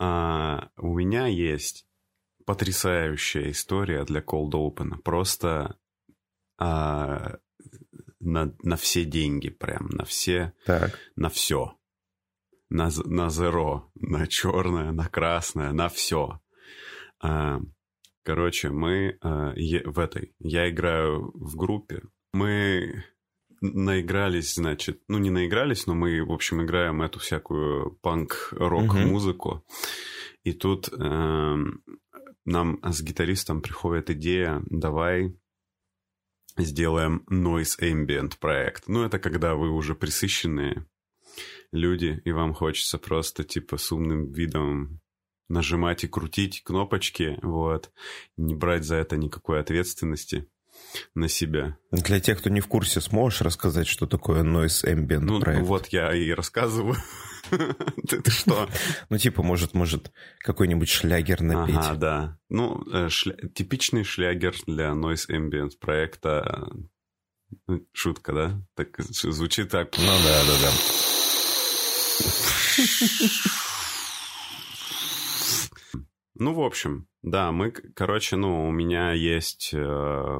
а, 0.00 0.70
у 0.78 0.94
меня 0.94 1.26
есть 1.26 1.86
потрясающая 2.46 3.50
история 3.50 4.02
для 4.04 4.20
Cold 4.20 4.52
Open. 4.52 4.98
Просто 5.04 5.76
а, 6.58 7.36
на, 8.18 8.54
на 8.62 8.76
все 8.76 9.04
деньги 9.04 9.50
прям, 9.50 9.88
на 9.90 10.04
все, 10.06 10.54
так. 10.64 10.98
на 11.16 11.28
все. 11.28 11.76
На, 12.70 12.88
на 13.04 13.28
зеро, 13.28 13.90
на 13.94 14.26
черное, 14.26 14.90
на 14.92 15.08
красное, 15.08 15.72
на 15.72 15.90
все. 15.90 16.40
А, 17.22 17.60
короче, 18.22 18.70
мы 18.70 19.18
а, 19.20 19.52
е, 19.54 19.82
в 19.84 19.98
этой, 19.98 20.34
я 20.38 20.70
играю 20.70 21.30
в 21.34 21.56
группе, 21.56 22.02
мы 22.32 23.04
наигрались, 23.60 24.54
значит, 24.54 25.02
ну 25.08 25.18
не 25.18 25.30
наигрались, 25.30 25.86
но 25.86 25.94
мы, 25.94 26.24
в 26.24 26.32
общем, 26.32 26.62
играем 26.62 27.02
эту 27.02 27.18
всякую 27.18 27.92
панк-рок-музыку. 28.02 29.64
И 30.42 30.52
тут 30.52 30.88
э, 30.88 31.56
нам 32.44 32.80
с 32.82 33.02
гитаристом 33.02 33.60
приходит 33.60 34.10
идея, 34.10 34.62
давай 34.66 35.36
сделаем 36.56 37.24
noise 37.30 37.78
ambient 37.80 38.38
проект. 38.40 38.88
Ну, 38.88 39.04
это 39.04 39.18
когда 39.18 39.54
вы 39.54 39.70
уже 39.70 39.94
присыщенные 39.94 40.86
люди, 41.72 42.20
и 42.24 42.32
вам 42.32 42.54
хочется 42.54 42.98
просто, 42.98 43.44
типа, 43.44 43.76
с 43.76 43.92
умным 43.92 44.32
видом 44.32 45.00
нажимать 45.48 46.04
и 46.04 46.08
крутить 46.08 46.62
кнопочки, 46.62 47.38
вот, 47.42 47.92
не 48.36 48.54
брать 48.54 48.84
за 48.84 48.96
это 48.96 49.16
никакой 49.16 49.60
ответственности 49.60 50.48
на 51.14 51.28
себя. 51.28 51.76
Для 51.90 52.20
тех, 52.20 52.38
кто 52.38 52.50
не 52.50 52.60
в 52.60 52.66
курсе, 52.66 53.00
сможешь 53.00 53.42
рассказать, 53.42 53.86
что 53.86 54.06
такое 54.06 54.42
Noise 54.42 54.84
Ambient 54.84 55.20
ну, 55.20 55.40
проект? 55.40 55.66
Вот 55.66 55.86
я 55.88 56.14
и 56.14 56.30
рассказываю. 56.30 56.96
Ты 58.08 58.30
что? 58.30 58.68
Ну, 59.08 59.18
типа, 59.18 59.42
может, 59.42 59.74
может 59.74 60.12
какой-нибудь 60.38 60.88
шлягер 60.88 61.42
напеть. 61.42 61.76
Ага, 61.76 61.94
да. 61.94 62.38
Ну, 62.48 62.82
э, 62.92 63.08
типичный 63.54 64.04
шлягер 64.04 64.54
для 64.66 64.90
Noise 64.90 65.28
Ambient 65.30 65.72
проекта. 65.80 66.68
Ну, 67.66 67.86
шутка, 67.92 68.32
да? 68.32 68.62
Так 68.74 68.96
звучит 68.98 69.70
так. 69.70 69.96
Ну 69.98 70.04
да, 70.04 70.44
да, 70.44 70.54
да. 70.62 70.70
Ну, 76.34 76.54
в 76.54 76.62
общем, 76.62 77.06
да, 77.22 77.52
мы, 77.52 77.70
короче, 77.70 78.36
ну, 78.36 78.66
у 78.66 78.70
меня 78.70 79.12
есть 79.12 79.72
э, 79.74 80.38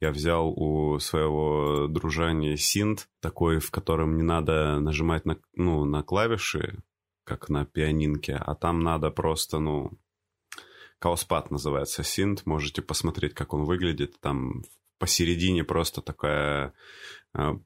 я 0.00 0.10
взял 0.10 0.48
у 0.48 0.98
своего 0.98 1.86
дружания 1.88 2.56
синт, 2.56 3.08
такой, 3.20 3.58
в 3.58 3.70
котором 3.70 4.16
не 4.16 4.22
надо 4.22 4.78
нажимать 4.78 5.24
на, 5.24 5.38
ну, 5.54 5.84
на 5.84 6.02
клавиши, 6.02 6.78
как 7.24 7.48
на 7.48 7.64
пианинке, 7.64 8.34
а 8.34 8.54
там 8.54 8.80
надо 8.80 9.10
просто, 9.10 9.58
ну, 9.58 9.98
Кауспад 10.98 11.50
называется 11.50 12.02
синт, 12.02 12.46
можете 12.46 12.82
посмотреть, 12.82 13.34
как 13.34 13.52
он 13.52 13.64
выглядит. 13.64 14.18
Там 14.20 14.62
посередине 14.98 15.62
просто 15.62 16.00
такое 16.00 16.68
э, 16.68 16.72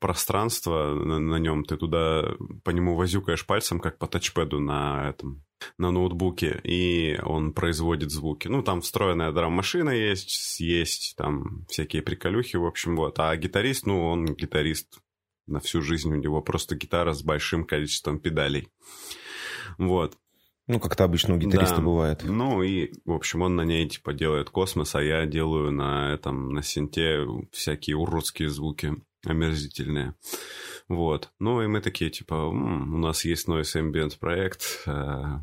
пространство 0.01 0.95
на, 0.95 1.19
на 1.19 1.39
нем, 1.39 1.65
ты 1.65 1.77
туда 1.77 2.35
по 2.65 2.71
нему 2.71 2.97
возюкаешь 2.97 3.47
пальцем, 3.47 3.81
как 3.81 3.99
по 3.99 4.07
тачпеду 4.07 4.61
на 4.61 5.09
этом 5.09 5.45
на 5.79 5.91
ноутбуке, 5.91 6.61
и 6.65 7.19
он 7.23 7.53
производит 7.53 8.11
звуки. 8.11 8.49
Ну, 8.49 8.63
там 8.63 8.81
встроенная 8.81 9.33
драм-машина 9.33 9.91
есть, 9.91 10.59
есть 10.61 11.15
там 11.17 11.67
всякие 11.69 12.03
приколюхи, 12.03 12.57
в 12.57 12.65
общем, 12.65 12.97
вот. 12.97 13.19
А 13.19 13.37
гитарист, 13.37 13.87
ну, 13.87 14.07
он 14.09 14.25
гитарист 14.25 14.99
на 15.47 15.61
всю 15.61 15.83
жизнь, 15.83 16.11
у 16.13 16.17
него 16.17 16.41
просто 16.41 16.77
гитара 16.77 17.13
с 17.13 17.23
большим 17.23 17.65
количеством 17.65 18.19
педалей. 18.19 18.69
Вот. 19.79 20.17
Ну, 20.67 20.79
как-то 20.79 21.05
обычно 21.05 21.35
у 21.35 21.39
гитариста 21.39 21.77
да. 21.77 21.83
бывает. 21.83 22.23
Ну, 22.25 22.63
и, 22.63 22.93
в 23.05 23.13
общем, 23.13 23.43
он 23.43 23.57
на 23.57 23.63
ней, 23.63 23.89
типа, 23.89 24.13
делает 24.13 24.51
космос, 24.51 24.95
а 24.95 25.03
я 25.03 25.27
делаю 25.27 25.73
на 25.73 26.15
этом, 26.15 26.51
на 26.51 26.63
синте 26.63 27.27
всякие 27.53 27.97
уродские 27.97 28.49
звуки 28.49 28.95
омерзительные. 29.25 30.15
Вот. 30.89 31.31
Ну, 31.39 31.63
и 31.63 31.67
мы 31.67 31.81
такие, 31.81 32.11
типа, 32.11 32.35
м-м, 32.35 32.95
у 32.95 32.99
нас 32.99 33.25
есть 33.25 33.49
Noise 33.49 33.81
Ambient 33.81 34.19
проект, 34.19 34.83
э, 34.87 35.41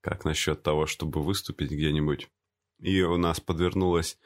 как 0.00 0.24
насчет 0.24 0.62
того, 0.62 0.86
чтобы 0.86 1.22
выступить 1.22 1.70
где-нибудь? 1.70 2.28
И 2.80 3.02
у 3.02 3.16
нас 3.16 3.40
подвернулась 3.40 4.18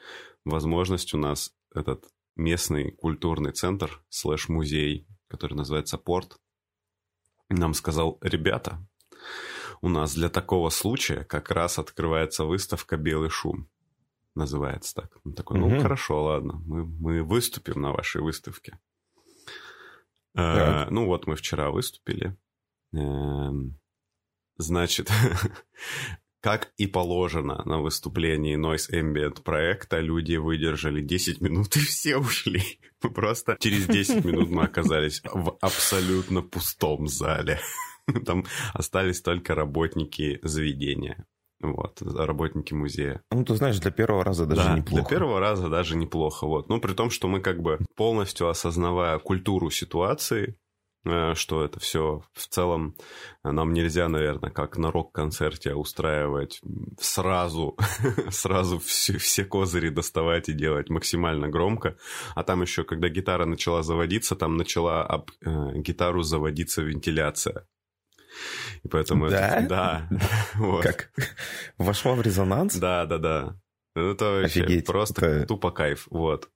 возможность, 0.45 1.13
у 1.13 1.17
нас 1.17 1.53
этот 1.73 2.05
местный 2.35 2.91
культурный 2.91 3.51
центр, 3.51 4.03
слэш-музей, 4.09 5.07
который 5.27 5.53
называется 5.53 5.97
Порт, 5.97 6.37
нам 7.49 7.73
сказал, 7.73 8.17
ребята, 8.21 8.85
у 9.81 9.89
нас 9.89 10.13
для 10.13 10.29
такого 10.29 10.69
случая 10.69 11.23
как 11.23 11.51
раз 11.51 11.79
открывается 11.79 12.45
выставка 12.45 12.97
«Белый 12.97 13.29
шум». 13.29 13.69
Называется 14.35 14.95
так. 14.95 15.11
Он 15.25 15.33
такой, 15.33 15.59
ну, 15.59 15.67
угу. 15.67 15.81
хорошо, 15.81 16.23
ладно, 16.23 16.61
мы, 16.65 16.85
мы 16.85 17.23
выступим 17.23 17.81
на 17.81 17.91
вашей 17.91 18.21
выставке. 18.21 18.79
Э, 20.35 20.89
ну, 20.89 21.05
вот 21.05 21.27
мы 21.27 21.35
вчера 21.35 21.69
выступили. 21.69 22.37
Э, 22.93 23.51
Значит, 24.61 25.09
как 26.41 26.71
и 26.77 26.85
положено 26.85 27.63
на 27.65 27.79
выступлении 27.81 28.57
Noise 28.57 28.91
Ambient 28.91 29.41
проекта, 29.41 29.99
люди 29.99 30.35
выдержали 30.35 31.01
10 31.01 31.41
минут 31.41 31.75
и 31.75 31.79
все 31.79 32.17
ушли. 32.17 32.61
Просто 32.99 33.57
через 33.59 33.87
10 33.87 34.23
минут 34.23 34.49
мы 34.49 34.63
оказались 34.63 35.21
в 35.23 35.57
абсолютно 35.61 36.41
пустом 36.43 37.07
зале. 37.07 37.59
Там 38.25 38.45
остались 38.73 39.21
только 39.21 39.55
работники 39.55 40.39
заведения. 40.43 41.25
Вот, 41.61 42.01
работники 42.01 42.73
музея. 42.73 43.21
Ну, 43.31 43.45
ты 43.45 43.55
знаешь, 43.55 43.79
для 43.79 43.91
первого 43.91 44.23
раза 44.23 44.45
даже 44.45 44.63
да, 44.63 44.77
неплохо. 44.77 44.95
для 44.95 45.17
первого 45.17 45.39
раза 45.39 45.69
даже 45.69 45.95
неплохо, 45.95 46.47
вот. 46.47 46.69
Ну, 46.69 46.79
при 46.81 46.93
том, 46.93 47.09
что 47.09 47.27
мы 47.27 47.39
как 47.39 47.61
бы 47.61 47.79
полностью 47.95 48.49
осознавая 48.49 49.19
культуру 49.19 49.69
ситуации, 49.69 50.57
Э, 51.03 51.33
что 51.33 51.63
это 51.63 51.79
все 51.79 52.21
в 52.33 52.47
целом 52.47 52.95
нам 53.43 53.73
нельзя, 53.73 54.07
наверное, 54.07 54.51
как 54.51 54.77
на 54.77 54.91
рок-концерте 54.91 55.73
устраивать 55.73 56.61
сразу, 56.99 57.75
сразу 58.29 58.77
все, 58.79 59.17
все 59.17 59.43
козыри 59.43 59.89
доставать 59.89 60.49
и 60.49 60.53
делать 60.53 60.89
максимально 60.89 61.47
громко. 61.49 61.97
А 62.35 62.43
там 62.43 62.61
еще, 62.61 62.83
когда 62.83 63.09
гитара 63.09 63.45
начала 63.45 63.81
заводиться, 63.81 64.35
там 64.35 64.57
начала 64.57 65.03
об 65.03 65.31
э, 65.41 65.79
гитару 65.79 66.21
заводиться 66.21 66.83
вентиляция. 66.83 67.65
И 68.83 68.87
поэтому 68.87 69.29
да? 69.29 69.59
это... 69.59 69.67
Да. 69.67 70.09
вот. 70.55 70.83
Как? 70.83 71.11
Вошла 71.77 72.13
в 72.13 72.21
резонанс? 72.21 72.75
Да, 72.75 73.05
да, 73.05 73.17
да. 73.17 73.55
Это 73.95 74.25
вообще 74.25 74.63
Офигеть. 74.63 74.85
просто 74.85 75.25
это... 75.25 75.47
тупо 75.47 75.71
кайф. 75.71 76.07
Вот. 76.09 76.49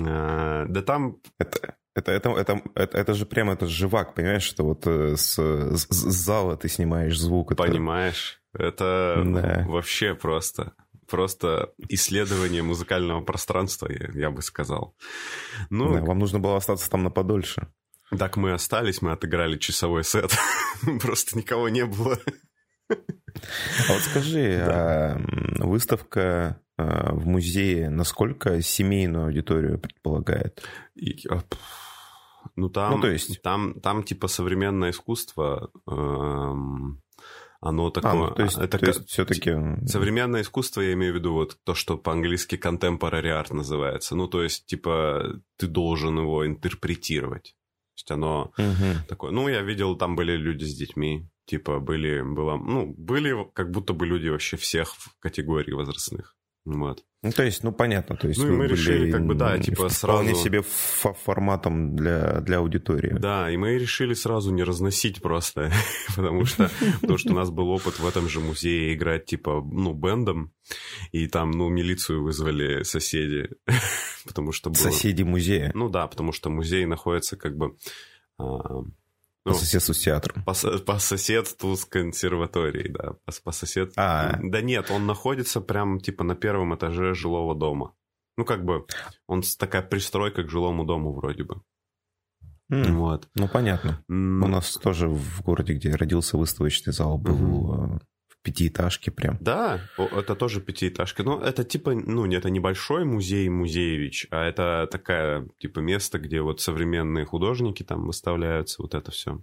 А, 0.00 0.66
да 0.68 0.82
там... 0.82 1.18
Это, 1.38 1.76
это, 1.94 2.12
это, 2.12 2.30
это, 2.30 2.62
это, 2.74 2.98
это 2.98 3.14
же 3.14 3.26
прямо 3.26 3.54
это 3.54 3.66
живак, 3.66 4.14
понимаешь, 4.14 4.42
что 4.42 4.64
вот 4.64 4.86
э, 4.86 5.16
с, 5.16 5.36
с, 5.36 5.86
с 5.88 6.24
зала 6.24 6.56
ты 6.56 6.68
снимаешь 6.68 7.18
звук. 7.18 7.52
Это... 7.52 7.62
Понимаешь? 7.62 8.40
Это 8.54 9.22
да. 9.24 9.64
вообще 9.66 10.14
просто 10.14 10.72
просто 11.08 11.72
исследование 11.88 12.62
музыкального 12.62 13.22
пространства, 13.22 13.88
я, 13.90 14.10
я 14.12 14.30
бы 14.30 14.42
сказал. 14.42 14.94
Ну, 15.70 15.94
да, 15.94 16.02
вам 16.02 16.18
нужно 16.18 16.38
было 16.38 16.56
остаться 16.56 16.90
там 16.90 17.02
на 17.02 17.10
подольше. 17.10 17.68
Так 18.16 18.36
мы 18.36 18.52
остались, 18.52 19.02
мы 19.02 19.12
отыграли 19.12 19.58
часовой 19.58 20.04
сет. 20.04 20.34
Просто 21.02 21.36
никого 21.36 21.68
не 21.68 21.84
было. 21.84 22.18
А 22.90 23.92
вот 23.92 24.02
скажи, 24.02 24.62
да. 24.66 25.16
а 25.58 25.66
выставка 25.66 26.60
а, 26.76 27.12
в 27.12 27.26
музее 27.26 27.90
насколько 27.90 28.62
семейную 28.62 29.26
аудиторию 29.26 29.78
предполагает? 29.78 30.62
И, 30.94 31.26
а, 31.28 31.42
ну, 32.56 32.70
там, 32.70 32.94
ну, 32.94 33.00
то 33.00 33.10
есть... 33.10 33.42
там, 33.42 33.80
там 33.80 34.02
типа 34.02 34.28
современное 34.28 34.90
искусство, 34.90 35.70
эм, 35.86 37.02
оно 37.60 37.90
такое... 37.90 38.12
А, 38.12 38.14
ну, 38.14 38.30
то 38.30 38.42
есть, 38.42 38.56
это 38.56 38.78
то 38.78 38.86
есть 38.86 39.08
все-таки... 39.08 39.54
Современное 39.86 40.42
искусство, 40.42 40.80
я 40.80 40.92
имею 40.92 41.12
в 41.12 41.16
виду 41.16 41.32
вот 41.32 41.58
то, 41.64 41.74
что 41.74 41.98
по-английски 41.98 42.54
contemporary 42.54 43.32
art 43.32 43.52
называется. 43.52 44.14
Ну, 44.14 44.28
то 44.28 44.42
есть, 44.42 44.66
типа, 44.66 45.40
ты 45.56 45.66
должен 45.66 46.18
его 46.18 46.46
интерпретировать. 46.46 47.56
Есть 47.98 48.12
оно 48.12 48.52
угу. 48.56 49.06
такое... 49.08 49.32
Ну, 49.32 49.48
я 49.48 49.62
видел, 49.62 49.96
там 49.96 50.14
были 50.14 50.36
люди 50.36 50.62
с 50.62 50.76
детьми. 50.76 51.28
Типа, 51.46 51.80
были, 51.80 52.22
было, 52.22 52.56
ну, 52.56 52.94
были 52.96 53.34
как 53.54 53.72
будто 53.72 53.92
бы 53.92 54.06
люди 54.06 54.28
вообще 54.28 54.56
всех 54.56 54.94
категорий 55.18 55.72
возрастных. 55.72 56.36
Вот. 56.68 57.02
Ну, 57.22 57.32
то 57.32 57.42
есть, 57.42 57.64
ну, 57.64 57.72
понятно. 57.72 58.14
То 58.14 58.28
есть 58.28 58.38
ну, 58.40 58.48
и 58.48 58.50
мы 58.50 58.66
решили, 58.66 59.10
как 59.10 59.26
бы, 59.26 59.34
да, 59.34 59.58
типа, 59.58 59.88
сразу... 59.88 60.22
Вполне 60.22 60.34
себе 60.34 60.62
форматом 60.62 61.96
для, 61.96 62.40
для 62.40 62.58
аудитории. 62.58 63.16
Да, 63.18 63.50
и 63.50 63.56
мы 63.56 63.78
решили 63.78 64.12
сразу 64.14 64.52
не 64.52 64.62
разносить 64.62 65.22
просто, 65.22 65.72
потому 66.16 66.44
что, 66.44 66.70
потому 67.00 67.18
что 67.18 67.32
у 67.32 67.36
нас 67.36 67.50
был 67.50 67.70
опыт 67.70 67.98
в 67.98 68.06
этом 68.06 68.28
же 68.28 68.40
музее 68.40 68.94
играть, 68.94 69.24
типа, 69.24 69.64
ну, 69.64 69.94
бендом, 69.94 70.52
и 71.10 71.26
там, 71.26 71.50
ну, 71.50 71.68
милицию 71.70 72.22
вызвали 72.22 72.82
соседи, 72.82 73.48
потому 74.26 74.52
что 74.52 74.70
было... 74.70 74.78
Соседи 74.78 75.22
музея? 75.22 75.72
Ну, 75.74 75.88
да, 75.88 76.06
потому 76.06 76.32
что 76.32 76.50
музей 76.50 76.84
находится, 76.84 77.36
как 77.36 77.56
бы, 77.56 77.76
а, 78.38 78.82
По 79.44 79.50
ну, 79.50 79.56
соседству 79.56 79.94
с 79.94 79.98
театром. 79.98 80.44
По, 80.44 80.54
по 80.54 80.98
соседству 80.98 81.76
с 81.76 81.84
консерваторией, 81.84 82.90
да. 82.90 83.14
По, 83.24 83.32
по 83.44 83.52
сосед... 83.52 83.92
а. 83.96 84.38
Да 84.42 84.60
нет, 84.60 84.90
он 84.90 85.06
находится 85.06 85.60
прям 85.60 86.00
типа 86.00 86.24
на 86.24 86.34
первом 86.34 86.74
этаже 86.74 87.14
жилого 87.14 87.54
дома. 87.54 87.94
Ну, 88.36 88.44
как 88.44 88.64
бы, 88.64 88.86
он 89.26 89.42
такая 89.58 89.82
пристройка 89.82 90.44
к 90.44 90.50
жилому 90.50 90.84
дому 90.84 91.12
вроде 91.12 91.44
бы. 91.44 91.62
Mm. 92.70 92.92
Вот. 92.92 93.28
Ну, 93.34 93.48
понятно. 93.48 94.04
Mm. 94.10 94.44
У 94.44 94.48
нас 94.48 94.74
тоже 94.74 95.08
в 95.08 95.42
городе, 95.42 95.74
где 95.74 95.94
родился 95.94 96.36
выставочный 96.36 96.92
зал, 96.92 97.18
был 97.18 97.36
mm-hmm. 97.36 98.00
В 98.48 98.52
пятиэтажке 98.52 99.10
прям. 99.10 99.38
Да, 99.40 99.80
это 99.96 100.34
тоже 100.34 100.60
пятиэтажка. 100.60 101.22
Но 101.22 101.40
это 101.40 101.64
типа, 101.64 101.94
ну, 101.94 102.26
это 102.30 102.50
небольшой 102.50 103.04
музей 103.04 103.48
Музеевич, 103.48 104.26
а 104.30 104.44
это 104.44 104.88
такая, 104.90 105.48
типа, 105.58 105.80
место, 105.80 106.18
где 106.18 106.40
вот 106.40 106.60
современные 106.60 107.24
художники 107.24 107.82
там 107.82 108.06
выставляются, 108.06 108.82
вот 108.82 108.94
это 108.94 109.10
все. 109.10 109.42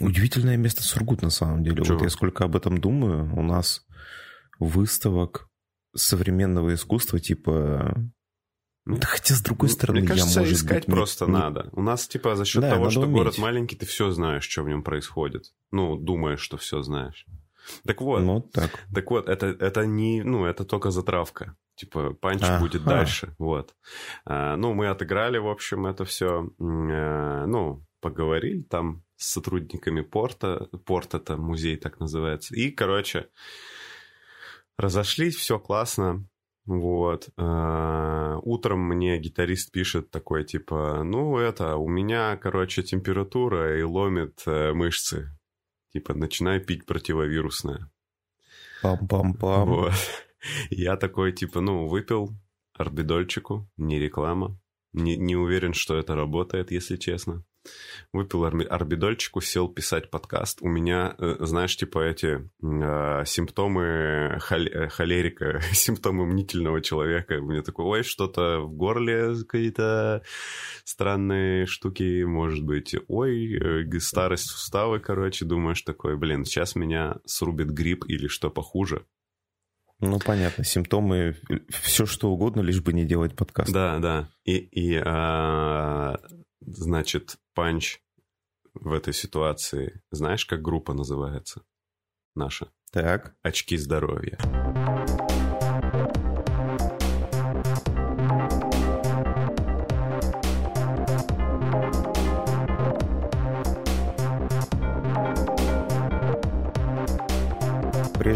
Удивительное 0.00 0.56
место 0.56 0.82
Сургут, 0.82 1.22
на 1.22 1.30
самом 1.30 1.62
деле. 1.62 1.84
Чего? 1.84 1.94
Вот 1.94 2.04
я 2.04 2.10
сколько 2.10 2.44
об 2.44 2.56
этом 2.56 2.78
думаю, 2.78 3.34
у 3.36 3.42
нас 3.42 3.84
выставок 4.58 5.48
современного 5.94 6.74
искусства, 6.74 7.20
типа 7.20 7.94
ну, 8.86 8.98
да 8.98 9.06
хотя, 9.08 9.34
с 9.34 9.42
другой 9.42 9.68
стороны, 9.68 9.98
Мне 9.98 10.08
кажется, 10.08 10.40
я, 10.40 10.46
может 10.46 10.58
искать 10.58 10.86
быть, 10.86 10.94
просто 10.94 11.26
не... 11.26 11.32
надо. 11.32 11.68
У 11.72 11.82
нас, 11.82 12.06
типа, 12.06 12.36
за 12.36 12.44
счет 12.44 12.62
да, 12.62 12.70
того, 12.70 12.88
что 12.88 13.00
уметь. 13.00 13.14
город 13.14 13.38
маленький, 13.38 13.74
ты 13.74 13.84
все 13.84 14.12
знаешь, 14.12 14.44
что 14.44 14.62
в 14.62 14.68
нем 14.68 14.84
происходит. 14.84 15.52
Ну, 15.72 15.96
думаешь, 15.96 16.38
что 16.38 16.56
все 16.56 16.82
знаешь. 16.82 17.26
Так 17.84 18.00
вот. 18.00 18.22
Ну, 18.22 18.40
так. 18.40 18.70
Так 18.94 19.10
вот, 19.10 19.28
это, 19.28 19.46
это 19.46 19.86
не, 19.86 20.22
ну, 20.22 20.44
это 20.44 20.64
только 20.64 20.90
затравка. 20.90 21.56
Типа, 21.76 22.14
панч 22.14 22.42
а, 22.42 22.58
будет 22.58 22.84
дальше. 22.84 23.34
Вот. 23.38 23.74
А, 24.24 24.56
ну, 24.56 24.72
мы 24.72 24.88
отыграли, 24.88 25.38
в 25.38 25.48
общем, 25.48 25.86
это 25.86 26.04
все. 26.04 26.50
А, 26.58 27.46
ну, 27.46 27.84
поговорили 28.00 28.62
там 28.62 29.02
с 29.16 29.32
сотрудниками 29.32 30.00
порта. 30.00 30.68
Порт 30.86 31.14
это 31.14 31.36
музей 31.36 31.76
так 31.76 32.00
называется. 32.00 32.54
И, 32.54 32.70
короче, 32.70 33.28
разошлись, 34.78 35.36
все 35.36 35.58
классно. 35.58 36.26
Вот. 36.66 37.28
А, 37.36 38.38
утром 38.42 38.80
мне 38.80 39.18
гитарист 39.18 39.70
пишет 39.70 40.10
такой, 40.10 40.44
типа, 40.44 41.02
ну, 41.04 41.38
это, 41.38 41.76
у 41.76 41.88
меня, 41.88 42.36
короче, 42.36 42.82
температура 42.82 43.78
и 43.78 43.82
ломит 43.82 44.42
э, 44.46 44.72
мышцы. 44.72 45.30
Типа, 45.96 46.12
начинай 46.12 46.60
пить 46.60 46.84
противовирусное. 46.84 47.90
Пам-пам-пам. 48.82 49.64
Вот. 49.64 49.94
Я 50.68 50.96
такой, 50.96 51.32
типа, 51.32 51.62
ну, 51.62 51.86
выпил 51.88 52.36
орбидольчику, 52.74 53.66
не 53.78 53.98
реклама. 53.98 54.60
Не, 54.92 55.16
не 55.16 55.36
уверен, 55.36 55.72
что 55.72 55.96
это 55.96 56.14
работает, 56.14 56.70
если 56.70 56.96
честно 56.96 57.46
выпил 58.12 58.44
орбидольчику, 58.44 59.40
сел 59.40 59.68
писать 59.68 60.10
подкаст. 60.10 60.58
У 60.62 60.68
меня, 60.68 61.14
э, 61.18 61.36
знаешь, 61.40 61.76
типа 61.76 62.00
эти 62.00 62.48
э, 62.62 63.24
симптомы 63.24 64.38
хол- 64.40 64.68
э, 64.68 64.88
холерика, 64.88 65.60
симптомы 65.72 66.26
мнительного 66.26 66.80
человека. 66.80 67.34
У 67.40 67.46
меня 67.46 67.62
такой, 67.62 67.84
ой, 67.84 68.02
что-то 68.02 68.60
в 68.60 68.72
горле, 68.74 69.34
какие-то 69.48 70.22
странные 70.84 71.66
штуки, 71.66 72.24
может 72.24 72.64
быть. 72.64 72.94
Ой, 73.08 73.54
э, 73.54 73.98
старость 74.00 74.50
суставы, 74.50 75.00
короче, 75.00 75.44
думаешь 75.44 75.82
такой, 75.82 76.16
блин, 76.16 76.44
сейчас 76.44 76.74
меня 76.74 77.16
срубит 77.24 77.70
грипп 77.70 78.04
или 78.08 78.28
что 78.28 78.50
похуже. 78.50 79.04
Ну, 80.00 80.18
понятно, 80.18 80.62
симптомы, 80.62 81.36
все 81.70 82.04
что 82.04 82.30
угодно, 82.30 82.60
лишь 82.60 82.82
бы 82.82 82.92
не 82.92 83.06
делать 83.06 83.34
подкаст. 83.34 83.72
Да, 83.72 83.98
да. 83.98 84.28
И, 84.44 84.56
и 84.56 85.00
а, 85.02 86.18
значит, 86.66 87.38
панч 87.54 88.00
в 88.74 88.92
этой 88.92 89.14
ситуации. 89.14 90.02
Знаешь, 90.10 90.44
как 90.44 90.62
группа 90.62 90.92
называется? 90.92 91.62
Наша. 92.34 92.70
Так. 92.90 93.34
Очки 93.42 93.76
здоровья. 93.76 94.38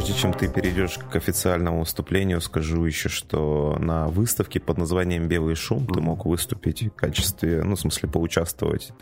Прежде 0.01 0.15
чем 0.19 0.33
ты 0.33 0.49
перейдешь 0.49 0.97
к 0.97 1.15
официальному 1.15 1.81
выступлению, 1.81 2.41
скажу 2.41 2.87
еще, 2.87 3.11
что 3.11 3.77
на 3.79 4.09
выставке 4.09 4.59
под 4.59 4.79
названием 4.79 5.29
«Белый 5.29 5.55
шум» 5.55 5.87
ты 5.87 6.01
мог 6.01 6.25
выступить 6.25 6.85
в 6.85 6.93
качестве, 6.93 7.63
ну, 7.63 7.77
в 7.77 7.81
смысле, 7.81 8.09
поучаствовать 8.09 8.93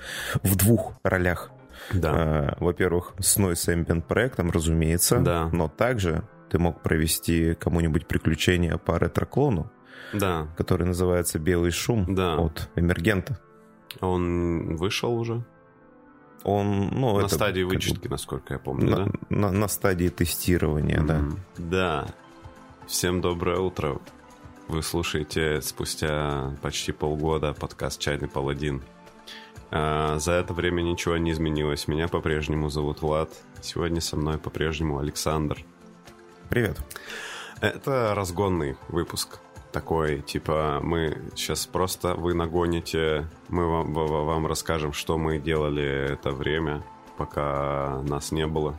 в 0.43 0.57
двух 0.57 0.95
ролях. 1.05 1.53
Да. 1.93 2.15
Э, 2.17 2.57
во-первых, 2.59 3.15
с 3.21 3.37
Noise 3.37 3.77
Ambient 3.77 4.09
проектом, 4.09 4.51
разумеется, 4.51 5.21
да. 5.21 5.49
но 5.53 5.69
также 5.69 6.25
ты 6.51 6.59
мог 6.59 6.83
провести 6.83 7.55
кому-нибудь 7.55 8.09
приключения 8.09 8.77
по 8.77 8.99
ретро-клону, 8.99 9.71
да. 10.13 10.49
который 10.57 10.85
называется 10.85 11.39
«Белый 11.39 11.71
шум» 11.71 12.13
да. 12.13 12.35
от 12.39 12.71
Эмергента. 12.75 13.39
Он 14.01 14.75
вышел 14.75 15.15
уже? 15.17 15.45
Он, 16.45 16.89
ну, 16.93 17.17
на 17.17 17.27
это, 17.27 17.35
стадии 17.35 17.63
вычетки, 17.63 18.03
как, 18.03 18.11
насколько 18.13 18.55
я 18.55 18.59
помню, 18.59 18.91
на, 18.91 18.97
да? 18.97 19.13
На, 19.29 19.53
на 19.53 19.69
стадии 19.69 20.09
тестирования, 20.09 21.01
mm-hmm. 21.01 21.35
да. 21.57 22.05
Да. 22.05 22.07
Всем 22.87 23.21
доброе 23.21 23.59
утро. 23.59 23.99
Вы 24.69 24.83
слушаете 24.83 25.61
спустя 25.63 26.55
почти 26.63 26.93
полгода 26.93 27.55
подкаст 27.55 28.01
«Чайный 28.01 28.29
паладин». 28.29 28.83
А, 29.71 30.19
за 30.19 30.33
это 30.33 30.55
время 30.55 30.83
ничего 30.83 31.17
не 31.17 31.33
изменилось. 31.33 31.89
Меня 31.89 32.09
по-прежнему 32.09 32.69
зовут 32.71 33.03
Влад. 33.03 33.31
Сегодня 33.61 34.01
со 34.01 34.17
мной 34.17 34.39
по-прежнему 34.39 34.99
Александр. 34.99 35.59
Привет. 36.49 36.79
Это 37.61 38.15
разгонный 38.15 38.77
выпуск 38.89 39.41
такой, 39.73 40.23
типа, 40.23 40.81
мы 40.83 41.19
сейчас 41.35 41.67
просто 41.67 42.15
вы 42.15 42.35
нагоните, 42.35 43.29
мы 43.49 43.67
вам, 43.67 43.93
вам 43.93 44.47
расскажем, 44.47 44.93
что 44.93 45.19
мы 45.19 45.39
делали 45.39 46.13
это 46.13 46.31
время, 46.31 46.83
пока 47.17 48.03
нас 48.03 48.33
не 48.33 48.47
было. 48.47 48.79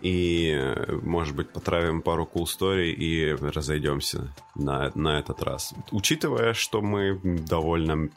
И, 0.00 0.56
может 1.02 1.34
быть, 1.34 1.52
потравим 1.52 2.02
пару 2.02 2.28
cool 2.32 2.44
story 2.44 2.90
и 2.90 3.32
разойдемся 3.32 4.32
на, 4.54 4.92
на 4.94 5.18
этот 5.18 5.42
раз. 5.42 5.74
Учитывая, 5.90 6.54
что 6.54 6.80
мы 6.80 7.18
довольно 7.22 8.08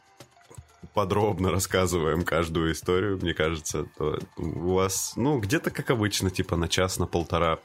подробно 0.94 1.52
рассказываем 1.52 2.24
каждую 2.24 2.74
историю, 2.74 3.18
мне 3.22 3.34
кажется, 3.34 3.86
то 3.98 4.20
у 4.38 4.74
вас, 4.74 5.14
ну, 5.16 5.40
где-то 5.40 5.72
как 5.72 5.90
обычно, 5.90 6.30
типа 6.30 6.56
на 6.56 6.68
час, 6.68 7.00
на 7.00 7.08
полтора 7.08 7.60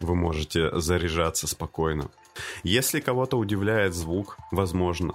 вы 0.00 0.14
можете 0.14 0.78
заряжаться 0.80 1.46
спокойно. 1.46 2.10
Если 2.62 3.00
кого-то 3.00 3.36
удивляет 3.36 3.94
звук, 3.94 4.38
возможно, 4.50 5.12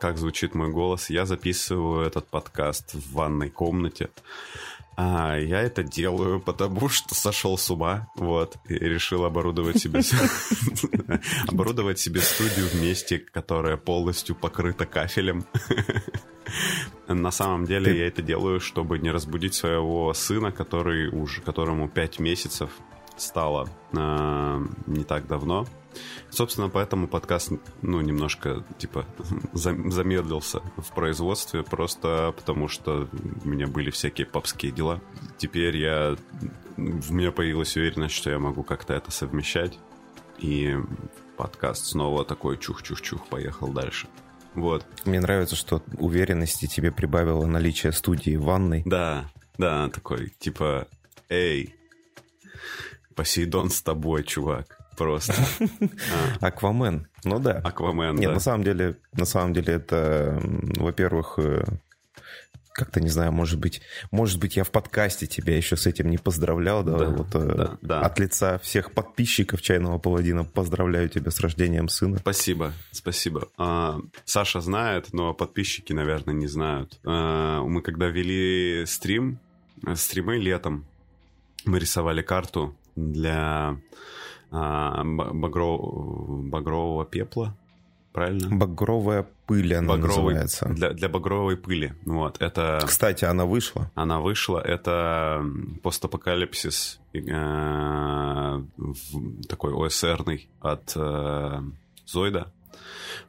как 0.00 0.16
звучит 0.16 0.54
мой 0.54 0.70
голос, 0.70 1.10
я 1.10 1.26
записываю 1.26 2.06
этот 2.06 2.26
подкаст 2.28 2.94
в 2.94 3.12
ванной 3.12 3.50
комнате. 3.50 4.08
А 5.00 5.36
я 5.36 5.60
это 5.60 5.84
делаю, 5.84 6.40
потому 6.40 6.88
что 6.88 7.14
сошел 7.14 7.56
с 7.56 7.70
ума, 7.70 8.08
вот, 8.16 8.56
и 8.68 8.74
решил 8.74 9.24
оборудовать 9.24 9.78
себе 9.78 10.00
оборудовать 11.46 12.00
себе 12.00 12.20
студию 12.20 12.66
в 12.66 12.82
месте, 12.82 13.20
которое 13.20 13.76
полностью 13.76 14.34
покрыто 14.34 14.86
кафелем. 14.86 15.46
На 17.06 17.30
самом 17.30 17.64
деле 17.64 17.96
я 17.96 18.08
это 18.08 18.22
делаю, 18.22 18.58
чтобы 18.58 18.98
не 18.98 19.12
разбудить 19.12 19.54
своего 19.54 20.12
сына, 20.14 20.50
который 20.50 21.08
уже 21.10 21.42
которому 21.42 21.88
5 21.88 22.18
месяцев 22.18 22.70
стало 23.16 23.68
э, 23.92 24.66
не 24.88 25.04
так 25.04 25.28
давно. 25.28 25.64
Собственно, 26.30 26.68
поэтому 26.68 27.08
подкаст, 27.08 27.52
ну, 27.82 28.00
немножко, 28.00 28.64
типа, 28.78 29.06
замедлился 29.52 30.60
в 30.76 30.92
производстве, 30.94 31.62
просто 31.62 32.32
потому 32.36 32.68
что 32.68 33.08
у 33.44 33.48
меня 33.48 33.66
были 33.66 33.90
всякие 33.90 34.26
папские 34.26 34.72
дела. 34.72 35.00
Теперь 35.38 35.76
я... 35.76 36.16
У 36.76 37.12
меня 37.12 37.32
появилась 37.32 37.76
уверенность, 37.76 38.14
что 38.14 38.30
я 38.30 38.38
могу 38.38 38.62
как-то 38.62 38.94
это 38.94 39.10
совмещать. 39.10 39.78
И 40.38 40.76
подкаст 41.36 41.86
снова 41.86 42.24
такой 42.24 42.56
чух-чух-чух 42.56 43.26
поехал 43.28 43.68
дальше. 43.68 44.06
Вот. 44.54 44.86
Мне 45.04 45.20
нравится, 45.20 45.56
что 45.56 45.82
уверенности 45.98 46.66
тебе 46.66 46.92
прибавило 46.92 47.46
наличие 47.46 47.92
студии 47.92 48.36
в 48.36 48.44
ванной. 48.44 48.82
Да, 48.84 49.30
да, 49.56 49.88
такой, 49.88 50.32
типа, 50.38 50.86
эй, 51.28 51.74
Посейдон 53.18 53.68
с 53.70 53.82
тобой, 53.82 54.22
чувак. 54.22 54.77
Просто. 54.98 55.34
Аквамен. 56.40 57.06
Ну 57.24 57.38
да. 57.38 57.52
Аквамен, 57.64 58.16
Нет, 58.16 58.32
на 58.32 58.40
самом 58.40 58.64
деле, 58.64 58.96
на 59.12 59.24
самом 59.24 59.52
деле 59.52 59.74
это, 59.74 60.40
во-первых, 60.76 61.38
э, 61.38 61.64
как-то, 62.72 63.00
не 63.00 63.08
знаю, 63.08 63.32
может 63.32 63.58
быть, 63.58 63.80
может 64.10 64.38
быть, 64.38 64.56
я 64.56 64.64
в 64.64 64.70
подкасте 64.70 65.26
тебя 65.26 65.56
еще 65.56 65.76
с 65.76 65.86
этим 65.86 66.10
не 66.10 66.18
поздравлял, 66.18 66.82
да, 66.82 66.98
да 66.98 67.06
вот 67.06 67.34
э, 67.34 67.54
да, 67.56 67.78
да. 67.80 68.00
от 68.00 68.18
лица 68.18 68.58
всех 68.58 68.92
подписчиков 68.92 69.62
Чайного 69.62 69.98
Паладина 69.98 70.44
поздравляю 70.44 71.08
тебя 71.08 71.30
с 71.30 71.40
рождением 71.40 71.88
сына. 71.88 72.18
Спасибо, 72.18 72.72
спасибо. 72.90 73.48
А, 73.56 73.98
Саша 74.24 74.60
знает, 74.60 75.12
но 75.12 75.34
подписчики, 75.34 75.92
наверное, 75.92 76.34
не 76.34 76.46
знают. 76.46 76.98
А, 77.04 77.62
мы 77.62 77.82
когда 77.82 78.08
вели 78.08 78.84
стрим 78.86 79.38
стримы 79.94 80.38
летом. 80.38 80.86
Мы 81.64 81.78
рисовали 81.78 82.22
карту 82.22 82.76
для 82.96 83.76
а, 84.50 85.04
багров, 85.04 85.80
багрового 86.48 87.04
пепла, 87.04 87.56
правильно? 88.12 88.56
Багровая 88.56 89.26
пыль 89.46 89.74
она 89.74 89.88
багровой, 89.88 90.34
называется. 90.34 90.68
Для, 90.68 90.92
для 90.92 91.08
багровой 91.08 91.56
пыли. 91.56 91.92
Вот, 92.04 92.40
это... 92.40 92.80
Кстати, 92.86 93.24
она 93.24 93.44
вышла. 93.44 93.90
Она 93.94 94.20
вышла. 94.20 94.60
Это 94.60 95.44
постапокалипсис 95.82 97.00
э, 97.14 98.62
такой 99.48 99.72
ОСРный 99.72 100.48
от 100.60 100.92
э, 100.96 101.60
Зойда, 102.06 102.52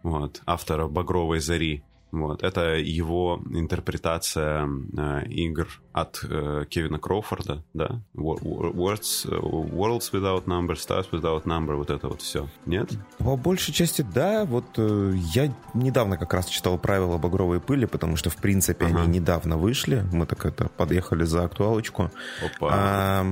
вот, 0.03 0.41
автора 0.45 0.87
«Багровой 0.87 1.39
зари». 1.39 1.83
Вот. 2.11 2.43
Это 2.43 2.75
его 2.75 3.41
интерпретация 3.51 4.67
э, 4.97 5.25
игр 5.27 5.67
от 5.93 6.19
э, 6.23 6.65
Кевина 6.69 6.97
Кроуфорда, 6.97 7.63
да? 7.73 8.01
Words, 8.15 9.27
Worlds 9.27 10.11
Without 10.11 10.45
Number, 10.45 10.73
Stars 10.73 11.09
Without 11.11 11.43
Number, 11.43 11.75
вот 11.75 11.89
это 11.89 12.07
вот 12.07 12.21
все. 12.21 12.47
Нет? 12.65 12.89
По 13.19 13.35
большей 13.35 13.73
части, 13.73 14.05
да. 14.13 14.45
Вот 14.45 14.65
э, 14.77 15.13
я 15.33 15.53
недавно 15.73 16.17
как 16.17 16.33
раз 16.33 16.47
читал 16.47 16.77
правила 16.79 17.17
багровой 17.17 17.59
пыли, 17.59 17.85
потому 17.85 18.15
что, 18.15 18.29
в 18.29 18.37
принципе, 18.37 18.85
ага. 18.85 19.01
они 19.01 19.19
недавно 19.19 19.57
вышли. 19.57 20.05
Мы 20.11 20.25
так 20.25 20.45
это 20.45 20.69
подъехали 20.69 21.23
за 21.25 21.43
актуалочку. 21.43 22.09
Опа. 22.43 22.69
А, 22.71 23.25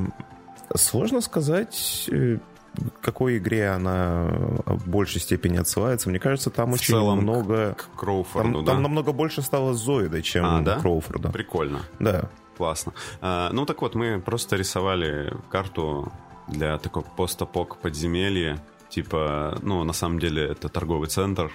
сложно 0.76 1.22
сказать 1.22 2.10
э, 2.12 2.38
какой 3.02 3.38
игре 3.38 3.70
она 3.70 4.28
в 4.66 4.88
большей 4.88 5.22
степени 5.22 5.58
отсылается. 5.58 6.10
Мне 6.10 6.20
кажется, 6.20 6.50
там 6.50 6.72
в 6.72 6.74
очень 6.74 6.94
целом 6.94 7.20
много... 7.20 7.76
К 7.76 8.00
Кроуфорду, 8.00 8.54
там, 8.54 8.66
да? 8.66 8.72
там 8.74 8.84
намного 8.84 9.12
больше 9.12 9.42
стало 9.42 9.74
Зоида, 9.74 10.22
чем 10.22 10.46
а, 10.46 10.62
да? 10.62 10.80
Кроуфорда. 10.80 11.30
Прикольно. 11.30 11.82
Да. 12.00 12.30
Классно. 12.58 12.94
А, 13.22 13.52
ну 13.52 13.66
так 13.66 13.82
вот, 13.82 13.96
мы 13.96 14.20
просто 14.20 14.56
рисовали 14.56 15.34
карту 15.50 16.12
для 16.48 16.78
такого 16.78 17.06
постапок 17.16 17.78
подземелья. 17.78 18.64
Типа, 18.90 19.58
ну, 19.62 19.84
на 19.84 19.94
самом 19.94 20.20
деле, 20.20 20.46
это 20.46 20.70
торговый 20.70 21.10
центр, 21.10 21.52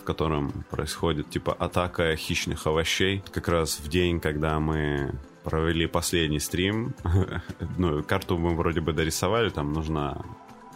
в 0.00 0.04
котором 0.04 0.64
происходит, 0.70 1.28
типа, 1.30 1.52
атака 1.52 2.16
хищных 2.16 2.66
овощей. 2.66 3.22
Как 3.32 3.48
раз 3.48 3.78
в 3.78 3.88
день, 3.88 4.18
когда 4.18 4.58
мы 4.58 5.12
провели 5.44 5.86
последний 5.86 6.40
стрим. 6.40 6.94
ну, 7.78 8.02
карту 8.02 8.38
мы 8.38 8.54
вроде 8.54 8.80
бы 8.80 8.92
дорисовали, 8.92 9.50
там 9.50 9.72
нужно 9.72 10.24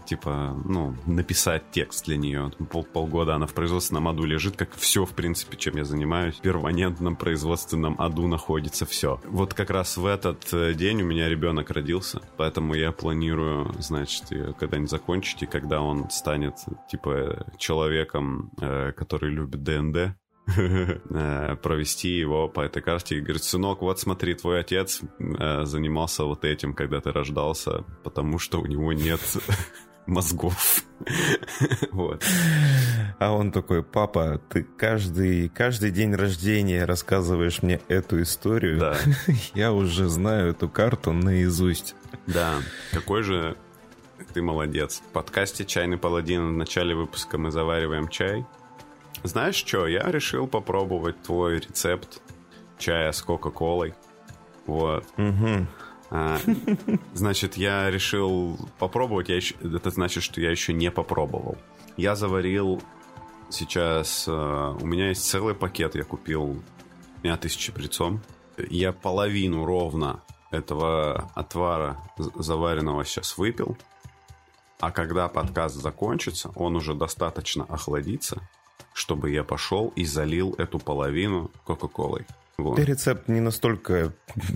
типа, 0.05 0.57
ну, 0.65 0.95
написать 1.07 1.63
текст 1.71 2.07
для 2.07 2.17
нее. 2.17 2.51
Пол, 2.71 2.85
полгода 2.85 3.35
она 3.35 3.47
в 3.47 3.55
производственном 3.55 4.09
аду 4.09 4.25
лежит, 4.25 4.57
как 4.57 4.75
все, 4.75 5.05
в 5.05 5.13
принципе, 5.13 5.57
чем 5.57 5.77
я 5.77 5.85
занимаюсь. 5.85 6.37
В 6.37 6.41
перманентном 6.41 7.17
производственном 7.17 8.01
аду 8.01 8.27
находится 8.27 8.87
все. 8.87 9.21
Вот 9.25 9.55
как 9.55 9.71
раз 9.71 9.97
в 9.97 10.07
этот 10.07 10.53
э, 10.53 10.75
день 10.75 11.03
у 11.03 11.05
меня 11.05 11.29
ребенок 11.29 11.71
родился, 11.71 12.21
поэтому 12.37 12.75
я 12.75 12.93
планирую, 12.93 13.75
значит, 13.79 14.25
когда-нибудь 14.59 14.91
закончить, 14.91 15.43
и 15.43 15.47
когда 15.47 15.81
он 15.81 16.11
станет, 16.11 16.55
типа, 16.91 17.47
человеком, 17.59 18.51
э, 18.61 18.93
который 18.93 19.31
любит 19.31 19.63
ДНД, 19.63 20.17
э, 20.57 21.57
провести 21.63 22.11
его 22.11 22.49
по 22.49 22.61
этой 22.61 22.83
карте 22.83 23.17
и 23.17 23.21
говорит, 23.21 23.43
сынок, 23.43 23.81
вот 23.81 23.99
смотри, 23.99 24.35
твой 24.35 24.61
отец 24.61 25.01
занимался 25.19 26.25
вот 26.25 26.45
этим, 26.45 26.75
когда 26.75 27.01
ты 27.01 27.13
рождался, 27.13 27.85
потому 28.03 28.39
что 28.39 28.61
у 28.61 28.67
него 28.67 28.93
нет 28.93 29.21
мозгов. 30.07 30.83
вот. 31.93 32.25
А 33.19 33.33
он 33.33 33.53
такой, 33.53 33.83
папа, 33.83 34.41
ты 34.49 34.63
каждый, 34.63 35.49
каждый 35.49 35.91
день 35.91 36.15
рождения 36.15 36.85
рассказываешь 36.85 37.63
мне 37.63 37.81
эту 37.89 38.23
историю. 38.23 38.79
Да. 38.79 38.97
Я 39.55 39.73
уже 39.73 40.09
знаю 40.09 40.51
эту 40.51 40.69
карту 40.69 41.13
наизусть. 41.13 41.95
Да, 42.27 42.55
какой 42.93 43.23
же 43.23 43.57
ты 44.33 44.43
молодец. 44.43 45.03
В 45.09 45.13
подкасте 45.13 45.65
«Чайный 45.65 45.99
паладин» 45.99 46.49
в 46.49 46.57
начале 46.57 46.95
выпуска 46.95 47.39
мы 47.39 47.51
завариваем 47.51 48.09
чай. 48.09 48.45
Знаешь 49.23 49.55
что, 49.55 49.87
я 49.87 50.11
решил 50.11 50.47
попробовать 50.47 51.23
твой 51.23 51.61
рецепт 51.61 52.21
чая 52.79 53.13
с 53.13 53.23
Кока-Колой. 53.23 53.95
Вот. 54.67 55.05
Угу. 55.17 55.67
А, 56.11 56.39
значит, 57.15 57.57
я 57.57 57.91
решил 57.91 58.59
попробовать. 58.79 59.29
Я 59.29 59.37
еще, 59.37 59.55
это 59.63 59.91
значит, 59.91 60.23
что 60.23 60.41
я 60.41 60.51
еще 60.51 60.73
не 60.73 60.91
попробовал. 60.91 61.57
Я 61.97 62.17
заварил 62.17 62.83
сейчас... 63.51 64.27
Uh, 64.29 64.81
у 64.83 64.87
меня 64.87 65.09
есть 65.09 65.25
целый 65.25 65.55
пакет, 65.55 65.95
я 65.95 66.05
купил. 66.05 66.63
Меня 67.23 67.37
тысячи 67.37 67.73
прицом. 67.73 68.21
Я 68.57 68.93
половину 68.93 69.65
ровно 69.65 70.23
этого 70.51 71.31
отвара 71.35 71.99
заваренного 72.17 73.05
сейчас 73.05 73.37
выпил. 73.39 73.77
А 74.81 74.91
когда 74.91 75.29
подкаст 75.29 75.77
закончится, 75.77 76.51
он 76.55 76.77
уже 76.77 76.95
достаточно 76.95 77.65
охладится, 77.65 78.43
чтобы 78.93 79.31
я 79.31 79.43
пошел 79.45 79.93
и 79.97 80.05
залил 80.05 80.55
эту 80.59 80.79
половину 80.79 81.51
Кока-Колой. 81.65 82.27
Вот. 82.57 82.79
Рецепт 82.79 83.29
не 83.29 83.41
настолько 83.41 84.13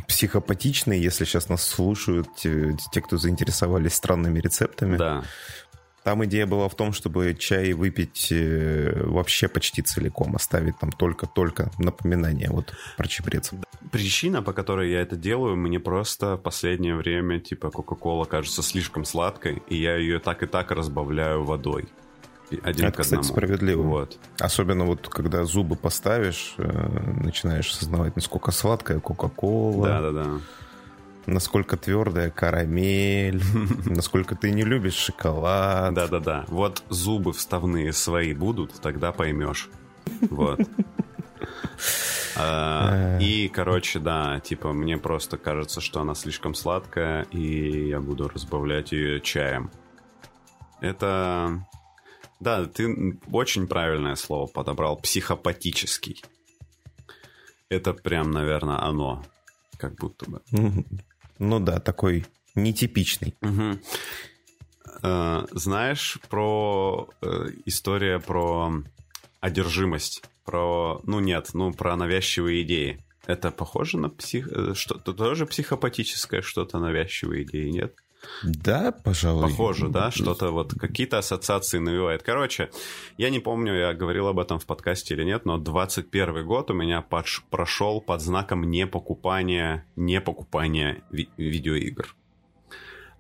психопатичный, 0.07 1.00
если 1.00 1.25
сейчас 1.25 1.49
нас 1.49 1.64
слушают 1.64 2.28
те, 2.37 2.76
те, 2.93 3.00
кто 3.00 3.17
заинтересовались 3.17 3.95
странными 3.95 4.38
рецептами. 4.38 4.97
Да. 4.97 5.25
Там 6.05 6.25
идея 6.25 6.47
была 6.47 6.69
в 6.69 6.75
том, 6.75 6.93
чтобы 6.93 7.35
чай 7.38 7.73
выпить 7.75 8.28
э, 8.31 9.02
вообще 9.05 9.47
почти 9.47 9.83
целиком, 9.83 10.37
оставить 10.37 10.78
там 10.78 10.90
только-только 10.90 11.71
напоминание 11.78 12.49
вот 12.50 12.73
про 12.97 13.07
чебрец. 13.07 13.50
Причина, 13.90 14.43
по 14.43 14.52
которой 14.52 14.90
я 14.90 15.02
это 15.02 15.17
делаю, 15.17 15.57
мне 15.57 15.78
просто 15.81 16.37
в 16.37 16.40
последнее 16.40 16.95
время, 16.95 17.40
типа, 17.40 17.71
Кока-Кола 17.71 18.25
кажется 18.25 18.62
слишком 18.62 19.05
сладкой, 19.05 19.62
и 19.69 19.76
я 19.76 19.97
ее 19.97 20.19
так 20.19 20.43
и 20.43 20.47
так 20.47 20.71
разбавляю 20.71 21.45
водой 21.45 21.88
один 22.62 22.87
Это, 22.87 22.97
к 22.97 23.00
кстати, 23.02 23.23
справедливо. 23.23 23.83
Вот. 23.83 24.19
Особенно 24.38 24.85
вот 24.85 25.09
когда 25.09 25.45
зубы 25.45 25.76
поставишь, 25.76 26.55
э, 26.59 27.23
начинаешь 27.23 27.71
осознавать, 27.71 28.17
насколько 28.17 28.50
сладкая 28.50 29.00
Кока-Кола. 29.00 29.87
Да-да-да. 29.87 30.40
Насколько 31.26 31.76
твердая 31.76 32.31
карамель, 32.31 33.43
насколько 33.87 34.35
ты 34.35 34.50
не 34.50 34.62
любишь 34.62 34.95
шоколад. 34.95 35.93
Да-да-да. 35.95 36.45
Вот 36.49 36.83
зубы 36.88 37.33
вставные 37.33 37.93
свои 37.93 38.33
будут, 38.33 38.73
тогда 38.81 39.12
поймешь. 39.12 39.69
Вот. 40.31 40.61
А, 42.40 43.19
и, 43.21 43.49
короче, 43.49 43.99
да, 43.99 44.38
типа, 44.40 44.73
мне 44.73 44.97
просто 44.97 45.37
кажется, 45.38 45.81
что 45.81 46.00
она 46.00 46.14
слишком 46.14 46.55
сладкая, 46.55 47.23
и 47.33 47.88
я 47.88 48.00
буду 48.00 48.28
разбавлять 48.28 48.93
ее 48.93 49.21
чаем. 49.21 49.71
Это 50.81 51.67
да, 52.40 52.66
ты 52.66 53.18
очень 53.33 53.66
правильное 53.66 54.14
слово 54.14 54.47
подобрал. 54.47 54.97
Психопатический. 54.97 56.23
Это 57.68 57.92
прям, 57.92 58.30
наверное, 58.30 58.83
оно. 58.83 59.25
Как 59.76 59.95
будто 59.95 60.30
бы. 60.30 60.42
Ну 61.38 61.61
да, 61.61 61.78
такой 61.80 62.26
нетипичный. 62.54 63.35
Угу. 63.42 63.78
Э, 65.02 65.47
знаешь 65.52 66.18
про 66.28 67.09
э, 67.23 67.47
история 67.64 68.18
про 68.18 68.73
одержимость? 69.40 70.23
Про, 70.45 71.00
ну 71.04 71.21
нет, 71.21 71.50
ну 71.54 71.73
про 71.73 71.97
навязчивые 71.97 72.62
идеи. 72.62 72.99
Это 73.26 73.50
похоже 73.50 73.99
на 73.99 74.09
псих... 74.09 74.49
Э, 74.50 74.75
что-то 74.75 75.12
тоже 75.12 75.47
психопатическое, 75.47 76.42
что-то 76.42 76.78
навязчивые 76.78 77.45
идеи, 77.45 77.68
нет? 77.68 77.95
Да, 78.42 78.92
пожалуй. 78.92 79.48
Похоже, 79.48 79.88
да, 79.88 80.10
что-то 80.10 80.50
вот 80.50 80.75
какие-то 80.75 81.18
ассоциации 81.18 81.78
навевает. 81.78 82.22
Короче, 82.22 82.70
я 83.16 83.30
не 83.30 83.38
помню, 83.38 83.75
я 83.75 83.94
говорил 83.94 84.26
об 84.28 84.38
этом 84.38 84.58
в 84.58 84.66
подкасте 84.66 85.14
или 85.14 85.25
нет, 85.25 85.44
но 85.44 85.58
21 85.58 86.44
год 86.44 86.70
у 86.70 86.75
меня 86.75 87.04
подш- 87.08 87.42
прошел 87.50 88.00
под 88.00 88.20
знаком 88.20 88.64
не 88.64 88.87
покупания, 88.87 89.84
не 89.96 90.20
покупания 90.20 91.02
ви- 91.10 91.30
видеоигр. 91.37 92.14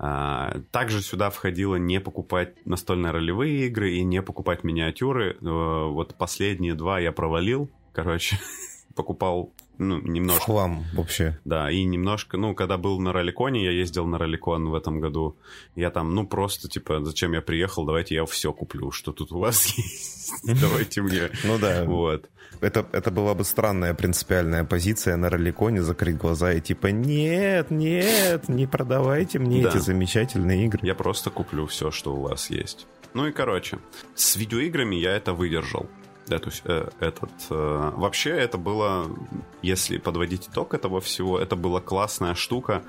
А, 0.00 0.60
также 0.70 1.02
сюда 1.02 1.30
входило 1.30 1.74
не 1.76 2.00
покупать 2.00 2.54
настольные 2.66 3.10
ролевые 3.12 3.66
игры 3.66 3.94
и 3.94 4.04
не 4.04 4.22
покупать 4.22 4.62
миниатюры. 4.62 5.36
Э, 5.40 5.88
вот 5.88 6.14
последние 6.16 6.74
два 6.74 7.00
я 7.00 7.10
провалил. 7.10 7.68
Короче, 7.92 8.38
покупал 8.94 9.52
ну, 9.78 10.00
немножко. 10.00 10.44
Хлам 10.44 10.84
вообще. 10.92 11.38
Да, 11.44 11.70
и 11.70 11.84
немножко, 11.84 12.36
ну, 12.36 12.54
когда 12.54 12.76
был 12.76 13.00
на 13.00 13.12
роликоне, 13.12 13.64
я 13.64 13.70
ездил 13.70 14.06
на 14.06 14.18
роликон 14.18 14.68
в 14.68 14.74
этом 14.74 15.00
году, 15.00 15.36
я 15.76 15.90
там, 15.90 16.14
ну, 16.14 16.26
просто, 16.26 16.68
типа, 16.68 17.04
зачем 17.04 17.32
я 17.32 17.40
приехал, 17.40 17.84
давайте 17.84 18.16
я 18.16 18.24
все 18.26 18.52
куплю, 18.52 18.90
что 18.90 19.12
тут 19.12 19.32
у 19.32 19.38
вас 19.38 19.66
есть, 19.76 20.34
давайте 20.60 21.02
мне. 21.02 21.30
Ну 21.44 21.58
да. 21.58 21.84
Вот. 21.84 22.28
Это, 22.60 22.86
это 22.92 23.10
была 23.10 23.34
бы 23.34 23.44
странная 23.44 23.94
принципиальная 23.94 24.64
позиция 24.64 25.16
на 25.16 25.30
роликоне, 25.30 25.82
закрыть 25.82 26.16
глаза 26.16 26.52
и 26.52 26.60
типа, 26.60 26.88
нет, 26.88 27.70
нет, 27.70 28.48
не 28.48 28.66
продавайте 28.66 29.38
мне 29.38 29.62
эти 29.62 29.78
замечательные 29.78 30.66
игры. 30.66 30.80
Я 30.82 30.94
просто 30.94 31.30
куплю 31.30 31.66
все, 31.66 31.90
что 31.90 32.14
у 32.14 32.22
вас 32.22 32.50
есть. 32.50 32.86
Ну 33.14 33.26
и 33.26 33.32
короче, 33.32 33.78
с 34.14 34.36
видеоиграми 34.36 34.96
я 34.96 35.12
это 35.12 35.32
выдержал. 35.32 35.88
Эту, 36.30 36.50
э, 36.64 36.88
этот... 37.00 37.30
Э, 37.50 37.92
вообще 37.96 38.30
это 38.30 38.58
было, 38.58 39.10
если 39.62 39.98
подводить 39.98 40.48
итог 40.48 40.74
этого 40.74 41.00
всего, 41.00 41.38
это 41.38 41.56
была 41.56 41.80
классная 41.80 42.34
штука, 42.34 42.82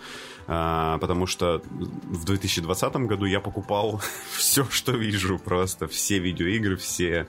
э, 0.48 0.98
потому 1.00 1.26
что 1.26 1.62
в 1.70 2.26
2020 2.26 2.96
году 3.08 3.26
я 3.26 3.40
покупал 3.40 4.02
все, 4.32 4.66
что 4.70 4.92
вижу, 4.92 5.40
просто 5.40 5.88
все 5.88 6.20
видеоигры, 6.20 6.78
все 6.78 7.28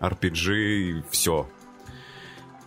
RPG, 0.00 1.04
все. 1.10 1.46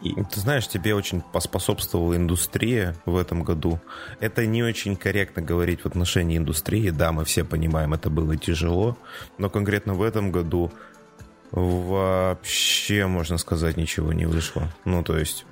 И... 0.01 0.13
Ты 0.13 0.39
знаешь, 0.39 0.67
тебе 0.67 0.93
очень 0.93 1.21
поспособствовала 1.21 2.15
индустрия 2.15 2.95
в 3.05 3.17
этом 3.17 3.43
году. 3.43 3.79
Это 4.19 4.45
не 4.45 4.61
очень 4.61 4.95
корректно 4.95 5.41
говорить 5.41 5.81
в 5.81 5.87
отношении 5.87 6.37
индустрии. 6.37 6.89
Да, 6.91 7.11
мы 7.11 7.25
все 7.25 7.43
понимаем, 7.43 7.93
это 7.93 8.09
было 8.09 8.37
тяжело. 8.37 8.97
Но 9.37 9.49
конкретно 9.49 9.93
в 9.95 10.03
этом 10.03 10.31
году 10.31 10.71
вообще, 11.51 13.07
можно 13.07 13.37
сказать, 13.37 13.77
ничего 13.77 14.13
не 14.13 14.25
вышло. 14.25 14.69
Ну, 14.85 15.03
то 15.03 15.17
есть... 15.17 15.45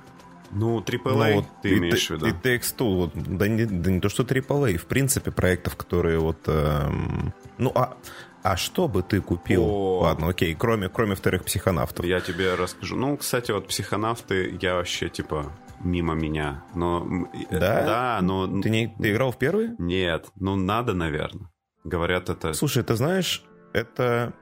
Ну, 0.50 0.80
AAA 0.80 1.00
ну, 1.04 1.34
вот, 1.34 1.46
ты 1.62 1.70
и, 1.70 1.78
имеешь 1.78 2.06
в 2.06 2.10
виду? 2.10 2.26
И 2.26 2.30
Takes 2.30 2.76
Two, 2.76 2.94
вот, 2.94 3.12
да, 3.14 3.48
не, 3.48 3.64
да 3.64 3.90
не 3.90 4.00
то, 4.00 4.08
что 4.08 4.22
AAA, 4.22 4.76
в 4.76 4.86
принципе, 4.86 5.30
проектов, 5.30 5.76
которые 5.76 6.18
вот... 6.18 6.38
Эм, 6.46 7.34
ну, 7.58 7.72
а, 7.74 7.96
а 8.44 8.56
что 8.56 8.86
бы 8.86 9.02
ты 9.02 9.20
купил? 9.20 9.64
О... 9.64 10.00
Ладно, 10.02 10.28
окей, 10.28 10.54
кроме, 10.54 10.88
кроме 10.88 11.16
вторых 11.16 11.44
психонавтов. 11.44 12.04
Я 12.04 12.20
тебе 12.20 12.54
расскажу. 12.54 12.94
Ну, 12.94 13.16
кстати, 13.16 13.50
вот 13.50 13.66
психонавты, 13.66 14.56
я 14.60 14.74
вообще, 14.74 15.08
типа, 15.08 15.50
мимо 15.80 16.14
меня. 16.14 16.62
Но... 16.74 17.26
Э, 17.50 17.58
да? 17.58 17.82
Да, 17.84 18.18
но... 18.22 18.46
Ты, 18.60 18.70
не, 18.70 18.94
ты 19.00 19.10
играл 19.10 19.32
в 19.32 19.38
первый? 19.38 19.70
Нет, 19.78 20.26
ну, 20.36 20.56
надо, 20.56 20.94
наверное. 20.94 21.50
Говорят, 21.84 22.28
это... 22.28 22.52
Слушай, 22.52 22.84
ты 22.84 22.94
знаешь, 22.94 23.42
это 23.72 24.32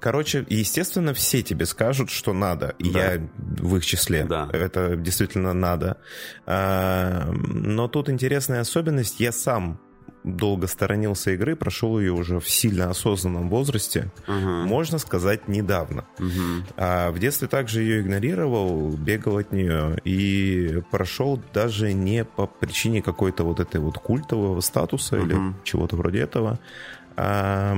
Короче, 0.00 0.44
естественно, 0.48 1.14
все 1.14 1.42
тебе 1.42 1.66
скажут, 1.66 2.10
что 2.10 2.32
надо. 2.32 2.74
И 2.78 2.90
да. 2.90 3.14
я 3.14 3.28
в 3.38 3.76
их 3.76 3.86
числе. 3.86 4.24
Да. 4.24 4.48
Это 4.52 4.96
действительно 4.96 5.52
надо. 5.52 5.98
А, 6.46 7.30
но 7.32 7.88
тут 7.88 8.08
интересная 8.08 8.60
особенность. 8.60 9.20
Я 9.20 9.32
сам 9.32 9.80
долго 10.26 10.66
сторонился 10.66 11.30
игры, 11.30 11.56
прошел 11.56 11.98
ее 11.98 12.12
уже 12.12 12.40
в 12.40 12.50
сильно 12.50 12.90
осознанном 12.90 13.48
возрасте, 13.48 14.10
uh-huh. 14.26 14.64
можно 14.64 14.98
сказать, 14.98 15.48
недавно. 15.48 16.04
Uh-huh. 16.18 16.64
А 16.76 17.10
в 17.12 17.18
детстве 17.18 17.48
также 17.48 17.82
ее 17.82 18.00
игнорировал, 18.00 18.90
бегал 18.90 19.38
от 19.38 19.52
нее 19.52 19.98
и 20.04 20.82
прошел 20.90 21.40
даже 21.54 21.92
не 21.92 22.24
по 22.24 22.46
причине 22.46 23.02
какой-то 23.02 23.44
вот 23.44 23.60
этой 23.60 23.80
вот 23.80 23.98
культового 23.98 24.60
статуса 24.60 25.16
uh-huh. 25.16 25.24
или 25.24 25.54
чего-то 25.62 25.96
вроде 25.96 26.18
этого. 26.20 26.58
А, 27.16 27.76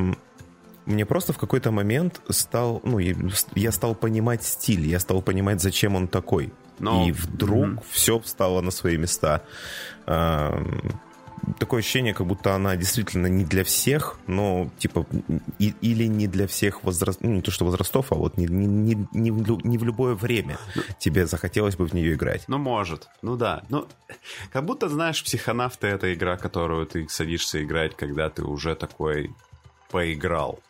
мне 0.88 1.04
просто 1.04 1.32
в 1.32 1.38
какой-то 1.38 1.70
момент 1.70 2.20
стал, 2.30 2.80
ну, 2.82 2.98
я 2.98 3.72
стал 3.72 3.94
понимать 3.94 4.42
стиль, 4.42 4.86
я 4.86 4.98
стал 4.98 5.22
понимать, 5.22 5.60
зачем 5.60 5.94
он 5.94 6.08
такой. 6.08 6.52
Но... 6.78 7.06
И 7.06 7.12
вдруг 7.12 7.66
mm-hmm. 7.66 7.84
все 7.90 8.18
встало 8.18 8.60
на 8.60 8.70
свои 8.70 8.96
места. 8.96 9.42
Такое 11.58 11.80
ощущение, 11.80 12.14
как 12.14 12.26
будто 12.26 12.54
она 12.54 12.76
действительно 12.76 13.26
не 13.26 13.44
для 13.44 13.64
всех, 13.64 14.18
но 14.26 14.70
типа 14.78 15.06
и, 15.58 15.72
или 15.80 16.04
не 16.04 16.26
для 16.26 16.46
всех 16.46 16.82
возраст, 16.82 17.20
ну 17.20 17.30
не 17.30 17.42
то 17.42 17.50
что 17.50 17.64
возрастов, 17.64 18.10
а 18.10 18.16
вот 18.16 18.36
не, 18.36 18.46
не, 18.46 18.66
не, 18.66 19.06
не, 19.12 19.30
в, 19.30 19.64
не 19.64 19.78
в 19.78 19.84
любое 19.84 20.14
время 20.14 20.58
ну, 20.74 20.82
тебе 20.98 21.26
захотелось 21.26 21.76
бы 21.76 21.86
в 21.86 21.94
нее 21.94 22.14
играть. 22.14 22.44
Ну 22.48 22.58
может, 22.58 23.08
ну 23.22 23.36
да, 23.36 23.62
ну 23.68 23.86
как 24.52 24.64
будто 24.64 24.88
знаешь, 24.88 25.22
психонавты 25.22 25.86
это 25.86 26.12
игра, 26.12 26.36
которую 26.36 26.86
ты 26.86 27.08
садишься 27.08 27.62
играть, 27.62 27.96
когда 27.96 28.28
ты 28.30 28.42
уже 28.42 28.74
такой 28.74 29.30
поиграл. 29.90 30.60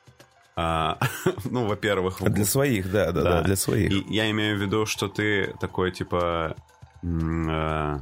А, 0.61 0.99
ну, 1.45 1.67
во-первых... 1.67 2.21
Для 2.21 2.45
своих, 2.45 2.91
да, 2.91 3.13
да, 3.13 3.23
да, 3.23 3.31
да, 3.31 3.43
для 3.43 3.55
своих. 3.55 3.93
И 3.93 4.05
я 4.13 4.29
имею 4.33 4.59
в 4.59 4.61
виду, 4.61 4.87
что 4.87 5.07
ты 5.07 5.55
такой, 5.61 5.93
типа, 5.93 6.57
э, 7.05 7.99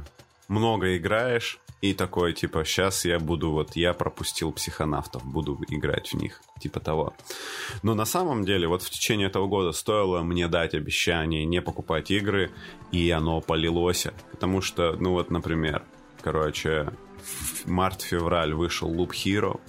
много 0.47 0.97
играешь, 0.97 1.59
и 1.81 1.93
такой, 1.93 2.33
типа, 2.33 2.65
сейчас 2.65 3.05
я 3.05 3.19
буду, 3.19 3.51
вот, 3.51 3.75
я 3.75 3.93
пропустил 3.93 4.51
психонавтов, 4.51 5.23
буду 5.23 5.59
играть 5.69 6.07
в 6.11 6.15
них, 6.15 6.41
типа 6.59 6.79
того. 6.79 7.13
Но 7.83 7.93
на 7.93 8.05
самом 8.05 8.43
деле, 8.43 8.67
вот 8.67 8.81
в 8.81 8.89
течение 8.89 9.27
этого 9.27 9.45
года 9.45 9.71
стоило 9.71 10.23
мне 10.23 10.47
дать 10.47 10.73
обещание 10.73 11.45
не 11.45 11.61
покупать 11.61 12.09
игры, 12.09 12.49
и 12.91 13.11
оно 13.11 13.39
полилось. 13.39 14.07
Потому 14.31 14.61
что, 14.61 14.93
ну 14.99 15.11
вот, 15.11 15.29
например, 15.29 15.83
короче, 16.23 16.91
март-февраль 17.65 18.55
вышел 18.55 18.91
Loop 18.91 19.11
Hero, 19.11 19.59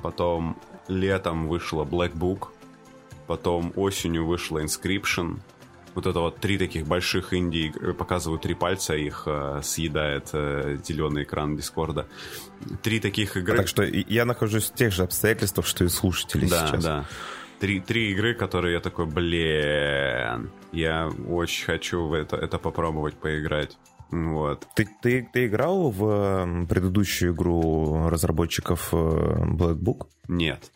потом 0.00 0.56
летом 0.90 1.48
вышла 1.48 1.84
Black 1.84 2.12
Book, 2.12 2.48
потом 3.26 3.72
осенью 3.76 4.26
вышла 4.26 4.62
Inscription. 4.62 5.38
Вот 5.94 6.06
это 6.06 6.20
вот 6.20 6.38
три 6.38 6.56
таких 6.56 6.86
больших 6.86 7.34
инди 7.34 7.72
показывают 7.98 8.42
три 8.42 8.54
пальца, 8.54 8.94
их 8.94 9.24
э, 9.26 9.60
съедает 9.62 10.30
э, 10.32 10.78
зеленый 10.84 11.24
экран 11.24 11.56
Дискорда. 11.56 12.06
Три 12.82 13.00
таких 13.00 13.36
игры. 13.36 13.56
Так 13.56 13.68
что 13.68 13.82
я 13.82 14.24
нахожусь 14.24 14.70
в 14.70 14.74
тех 14.74 14.92
же 14.92 15.02
обстоятельствах, 15.02 15.66
что 15.66 15.84
и 15.84 15.88
слушатели 15.88 16.46
да, 16.46 16.66
сейчас. 16.66 16.84
Да, 16.84 16.96
да. 17.00 17.06
Три, 17.58 17.80
три 17.80 18.12
игры, 18.12 18.34
которые 18.34 18.74
я 18.74 18.80
такой, 18.80 19.06
блин, 19.06 20.50
я 20.72 21.10
очень 21.28 21.66
хочу 21.66 22.06
в 22.06 22.12
это, 22.14 22.36
это 22.36 22.58
попробовать 22.58 23.16
поиграть. 23.16 23.76
Вот. 24.10 24.66
Ты, 24.74 24.88
ты, 25.02 25.28
ты 25.32 25.46
играл 25.46 25.90
в 25.90 26.66
предыдущую 26.68 27.32
игру 27.32 28.08
разработчиков 28.08 28.88
э, 28.92 28.96
Black 28.96 29.76
Book? 29.76 30.06
Нет. 30.28 30.70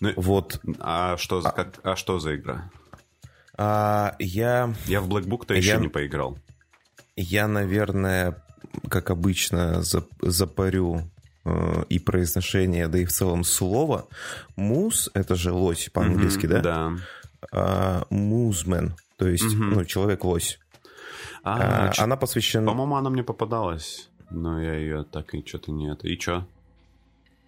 Ну, 0.00 0.12
вот. 0.16 0.60
А 0.80 1.16
что, 1.16 1.40
за, 1.40 1.50
а, 1.50 1.52
как, 1.52 1.80
а 1.82 1.96
что 1.96 2.18
за 2.18 2.36
игра? 2.36 2.70
А, 3.56 4.16
я... 4.18 4.74
Я 4.86 5.00
в 5.00 5.08
Black 5.08 5.24
Book-то 5.24 5.54
еще 5.54 5.78
не 5.78 5.88
поиграл. 5.88 6.38
Я, 7.16 7.46
наверное, 7.48 8.42
как 8.88 9.10
обычно, 9.10 9.82
запарю 10.20 11.10
э, 11.44 11.84
и 11.88 11.98
произношение, 11.98 12.88
да 12.88 12.98
и 12.98 13.04
в 13.04 13.12
целом 13.12 13.44
слово. 13.44 14.08
Муз, 14.56 15.10
это 15.14 15.34
же 15.34 15.52
лось 15.52 15.90
по-английски, 15.92 16.46
mm-hmm, 16.46 16.60
да? 16.60 16.60
Да. 16.60 16.92
А, 17.52 18.06
музмен, 18.10 18.94
то 19.16 19.28
есть, 19.28 19.44
mm-hmm. 19.44 19.74
ну, 19.74 19.84
человек-лось. 19.84 20.58
А, 21.42 21.88
а, 21.88 22.02
она 22.02 22.16
посвящена... 22.16 22.66
По-моему, 22.66 22.96
она 22.96 23.10
мне 23.10 23.24
попадалась, 23.24 24.08
но 24.30 24.62
я 24.62 24.74
ее 24.74 25.04
так 25.04 25.34
и 25.34 25.44
что-то 25.44 25.72
не 25.72 25.90
это. 25.90 26.06
И 26.06 26.18
что? 26.18 26.46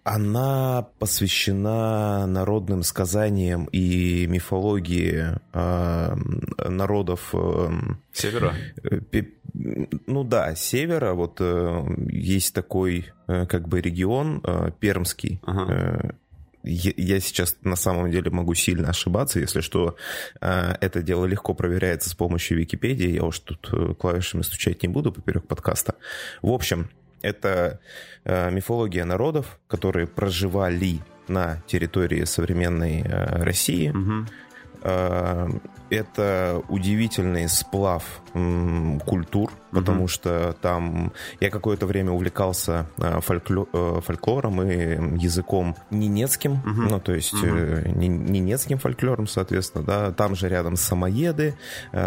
Она 0.07 0.87
посвящена 0.99 2.27
народным 2.27 2.83
сказаниям 2.83 3.65
и 3.71 4.27
мифологии 4.27 5.39
э, 5.51 6.15
народов... 6.69 7.33
Э, 7.33 7.69
севера? 8.13 8.53
Э, 8.83 8.99
ну 10.05 10.23
да, 10.23 10.53
севера. 10.53 11.13
Вот 11.15 11.37
э, 11.39 11.85
есть 12.11 12.53
такой 12.53 13.07
э, 13.27 13.47
как 13.47 13.67
бы 13.67 13.81
регион 13.81 14.41
э, 14.43 14.69
пермский. 14.79 15.41
Ага. 15.43 15.73
Э, 15.73 16.11
я 16.61 17.19
сейчас 17.19 17.57
на 17.63 17.75
самом 17.75 18.11
деле 18.11 18.29
могу 18.29 18.53
сильно 18.53 18.89
ошибаться, 18.89 19.39
если 19.39 19.61
что, 19.61 19.95
э, 20.39 20.75
это 20.81 21.01
дело 21.01 21.25
легко 21.25 21.55
проверяется 21.55 22.11
с 22.11 22.13
помощью 22.13 22.59
Википедии, 22.59 23.09
я 23.09 23.23
уж 23.23 23.39
тут 23.39 23.69
э, 23.73 23.95
клавишами 23.95 24.43
стучать 24.43 24.83
не 24.83 24.87
буду 24.87 25.11
поперек 25.11 25.47
подкаста. 25.47 25.95
В 26.43 26.51
общем, 26.51 26.89
это 27.21 27.79
э, 28.23 28.51
мифология 28.51 29.05
народов, 29.05 29.59
которые 29.67 30.07
проживали 30.07 30.99
на 31.27 31.61
территории 31.67 32.23
современной 32.25 33.01
э, 33.01 33.43
России. 33.43 33.89
Угу. 33.89 34.25
Это 35.89 36.61
удивительный 36.69 37.47
сплав 37.49 38.03
культур, 39.05 39.51
потому 39.71 40.05
mm-hmm. 40.05 40.07
что 40.07 40.55
там 40.61 41.13
я 41.39 41.49
какое-то 41.49 41.85
время 41.85 42.11
увлекался 42.11 42.87
э, 42.97 43.19
фолькло- 43.19 43.67
э, 43.71 44.01
фольклором 44.01 44.61
и 44.61 45.21
языком 45.21 45.75
ненецким, 45.89 46.53
mm-hmm. 46.53 46.89
ну, 46.89 46.99
то 46.99 47.13
есть 47.13 47.33
mm-hmm. 47.33 47.93
ненецким 47.95 48.77
фольклором, 48.77 49.27
соответственно, 49.27 49.85
да, 49.85 50.11
там 50.11 50.35
же 50.35 50.49
рядом 50.49 50.75
самоеды, 50.75 51.55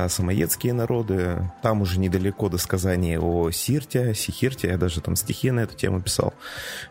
самоедские 0.09 0.75
народы, 0.75 1.51
там 1.63 1.81
уже 1.81 1.99
недалеко 1.99 2.51
до 2.51 2.59
сказания 2.59 3.19
о 3.19 3.51
Сирте, 3.51 4.15
Сихирте, 4.15 4.69
я 4.69 4.77
даже 4.77 5.01
там 5.01 5.17
стихи 5.17 5.51
на 5.51 5.61
эту 5.61 5.77
тему 5.77 6.03
писал, 6.03 6.35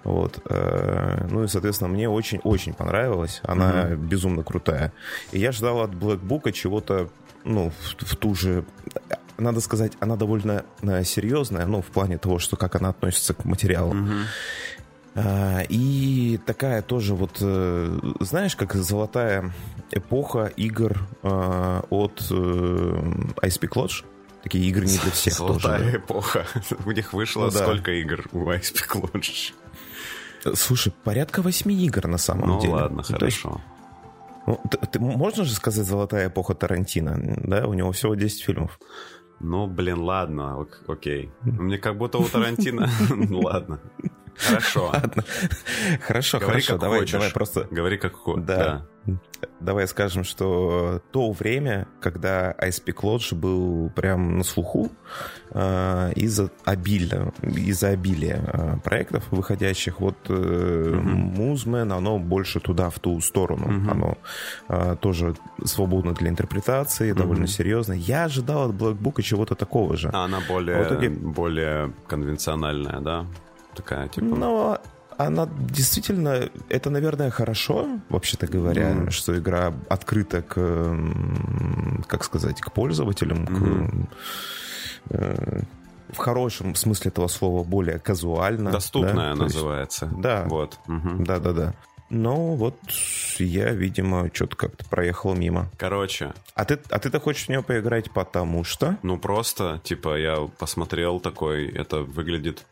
вот, 0.03 0.41
ну 0.49 1.43
и, 1.43 1.47
соответственно, 1.47 1.89
мне 1.89 2.09
очень-очень 2.09 2.73
понравилось, 2.73 3.41
она 3.43 3.71
mm-hmm. 3.71 3.95
безумно 3.97 4.43
крутая, 4.43 4.93
и 5.31 5.39
я 5.39 5.51
ждал 5.51 5.81
от 5.81 5.91
Black 5.91 6.21
Book 6.21 6.51
чего-то 6.51 6.86
ну, 7.43 7.71
в, 7.71 8.05
в 8.05 8.15
ту 8.15 8.35
же 8.35 8.65
надо 9.37 9.61
сказать, 9.61 9.93
она 9.99 10.15
довольно 10.15 10.65
э, 10.81 11.03
серьезная, 11.03 11.65
ну, 11.65 11.81
в 11.81 11.85
плане 11.85 12.17
того, 12.17 12.39
что 12.39 12.57
как 12.57 12.75
она 12.75 12.89
относится 12.89 13.33
к 13.33 13.45
материалу. 13.45 13.95
Uh, 15.15 15.65
и 15.67 16.39
такая 16.45 16.83
тоже 16.83 17.15
вот, 17.15 17.37
э, 17.41 17.99
знаешь, 18.19 18.55
как 18.55 18.75
золотая 18.75 19.51
эпоха 19.89 20.45
игр 20.55 20.95
э, 21.23 21.81
от 21.89 22.21
Peak 22.21 23.73
Lodge. 23.73 24.05
Такие 24.43 24.63
игры 24.69 24.85
не 24.85 24.99
для 24.99 25.09
всех 25.09 25.33
Золотая 25.33 25.79
тоже. 25.79 25.97
эпоха. 25.97 26.45
У 26.85 26.91
них 26.91 27.13
вышло 27.13 27.45
ну, 27.45 27.51
сколько 27.51 27.85
да. 27.85 27.93
игр 27.93 28.27
у 28.31 28.43
Peak 28.51 29.01
Lodge? 29.01 29.53
Слушай, 30.53 30.93
порядка 31.03 31.41
восьми 31.41 31.75
игр 31.83 32.05
на 32.07 32.19
самом 32.19 32.49
ну, 32.49 32.61
деле. 32.61 32.73
Ну 32.73 32.79
ладно, 32.79 33.01
хорошо. 33.01 33.25
есть, 33.25 33.43
Ну, 34.47 34.61
ты, 34.71 34.77
ты, 34.77 34.99
можно 34.99 35.43
же 35.43 35.53
сказать 35.53 35.85
«Золотая 35.85 36.29
эпоха 36.29 36.53
Тарантино», 36.55 37.17
да? 37.43 37.67
У 37.67 37.73
него 37.73 37.91
всего 37.91 38.15
10 38.15 38.43
фильмов. 38.43 38.79
Ну, 39.39 39.67
блин, 39.67 39.99
ладно, 39.99 40.65
окей. 40.87 41.31
Мне 41.41 41.77
как 41.77 41.97
будто 41.97 42.17
у 42.17 42.23
Тарантино... 42.23 42.89
Ну, 43.09 43.41
ладно. 43.41 43.79
Хорошо. 44.35 44.87
Ладно. 44.93 45.23
Хорошо, 46.01 46.39
Говори 46.39 46.61
хорошо. 46.61 46.77
Давай, 46.77 46.99
хочешь. 46.99 47.11
давай 47.11 47.31
просто. 47.31 47.67
Говори 47.71 47.97
как 47.97 48.13
хочешь. 48.13 48.45
Да. 48.45 48.57
да. 48.57 48.87
Давай 49.59 49.87
скажем, 49.87 50.23
что 50.23 51.01
то 51.11 51.31
время, 51.31 51.87
когда 51.99 52.51
Peak 52.85 53.01
Lodge 53.01 53.35
был 53.35 53.89
прям 53.95 54.37
на 54.37 54.43
слуху 54.43 54.91
э, 55.51 56.13
из-за 56.15 56.49
обилия, 56.65 57.31
из-за 57.41 57.89
обилия 57.89 58.41
э, 58.45 58.77
проектов 58.83 59.23
выходящих, 59.31 59.99
вот 59.99 60.15
э, 60.29 60.33
uh-huh. 60.33 61.97
оно 61.97 62.19
больше 62.19 62.59
туда, 62.59 62.89
в 62.89 62.99
ту 62.99 63.19
сторону. 63.21 63.67
Uh-huh. 63.67 63.91
Оно 63.91 64.17
э, 64.69 64.95
тоже 64.99 65.35
свободно 65.65 66.13
для 66.13 66.29
интерпретации, 66.29 67.11
uh-huh. 67.11 67.17
довольно 67.17 67.47
серьезно. 67.47 67.93
Я 67.93 68.25
ожидал 68.25 68.69
от 68.69 68.75
Black 68.75 68.97
Book 68.97 69.21
чего-то 69.21 69.55
такого 69.55 69.97
же. 69.97 70.09
А 70.13 70.25
она 70.25 70.39
более, 70.47 70.77
а 70.77 70.83
итоге... 70.83 71.09
более 71.09 71.93
конвенциональная, 72.07 72.99
да? 73.01 73.25
такая, 73.77 74.07
типа... 74.07 74.35
Но 74.35 74.79
она 75.17 75.49
действительно, 75.69 76.49
это, 76.69 76.89
наверное, 76.89 77.31
хорошо, 77.31 77.87
вообще-то 78.09 78.47
говоря, 78.47 78.91
mm. 78.91 79.09
что 79.11 79.37
игра 79.37 79.73
открыта 79.89 80.41
к, 80.41 80.97
как 82.07 82.23
сказать, 82.23 82.61
к 82.61 82.71
пользователям, 82.71 83.45
mm-hmm. 83.45 84.07
к, 85.09 85.15
э, 85.15 85.61
в 86.13 86.17
хорошем 86.17 86.75
смысле 86.75 87.09
этого 87.09 87.27
слова 87.27 87.63
более 87.63 87.99
казуально. 87.99 88.71
Доступная 88.71 89.35
да? 89.35 89.43
называется. 89.43 90.05
Есть, 90.05 90.21
да. 90.21 90.45
Вот. 90.47 90.79
Угу. 90.87 91.25
Да, 91.25 91.39
да, 91.39 91.51
да. 91.51 91.73
Но 92.09 92.55
вот 92.55 92.79
я, 93.37 93.71
видимо, 93.71 94.29
что-то 94.33 94.55
как-то 94.55 94.85
проехал 94.85 95.33
мимо. 95.33 95.69
Короче. 95.77 96.33
А 96.55 96.63
ты, 96.63 96.79
а 96.89 96.99
ты-то 96.99 97.19
хочешь 97.19 97.45
в 97.45 97.49
нее 97.49 97.61
поиграть 97.61 98.11
потому 98.11 98.63
что? 98.63 98.97
Ну, 99.03 99.17
просто, 99.17 99.81
типа, 99.83 100.17
я 100.17 100.47
посмотрел 100.57 101.19
такой, 101.19 101.67
это 101.67 102.01
выглядит 102.01 102.65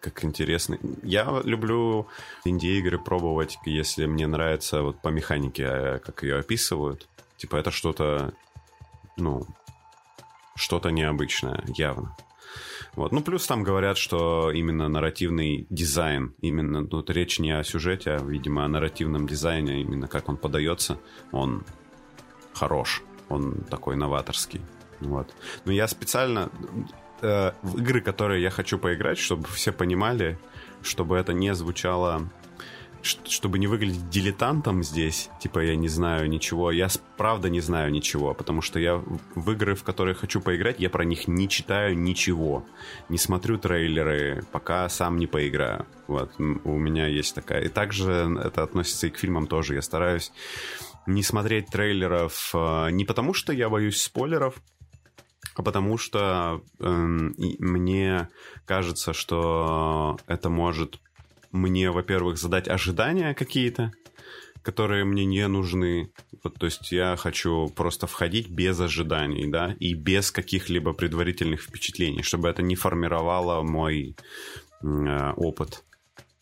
как 0.00 0.24
интересно. 0.24 0.78
Я 1.02 1.40
люблю 1.44 2.08
инди-игры 2.44 2.98
пробовать, 2.98 3.58
если 3.64 4.06
мне 4.06 4.26
нравится 4.26 4.82
вот 4.82 5.00
по 5.00 5.08
механике, 5.08 5.64
э, 5.64 5.98
как 5.98 6.22
ее 6.22 6.38
описывают. 6.38 7.06
Типа 7.36 7.56
это 7.56 7.70
что-то, 7.70 8.32
ну, 9.16 9.46
что-то 10.56 10.90
необычное, 10.90 11.62
явно. 11.76 12.16
Вот. 12.94 13.12
Ну, 13.12 13.20
плюс 13.22 13.46
там 13.46 13.62
говорят, 13.62 13.96
что 13.96 14.50
именно 14.50 14.88
нарративный 14.88 15.66
дизайн, 15.70 16.34
именно 16.40 16.86
тут 16.86 17.10
речь 17.10 17.38
не 17.38 17.52
о 17.52 17.62
сюжете, 17.62 18.12
а, 18.12 18.18
видимо, 18.18 18.64
о 18.64 18.68
нарративном 18.68 19.26
дизайне, 19.28 19.80
именно 19.80 20.08
как 20.08 20.28
он 20.28 20.36
подается, 20.36 20.98
он 21.30 21.64
хорош, 22.52 23.02
он 23.28 23.62
такой 23.70 23.96
новаторский. 23.96 24.60
Вот. 25.00 25.32
Но 25.64 25.72
я 25.72 25.86
специально 25.88 26.50
э, 27.22 27.52
в 27.62 27.78
игры, 27.78 28.00
которые 28.00 28.42
я 28.42 28.50
хочу 28.50 28.78
поиграть, 28.78 29.18
чтобы 29.18 29.46
все 29.48 29.72
понимали, 29.72 30.38
чтобы 30.82 31.16
это 31.16 31.32
не 31.32 31.54
звучало 31.54 32.30
чтобы 33.02 33.58
не 33.58 33.66
выглядеть 33.66 34.10
дилетантом 34.10 34.82
здесь, 34.82 35.30
типа 35.40 35.60
я 35.60 35.76
не 35.76 35.88
знаю 35.88 36.28
ничего, 36.28 36.70
я 36.70 36.88
правда 37.16 37.48
не 37.48 37.60
знаю 37.60 37.90
ничего, 37.90 38.34
потому 38.34 38.60
что 38.60 38.78
я 38.78 39.02
в 39.34 39.52
игры, 39.52 39.74
в 39.74 39.84
которые 39.84 40.14
хочу 40.14 40.40
поиграть, 40.40 40.80
я 40.80 40.90
про 40.90 41.04
них 41.04 41.26
не 41.26 41.48
читаю 41.48 41.96
ничего, 41.98 42.66
не 43.08 43.18
смотрю 43.18 43.58
трейлеры, 43.58 44.44
пока 44.52 44.88
сам 44.88 45.18
не 45.18 45.26
поиграю. 45.26 45.86
Вот, 46.08 46.32
у 46.38 46.78
меня 46.78 47.06
есть 47.06 47.34
такая. 47.34 47.62
И 47.64 47.68
также 47.68 48.38
это 48.42 48.62
относится 48.62 49.06
и 49.06 49.10
к 49.10 49.18
фильмам 49.18 49.46
тоже. 49.46 49.74
Я 49.74 49.82
стараюсь 49.82 50.32
не 51.06 51.22
смотреть 51.22 51.68
трейлеров 51.68 52.50
э, 52.54 52.90
не 52.90 53.04
потому, 53.04 53.32
что 53.32 53.52
я 53.52 53.68
боюсь 53.68 54.02
спойлеров, 54.02 54.60
а 55.54 55.62
потому 55.62 55.98
что 55.98 56.62
э, 56.78 56.86
мне 56.88 58.28
кажется, 58.64 59.12
что 59.12 60.18
это 60.26 60.48
может 60.50 61.00
мне, 61.52 61.90
во-первых, 61.90 62.38
задать 62.38 62.68
ожидания 62.68 63.34
какие-то, 63.34 63.92
которые 64.62 65.04
мне 65.04 65.24
не 65.24 65.46
нужны. 65.48 66.12
Вот, 66.42 66.54
то 66.54 66.66
есть 66.66 66.92
я 66.92 67.16
хочу 67.16 67.68
просто 67.68 68.06
входить 68.06 68.48
без 68.48 68.78
ожиданий, 68.80 69.46
да, 69.46 69.74
и 69.80 69.94
без 69.94 70.30
каких-либо 70.30 70.92
предварительных 70.92 71.62
впечатлений, 71.62 72.22
чтобы 72.22 72.48
это 72.48 72.62
не 72.62 72.76
формировало 72.76 73.62
мой 73.62 74.16
э, 74.82 75.32
опыт 75.36 75.84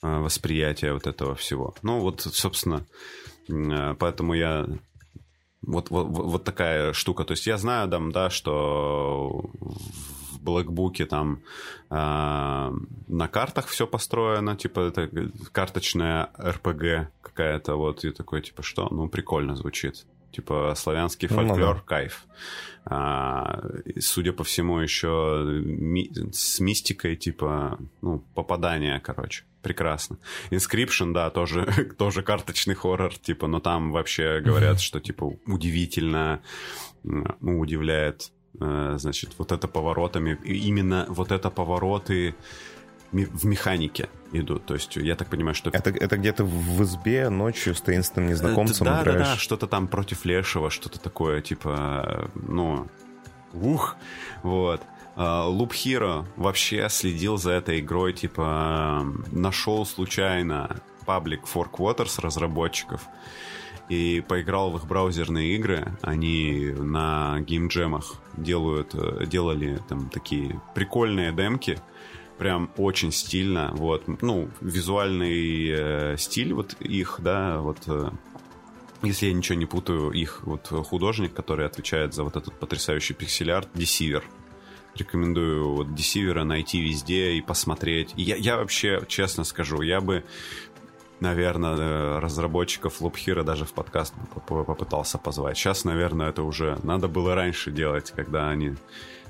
э, 0.03 0.18
восприятия 0.18 0.92
вот 0.92 1.07
этого 1.07 1.35
всего. 1.35 1.75
Ну, 1.83 2.01
вот, 2.01 2.21
собственно, 2.21 2.87
э, 3.49 3.94
поэтому 3.99 4.35
я 4.35 4.66
вот, 5.62 5.90
вот, 5.90 6.07
вот 6.09 6.44
такая 6.44 6.92
штука. 6.92 7.25
То 7.25 7.33
есть 7.33 7.47
я 7.47 7.59
знаю, 7.59 7.88
там, 7.88 8.12
да, 8.12 8.31
что 8.31 9.51
в 10.33 10.40
блэкбуке 10.40 11.07
там 11.07 11.42
э, 11.90 11.94
на 11.94 13.29
картах 13.29 13.66
все 13.66 13.87
построено, 13.87 14.57
типа 14.57 14.81
это 14.81 15.11
карточная 15.53 16.31
РПГ 16.38 17.11
какая-то, 17.23 17.77
вот, 17.77 18.05
и 18.05 18.11
такой, 18.11 18.42
типа, 18.42 18.62
что? 18.62 18.88
Ну, 18.90 19.09
прикольно 19.09 19.57
звучит. 19.57 20.07
Типа 20.31 20.75
славянский 20.77 21.29
фольклор, 21.29 21.59
ну, 21.59 21.75
да. 21.75 21.81
кайф. 21.87 22.27
А, 22.85 23.62
судя 23.99 24.33
по 24.33 24.45
всему, 24.45 24.79
еще 24.79 25.45
ми- 25.64 26.11
с 26.33 26.61
мистикой, 26.61 27.17
типа, 27.17 27.79
ну, 28.03 28.25
попадание, 28.35 29.01
короче 29.01 29.45
прекрасно. 29.62 30.19
Inscription, 30.51 31.12
да, 31.12 31.31
тоже, 31.31 31.67
тоже 31.99 32.23
карточный 32.23 32.75
хоррор, 32.75 33.14
типа, 33.14 33.47
но 33.47 33.61
там 33.61 33.93
вообще 33.93 34.41
говорят, 34.41 34.81
что, 34.81 35.01
типа, 35.01 35.37
удивительно, 35.47 36.41
ну, 37.03 37.59
удивляет, 37.59 38.33
э, 38.61 38.95
значит, 38.99 39.31
вот 39.38 39.53
это 39.53 39.69
поворотами, 39.69 40.38
именно 40.45 41.07
вот 41.09 41.33
это 41.33 41.51
повороты 41.51 42.35
в 43.12 43.44
механике 43.47 44.09
идут. 44.33 44.66
То 44.66 44.75
есть 44.75 44.97
я 44.97 45.16
так 45.16 45.29
понимаю, 45.29 45.55
что... 45.55 45.71
Это, 45.71 45.90
это 45.90 46.16
где-то 46.16 46.44
в 46.44 46.83
избе 46.83 47.29
ночью 47.29 47.75
с 47.75 47.81
таинственным 47.81 48.31
незнакомцем 48.31 48.87
да, 48.87 49.03
играешь? 49.03 49.18
Да, 49.21 49.33
да, 49.35 49.37
что-то 49.37 49.66
там 49.66 49.88
против 49.88 50.25
Лешего, 50.25 50.71
что-то 50.71 51.01
такое, 51.01 51.40
типа, 51.40 52.31
ну, 52.35 52.87
ух, 53.53 53.97
вот. 54.42 54.83
Луп 55.16 55.73
uh, 55.73 55.75
Hero 55.75 56.27
вообще 56.37 56.87
следил 56.88 57.38
за 57.38 57.51
этой 57.51 57.81
игрой, 57.81 58.12
типа, 58.12 59.05
нашел 59.33 59.85
случайно 59.85 60.77
паблик 61.07 61.42
Four 61.42 61.68
Quarters 61.71 62.21
разработчиков 62.21 63.01
и 63.88 64.23
поиграл 64.29 64.71
в 64.71 64.77
их 64.77 64.87
браузерные 64.87 65.57
игры. 65.57 65.97
Они 66.03 66.73
на 66.77 67.40
геймджемах 67.40 68.14
делают, 68.37 68.94
э, 68.94 69.25
делали 69.27 69.81
там 69.88 70.11
такие 70.11 70.61
прикольные 70.75 71.33
демки, 71.33 71.79
прям 72.38 72.70
очень 72.77 73.12
стильно, 73.12 73.70
вот, 73.74 74.05
ну, 74.22 74.48
визуальный 74.61 75.68
э, 75.68 76.16
стиль 76.16 76.53
вот 76.55 76.74
их, 76.81 77.16
да, 77.18 77.59
вот, 77.59 77.79
э, 77.87 78.11
если 79.03 79.27
я 79.27 79.33
ничего 79.33 79.59
не 79.59 79.66
путаю, 79.66 80.11
их 80.11 80.42
вот 80.44 80.66
художник, 80.68 81.35
который 81.35 81.66
отвечает 81.66 82.14
за 82.14 82.24
вот 82.24 82.37
этот 82.37 82.59
потрясающий 82.59 83.14
пиксель-арт, 83.14 83.68
Deceiver, 83.74 84.22
рекомендую 84.96 85.74
вот 85.74 85.94
Десивера 85.94 86.44
найти 86.44 86.81
везде 86.81 87.33
и 87.33 87.40
посмотреть. 87.40 88.12
я, 88.16 88.37
я 88.37 88.57
вообще, 88.57 89.03
честно 89.07 89.44
скажу, 89.44 89.83
я 89.83 90.01
бы, 90.01 90.24
наверное, 91.20 91.77
э, 91.77 92.18
разработчиков 92.18 93.01
Loop 93.01 93.44
даже 93.44 93.64
в 93.64 93.72
подкаст 93.72 94.14
попытался 94.46 95.18
позвать. 95.18 95.57
Сейчас, 95.57 95.85
наверное, 95.85 96.31
это 96.31 96.42
уже 96.42 96.79
надо 96.83 97.09
было 97.09 97.35
раньше 97.35 97.70
делать, 97.70 98.12
когда 98.14 98.48
они 98.48 98.74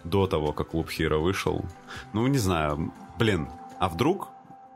до 0.04 0.26
того, 0.26 0.52
как 0.52 0.74
Loop 0.74 0.88
Hero 0.88 1.18
вышел. 1.18 1.64
Ну, 2.12 2.26
не 2.26 2.38
знаю, 2.38 2.92
блин, 3.18 3.48
а 3.78 3.88
вдруг 3.88 4.28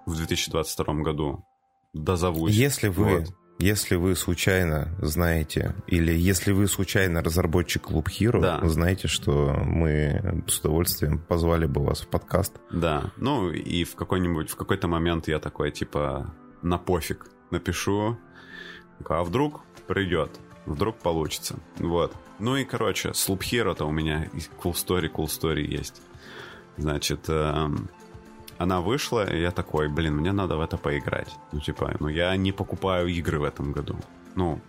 в 0.06 0.16
2022 0.16 0.94
году 1.02 1.44
дозовусь? 1.92 2.54
Если 2.54 2.88
вы 2.88 3.20
вот. 3.20 3.34
Если 3.58 3.94
вы 3.94 4.16
случайно 4.16 4.88
знаете, 5.00 5.76
или 5.86 6.12
если 6.12 6.50
вы 6.50 6.66
случайно 6.66 7.22
разработчик 7.22 7.90
Club 7.90 8.06
Hero, 8.06 8.40
да. 8.40 8.60
знаете, 8.68 9.06
что 9.06 9.52
мы 9.64 10.42
с 10.48 10.58
удовольствием 10.58 11.20
позвали 11.20 11.66
бы 11.66 11.84
вас 11.84 12.00
в 12.00 12.08
подкаст. 12.08 12.58
Да, 12.72 13.12
ну 13.18 13.50
и 13.50 13.84
в 13.84 13.94
какой-нибудь, 13.94 14.50
в 14.50 14.56
какой-то 14.56 14.88
момент 14.88 15.28
я 15.28 15.38
такой, 15.38 15.70
типа, 15.70 16.34
на 16.62 16.76
пофиг 16.76 17.28
напишу, 17.52 18.18
а 19.08 19.22
вдруг 19.22 19.60
придет, 19.86 20.40
вдруг 20.66 20.98
получится, 20.98 21.56
вот. 21.78 22.12
Ну 22.42 22.56
и, 22.56 22.64
короче, 22.64 23.14
с 23.14 23.28
Loop 23.28 23.38
Hero-то 23.38 23.84
у 23.84 23.92
меня 23.92 24.28
cool 24.60 24.72
story, 24.72 25.08
cool 25.08 25.26
story 25.26 25.62
есть. 25.62 26.02
Значит, 26.76 27.28
эм, 27.28 27.88
она 28.58 28.80
вышла, 28.80 29.32
и 29.32 29.40
я 29.40 29.52
такой, 29.52 29.88
блин, 29.88 30.16
мне 30.16 30.32
надо 30.32 30.56
в 30.56 30.60
это 30.60 30.76
поиграть. 30.76 31.28
Ну, 31.52 31.60
типа, 31.60 31.94
ну, 32.00 32.08
я 32.08 32.34
не 32.36 32.50
покупаю 32.50 33.06
игры 33.06 33.38
в 33.38 33.44
этом 33.44 33.70
году. 33.70 33.96
Ну, 34.34 34.60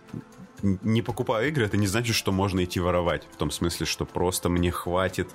не 0.62 1.02
покупаю 1.02 1.48
игры, 1.48 1.64
это 1.64 1.76
не 1.76 1.88
значит, 1.88 2.14
что 2.14 2.30
можно 2.30 2.62
идти 2.62 2.78
воровать. 2.78 3.26
В 3.32 3.36
том 3.36 3.50
смысле, 3.50 3.86
что 3.86 4.04
просто 4.04 4.48
мне 4.48 4.70
хватит. 4.70 5.28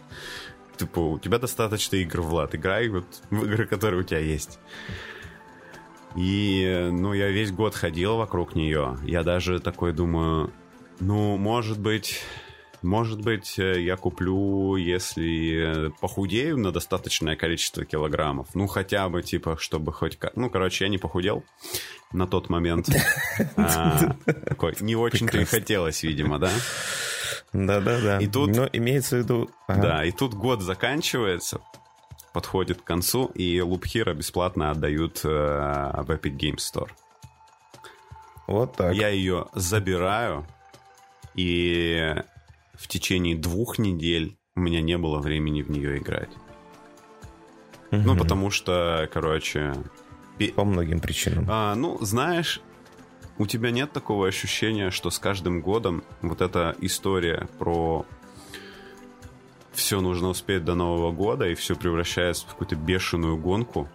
Типа, 0.77 0.99
у 0.99 1.19
тебя 1.19 1.39
достаточно 1.39 1.97
игр, 1.97 2.21
Влад. 2.21 2.55
Играй 2.55 2.87
вот 2.87 3.21
в 3.31 3.43
игры, 3.43 3.65
которые 3.65 3.99
у 3.99 4.03
тебя 4.03 4.19
есть. 4.19 4.59
И, 6.15 6.87
ну, 6.89 7.11
я 7.11 7.27
весь 7.31 7.51
год 7.51 7.75
ходил 7.75 8.15
вокруг 8.15 8.55
нее. 8.55 8.97
Я 9.03 9.23
даже 9.23 9.59
такой 9.59 9.91
думаю, 9.91 10.53
Ну, 10.99 11.37
может 11.37 11.79
быть, 11.79 12.21
может 12.81 13.21
быть, 13.21 13.59
э, 13.59 13.81
я 13.81 13.97
куплю, 13.97 14.75
если 14.77 15.91
похудею 15.99 16.57
на 16.57 16.71
достаточное 16.71 17.35
количество 17.35 17.83
килограммов. 17.83 18.47
Ну, 18.53 18.67
хотя 18.67 19.09
бы, 19.09 19.21
типа, 19.21 19.57
чтобы 19.59 19.91
хоть... 19.91 20.17
Ну, 20.35 20.49
короче, 20.49 20.85
я 20.85 20.89
не 20.89 20.97
похудел 20.97 21.43
на 22.13 22.27
тот 22.27 22.49
момент. 22.49 22.89
А, 23.55 24.15
не 24.81 24.95
очень-то 24.95 25.39
и 25.39 25.45
хотелось, 25.45 26.03
видимо, 26.03 26.39
да? 26.39 26.51
Да-да-да. 27.53 28.19
И 28.19 28.27
тут... 28.27 28.55
Но 28.55 28.69
имеется 28.71 29.17
в 29.17 29.19
виду... 29.19 29.49
Да, 29.67 30.03
и 30.03 30.11
тут 30.11 30.33
год 30.33 30.61
заканчивается, 30.61 31.61
подходит 32.33 32.81
к 32.81 32.83
концу, 32.83 33.25
и 33.27 33.59
Hero 33.59 34.13
бесплатно 34.13 34.71
отдают 34.71 35.21
э, 35.23 35.27
в 35.27 36.11
Epic 36.11 36.37
Games 36.37 36.57
Store. 36.57 36.89
Вот 38.47 38.75
так. 38.75 38.95
Я 38.95 39.09
ее 39.09 39.47
забираю, 39.53 40.45
и 41.35 42.15
в 42.73 42.87
течение 42.87 43.35
двух 43.35 43.77
недель 43.79 44.37
у 44.55 44.61
меня 44.61 44.81
не 44.81 44.97
было 44.97 45.19
времени 45.19 45.61
в 45.61 45.69
нее 45.69 45.97
играть. 45.97 46.31
Угу. 47.91 48.01
Ну, 48.01 48.17
потому 48.17 48.49
что, 48.49 49.09
короче... 49.11 49.73
По 50.55 50.63
многим 50.63 50.99
причинам. 50.99 51.45
А, 51.49 51.75
ну, 51.75 51.97
знаешь, 51.99 52.61
у 53.37 53.45
тебя 53.45 53.71
нет 53.71 53.91
такого 53.91 54.27
ощущения, 54.27 54.91
что 54.91 55.09
с 55.09 55.19
каждым 55.19 55.61
годом 55.61 56.03
вот 56.21 56.41
эта 56.41 56.75
история 56.81 57.47
про 57.57 58.05
все 59.71 60.01
нужно 60.01 60.29
успеть 60.29 60.65
до 60.65 60.75
Нового 60.75 61.11
года, 61.11 61.47
и 61.47 61.55
все 61.55 61.75
превращается 61.75 62.45
в 62.45 62.49
какую-то 62.49 62.75
бешеную 62.75 63.37
гонку, 63.37 63.89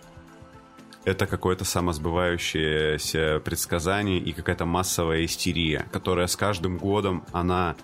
это 1.05 1.27
какое-то 1.27 1.65
самосбывающееся 1.65 3.41
предсказание 3.45 4.19
и 4.19 4.33
какая-то 4.33 4.65
массовая 4.65 5.25
истерия, 5.25 5.87
которая 5.93 6.27
с 6.27 6.37
каждым 6.37 6.79
годом, 6.79 7.25
она 7.33 7.77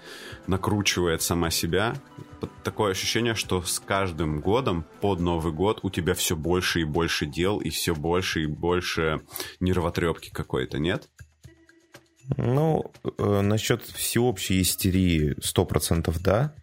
накручивает 0.46 1.22
сама 1.22 1.50
себя. 1.50 1.94
Такое 2.64 2.92
ощущение, 2.92 3.35
что 3.35 3.62
с 3.62 3.78
каждым 3.78 4.40
годом 4.40 4.85
под 5.00 5.20
Новый 5.20 5.52
год 5.52 5.80
у 5.83 5.90
тебя 5.90 6.14
все 6.14 6.37
больше 6.37 6.80
и 6.80 6.85
больше 6.85 7.26
дел, 7.26 7.59
и 7.59 7.68
все 7.68 7.94
больше 7.94 8.44
и 8.44 8.46
больше 8.46 9.20
нервотрепки 9.61 10.30
какой-то, 10.30 10.78
нет? 10.78 11.09
Ну, 12.37 12.90
э, 13.18 13.40
насчет 13.40 13.83
всеобщей 13.83 14.62
истерии 14.62 15.37
100% 15.40 16.16
да. 16.20 16.54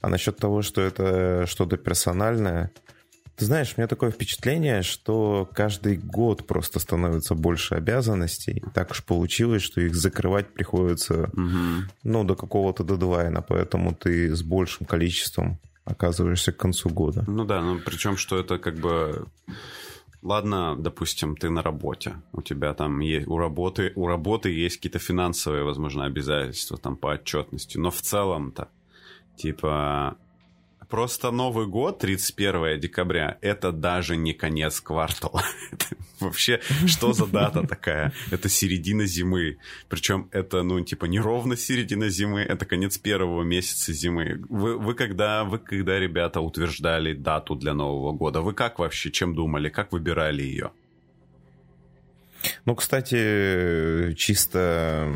А 0.00 0.08
насчет 0.08 0.36
того, 0.36 0.62
что 0.62 0.80
это 0.80 1.46
что-то 1.46 1.76
персональное, 1.76 2.70
ты 3.36 3.46
знаешь, 3.46 3.74
у 3.76 3.80
меня 3.80 3.88
такое 3.88 4.10
впечатление, 4.10 4.82
что 4.82 5.48
каждый 5.54 5.96
год 5.96 6.46
просто 6.46 6.78
становится 6.78 7.34
больше 7.34 7.74
обязанностей. 7.74 8.62
Так 8.74 8.92
уж 8.92 9.02
получилось, 9.02 9.62
что 9.62 9.80
их 9.80 9.94
закрывать 9.94 10.52
приходится, 10.54 11.30
угу. 11.32 11.88
ну, 12.04 12.24
до 12.24 12.36
какого-то 12.36 12.84
дедлайна, 12.84 13.42
поэтому 13.42 13.94
ты 13.94 14.34
с 14.34 14.42
большим 14.42 14.86
количеством 14.86 15.58
оказываешься 15.84 16.52
к 16.52 16.56
концу 16.56 16.88
года. 16.90 17.24
Ну 17.26 17.44
да, 17.44 17.60
ну 17.60 17.80
причем, 17.84 18.16
что 18.16 18.38
это 18.38 18.58
как 18.58 18.76
бы... 18.76 19.26
Ладно, 20.22 20.74
допустим, 20.78 21.36
ты 21.36 21.50
на 21.50 21.62
работе, 21.62 22.14
у 22.32 22.40
тебя 22.40 22.72
там 22.72 23.00
есть, 23.00 23.26
у 23.28 23.36
работы, 23.36 23.92
у 23.94 24.06
работы 24.06 24.48
есть 24.48 24.76
какие-то 24.76 24.98
финансовые, 24.98 25.64
возможно, 25.64 26.06
обязательства 26.06 26.78
там 26.78 26.96
по 26.96 27.08
отчетности, 27.08 27.76
но 27.76 27.90
в 27.90 28.00
целом-то, 28.00 28.68
типа, 29.36 30.16
Просто 30.88 31.30
Новый 31.30 31.66
год, 31.66 31.98
31 31.98 32.80
декабря, 32.80 33.38
это 33.40 33.72
даже 33.72 34.16
не 34.16 34.32
конец 34.32 34.80
квартала. 34.80 35.42
Вообще, 36.20 36.60
что 36.86 37.12
за 37.12 37.26
дата 37.26 37.66
такая? 37.66 38.12
Это 38.30 38.48
середина 38.48 39.06
зимы. 39.06 39.58
Причем 39.88 40.28
это, 40.32 40.62
ну, 40.62 40.80
типа, 40.80 41.06
не 41.06 41.20
ровно 41.20 41.56
середина 41.56 42.08
зимы, 42.08 42.40
это 42.40 42.64
конец 42.64 42.98
первого 42.98 43.42
месяца 43.42 43.92
зимы. 43.92 44.42
Вы, 44.48 44.78
вы, 44.78 44.94
когда, 44.94 45.44
вы 45.44 45.58
когда, 45.58 45.98
ребята, 45.98 46.40
утверждали 46.40 47.14
дату 47.14 47.54
для 47.54 47.74
Нового 47.74 48.12
года, 48.12 48.40
вы 48.40 48.54
как 48.54 48.78
вообще, 48.78 49.10
чем 49.10 49.34
думали, 49.34 49.68
как 49.68 49.92
выбирали 49.92 50.42
ее? 50.42 50.72
Ну, 52.64 52.74
кстати, 52.74 54.14
чисто, 54.14 55.12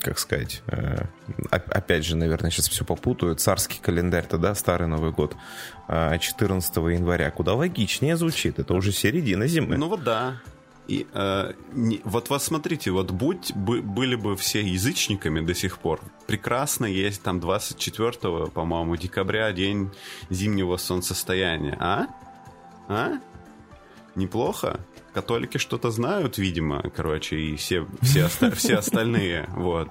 как 0.00 0.18
сказать, 0.18 0.62
э, 0.66 1.04
опять 1.50 2.04
же, 2.04 2.16
наверное, 2.16 2.50
сейчас 2.50 2.68
все 2.68 2.84
попутаю. 2.84 3.34
Царский 3.34 3.80
календарь-то, 3.80 4.38
да, 4.38 4.54
старый 4.54 4.88
Новый 4.88 5.12
год, 5.12 5.36
14 5.88 6.76
а, 6.76 6.80
января. 6.88 7.30
Куда 7.30 7.54
логичнее 7.54 8.16
звучит. 8.16 8.58
Это 8.58 8.74
уже 8.74 8.92
середина 8.92 9.46
зимы. 9.46 9.76
Ну 9.76 9.88
вот 9.88 10.04
да. 10.04 10.40
И 10.88 11.06
э, 11.14 11.52
не, 11.72 12.00
вот 12.04 12.28
вас 12.28 12.44
смотрите, 12.44 12.90
вот 12.90 13.12
будь 13.12 13.52
бы, 13.54 13.82
были 13.82 14.16
бы 14.16 14.36
все 14.36 14.62
язычниками 14.62 15.40
до 15.40 15.54
сих 15.54 15.78
пор, 15.78 16.00
прекрасно 16.26 16.86
есть 16.86 17.22
там 17.22 17.38
24, 17.38 18.48
по-моему, 18.48 18.96
декабря, 18.96 19.52
день 19.52 19.90
зимнего 20.28 20.76
солнцестояния, 20.76 21.76
а? 21.78 22.06
А? 22.88 23.20
Неплохо? 24.16 24.80
Католики 25.12 25.58
что-то 25.58 25.90
знают, 25.90 26.38
видимо, 26.38 26.82
короче, 26.94 27.36
и 27.36 27.56
все, 27.56 27.86
все, 28.00 28.26
оста- 28.26 28.50
все 28.54 28.76
остальные, 28.76 29.48
вот. 29.50 29.88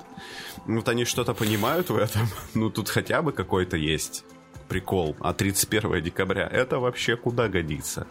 Вот 0.66 0.90
они 0.90 1.06
что-то 1.06 1.34
понимают 1.34 1.90
в 1.90 1.98
этом, 1.98 2.28
ну 2.54 2.70
тут 2.70 2.90
хотя 2.90 3.22
бы 3.22 3.32
какой-то 3.32 3.78
есть 3.78 4.26
прикол. 4.68 5.16
А 5.20 5.34
31 5.34 6.02
декабря 6.02 6.48
это 6.48 6.80
вообще 6.80 7.18
куда 7.18 7.48
годится? 7.50 8.08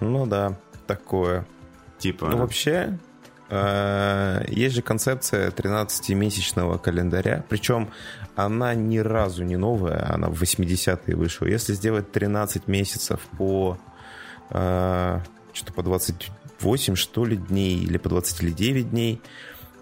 Ну 0.00 0.26
да, 0.26 0.58
такое. 0.86 1.46
Типа... 1.98 2.28
Ну 2.28 2.38
вообще, 2.38 2.98
э, 3.50 4.44
есть 4.48 4.74
же 4.74 4.82
концепция 4.82 5.50
13-месячного 5.50 6.78
календаря, 6.78 7.44
причем 7.48 7.90
она 8.34 8.74
ни 8.74 8.98
разу 8.98 9.44
не 9.44 9.56
новая, 9.56 10.12
она 10.12 10.28
в 10.28 10.42
80-е 10.42 11.14
вышла. 11.14 11.46
Если 11.46 11.74
сделать 11.74 12.10
13 12.10 12.66
месяцев 12.68 13.20
по 13.36 13.78
э, 14.50 15.20
что-то 15.52 15.72
по 15.72 15.82
28, 15.82 16.94
что 16.94 17.24
ли, 17.24 17.36
дней, 17.36 17.78
или 17.78 17.98
по 17.98 18.08
20 18.08 18.42
или 18.42 18.50
9 18.50 18.90
дней. 18.90 19.20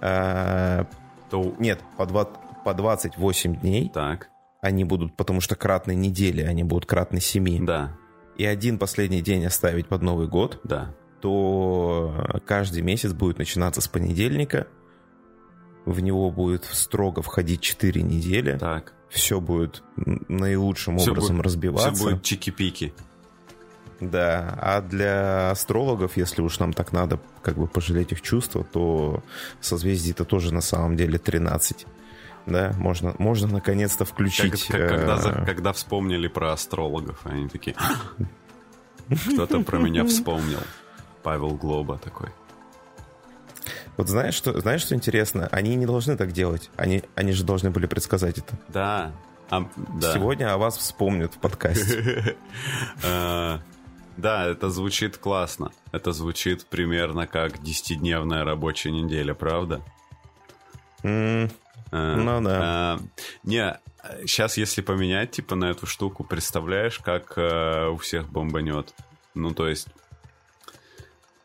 Э, 0.00 0.84
То... 1.30 1.54
Нет, 1.58 1.80
по, 1.96 2.06
20, 2.06 2.34
по 2.64 2.74
28 2.74 3.60
дней. 3.60 3.90
Так. 3.92 4.28
Они 4.60 4.84
будут, 4.84 5.16
потому 5.16 5.40
что 5.40 5.54
кратные 5.54 5.96
недели, 5.96 6.42
они 6.42 6.64
будут 6.64 6.86
кратные 6.86 7.20
7. 7.20 7.64
Да. 7.64 7.96
И 8.36 8.44
один 8.44 8.78
последний 8.78 9.20
день 9.20 9.44
оставить 9.44 9.88
под 9.88 10.02
Новый 10.02 10.28
год. 10.28 10.60
Да. 10.64 10.94
То 11.20 12.40
каждый 12.46 12.82
месяц 12.82 13.12
будет 13.12 13.38
начинаться 13.38 13.80
с 13.80 13.88
понедельника. 13.88 14.68
В 15.84 16.00
него 16.00 16.30
будет 16.30 16.64
строго 16.64 17.22
входить 17.22 17.60
4 17.60 18.02
недели. 18.02 18.56
Так. 18.58 18.94
Все 19.08 19.40
будет 19.40 19.82
наилучшим 19.96 20.98
все 20.98 21.12
образом 21.12 21.36
будет, 21.36 21.46
разбиваться. 21.46 21.92
Все 21.92 22.04
будет 22.04 22.22
чики-пики. 22.22 22.92
Да, 24.00 24.56
а 24.60 24.80
для 24.80 25.50
астрологов, 25.50 26.16
если 26.16 26.40
уж 26.40 26.58
нам 26.60 26.72
так 26.72 26.92
надо 26.92 27.18
как 27.42 27.56
бы 27.56 27.66
пожалеть 27.66 28.12
их 28.12 28.22
чувства, 28.22 28.64
то 28.64 29.22
созвездие-то 29.60 30.24
тоже 30.24 30.54
на 30.54 30.60
самом 30.60 30.96
деле 30.96 31.18
13. 31.18 31.86
Да, 32.46 32.72
можно, 32.78 33.14
можно 33.18 33.48
наконец-то 33.48 34.04
включить... 34.04 34.66
Как, 34.68 34.80
как, 34.80 34.88
когда, 34.88 35.42
э... 35.42 35.44
когда 35.44 35.72
вспомнили 35.72 36.28
про 36.28 36.52
астрологов, 36.52 37.20
они 37.24 37.48
такие... 37.48 37.76
Кто-то 39.32 39.60
про 39.64 39.78
меня 39.78 40.04
вспомнил. 40.04 40.60
Павел 41.22 41.50
Глоба 41.50 41.98
такой. 41.98 42.28
Вот 43.96 44.08
знаешь, 44.08 44.34
что, 44.34 44.58
знаешь, 44.60 44.82
что 44.82 44.94
интересно? 44.94 45.48
Они 45.50 45.74
не 45.74 45.84
должны 45.84 46.16
так 46.16 46.32
делать. 46.32 46.70
Они, 46.76 47.02
они 47.16 47.32
же 47.32 47.44
должны 47.44 47.70
были 47.70 47.86
предсказать 47.86 48.38
это. 48.38 48.56
Да. 48.68 49.12
А, 49.50 49.68
да. 50.00 50.14
Сегодня 50.14 50.52
о 50.52 50.58
вас 50.58 50.76
вспомнят 50.78 51.34
в 51.34 51.38
подкасте. 51.38 52.36
Да, 54.18 54.46
это 54.46 54.68
звучит 54.68 55.16
классно. 55.16 55.70
Это 55.92 56.12
звучит 56.12 56.66
примерно 56.66 57.28
как 57.28 57.62
десятидневная 57.62 58.44
рабочая 58.44 58.90
неделя, 58.90 59.32
правда? 59.32 59.80
Mm, 61.04 61.52
а, 61.92 62.16
ну 62.16 62.42
да. 62.42 62.58
А, 62.60 63.00
не, 63.44 63.78
сейчас 64.26 64.56
если 64.56 64.82
поменять 64.82 65.30
типа 65.30 65.54
на 65.54 65.66
эту 65.66 65.86
штуку, 65.86 66.24
представляешь, 66.24 66.98
как 66.98 67.34
а, 67.36 67.90
у 67.90 67.96
всех 67.96 68.28
бомбанет? 68.28 68.92
Ну, 69.34 69.54
то 69.54 69.68
есть 69.68 69.86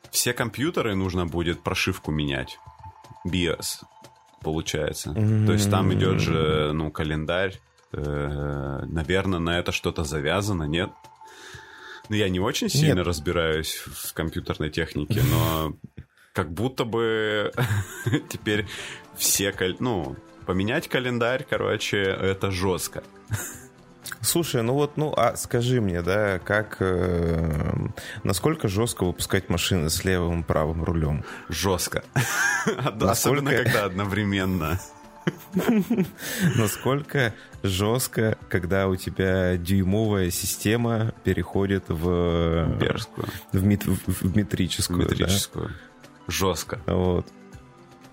все 0.10 0.34
компьютеры 0.34 0.96
нужно 0.96 1.28
будет 1.28 1.62
прошивку 1.62 2.12
менять. 2.12 2.58
BIOS, 3.24 3.84
получается. 4.42 5.12
Mm-hmm. 5.12 5.46
То 5.46 5.54
есть 5.54 5.70
там 5.70 5.94
идет 5.94 6.20
же, 6.20 6.72
ну, 6.74 6.90
календарь. 6.90 7.60
Э, 7.92 8.84
наверное, 8.88 9.38
на 9.38 9.60
это 9.60 9.72
что-то 9.72 10.04
завязано, 10.04 10.64
нет? 10.64 10.90
Ну, 12.10 12.16
я 12.16 12.30
не 12.30 12.40
очень 12.40 12.70
сильно 12.70 13.00
Нет. 13.00 13.08
разбираюсь 13.08 13.76
в 13.76 14.14
компьютерной 14.14 14.70
технике, 14.70 15.22
но 15.30 15.74
как 16.34 16.52
будто 16.52 16.86
бы 16.86 17.52
теперь 18.30 18.66
все... 19.16 19.54
Ну, 19.80 20.16
поменять 20.46 20.88
календарь, 20.88 21.46
короче, 21.50 22.02
это 22.02 22.52
жестко. 22.52 23.04
Слушай, 24.22 24.64
ну 24.64 24.74
вот, 24.74 24.98
ну, 24.98 25.14
а 25.16 25.36
скажи 25.36 25.82
мне, 25.82 26.02
да, 26.02 26.40
как, 26.40 26.78
э, 26.80 27.74
насколько 28.24 28.68
жестко 28.68 29.06
выпускать 29.06 29.50
машины 29.50 29.90
с 29.90 30.04
левым 30.04 30.42
и 30.42 30.44
правым 30.44 30.84
рулем? 30.84 31.24
Жестко. 31.50 32.04
Насколько... 32.66 33.12
Особенно, 33.12 33.52
когда 33.52 33.86
одновременно. 33.86 34.80
Насколько 36.56 37.36
жестко, 37.62 38.38
когда 38.50 38.88
у 38.88 38.96
тебя 38.96 39.58
дюймовая 39.58 40.32
система 40.32 41.14
переходит 41.24 41.84
в... 41.88 42.76
Берскую. 42.80 43.28
В, 43.52 43.64
мет, 43.64 43.86
в 43.86 44.36
метрическую. 44.36 45.00
В 45.00 45.12
метрическую. 45.12 45.70
Да? 45.70 45.76
Жестко. 46.28 46.82
Вот. 46.88 47.28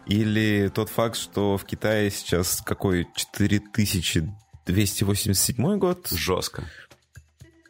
Или 0.07 0.70
тот 0.75 0.88
факт, 0.88 1.16
что 1.16 1.57
в 1.57 1.64
Китае 1.64 2.11
сейчас 2.11 2.62
какой 2.64 3.07
4287 3.14 5.79
год? 5.79 6.09
Жестко. 6.11 6.64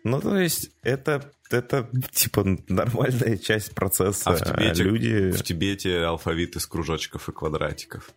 Ну, 0.04 0.20
то 0.20 0.38
есть, 0.38 0.70
это, 0.82 1.30
это 1.50 1.90
типа 2.12 2.44
нормальная 2.68 3.36
часть 3.36 3.74
процесса. 3.74 4.30
А 4.30 4.34
в 4.34 4.42
Тибете, 4.42 4.82
люди... 4.82 5.30
в 5.30 5.42
Тибете 5.42 6.04
алфавит 6.04 6.56
из 6.56 6.66
кружочков 6.66 7.28
и 7.28 7.32
квадратиков. 7.32 8.10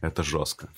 Это 0.00 0.22
жестко. 0.22 0.68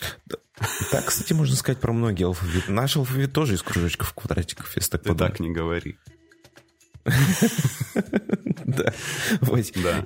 Так, 0.90 1.07
кстати, 1.07 1.33
можно 1.33 1.57
сказать 1.57 1.81
про 1.81 1.92
многие 1.92 2.24
алфавиты. 2.24 2.70
Наш 2.70 2.96
алфавит 2.96 3.33
тоже 3.33 3.55
из 3.55 3.62
кружочков 3.62 4.12
квадратиков, 4.14 4.74
если 4.76 4.90
так 4.92 5.02
Ты 5.02 5.09
подумать. 5.11 5.33
так 5.33 5.40
не 5.40 5.50
говори. 5.50 5.98
Да. 8.64 8.92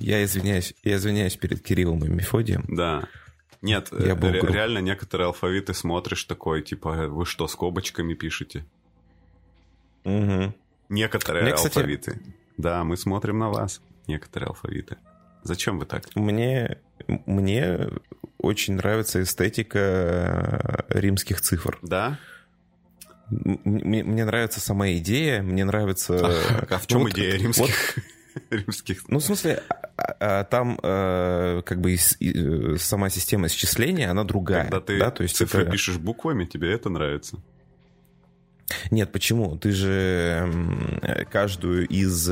Я 0.01 0.23
извиняюсь, 0.23 0.75
я 0.83 0.97
извиняюсь 0.97 1.35
перед 1.35 1.61
Кириллом 1.63 2.03
и 2.05 2.09
Мефодием. 2.09 2.63
Да. 2.67 3.07
Нет, 3.61 3.89
был 3.91 4.29
реально 4.31 4.79
некоторые 4.79 5.27
алфавиты 5.27 5.73
смотришь 5.73 6.23
такой, 6.25 6.61
типа, 6.61 7.07
вы 7.07 7.25
что, 7.25 7.47
скобочками 7.47 8.13
пишете? 8.13 8.65
Некоторые 10.89 11.53
алфавиты. 11.53 12.21
Да, 12.57 12.83
мы 12.83 12.97
смотрим 12.97 13.39
на 13.39 13.49
вас. 13.49 13.81
Некоторые 14.07 14.49
алфавиты. 14.49 14.97
Зачем 15.43 15.79
вы 15.79 15.85
так? 15.85 16.03
Мне, 16.15 16.77
мне 17.07 17.89
очень 18.41 18.75
нравится 18.75 19.21
эстетика 19.21 20.85
римских 20.89 21.41
цифр. 21.41 21.79
Да? 21.81 22.19
Мне, 23.29 24.03
мне 24.03 24.25
нравится 24.25 24.59
сама 24.59 24.91
идея, 24.93 25.41
мне 25.41 25.63
нравится... 25.63 26.17
А, 26.21 26.65
а 26.69 26.77
в 26.79 26.87
чем 26.87 27.01
вот, 27.01 27.11
идея 27.11 27.37
римских? 27.37 27.95
Вот, 27.95 28.43
римских. 28.49 29.07
Ну, 29.07 29.19
в 29.19 29.23
смысле, 29.23 29.63
а, 29.95 30.15
а, 30.19 30.43
там 30.43 30.77
э, 30.83 31.61
как 31.65 31.79
бы 31.79 31.93
и, 31.93 32.77
сама 32.77 33.09
система 33.09 33.47
исчисления, 33.47 34.11
она 34.11 34.23
другая. 34.23 34.63
Когда 34.63 34.81
ты 34.81 34.99
да? 34.99 35.11
То 35.11 35.23
есть 35.23 35.37
цифры 35.37 35.63
это... 35.63 35.71
пишешь 35.71 35.97
буквами, 35.97 36.45
тебе 36.45 36.73
это 36.73 36.89
нравится? 36.89 37.37
Нет, 38.89 39.11
почему? 39.11 39.57
Ты 39.57 39.71
же 39.71 40.51
каждую 41.31 41.87
из, 41.87 42.29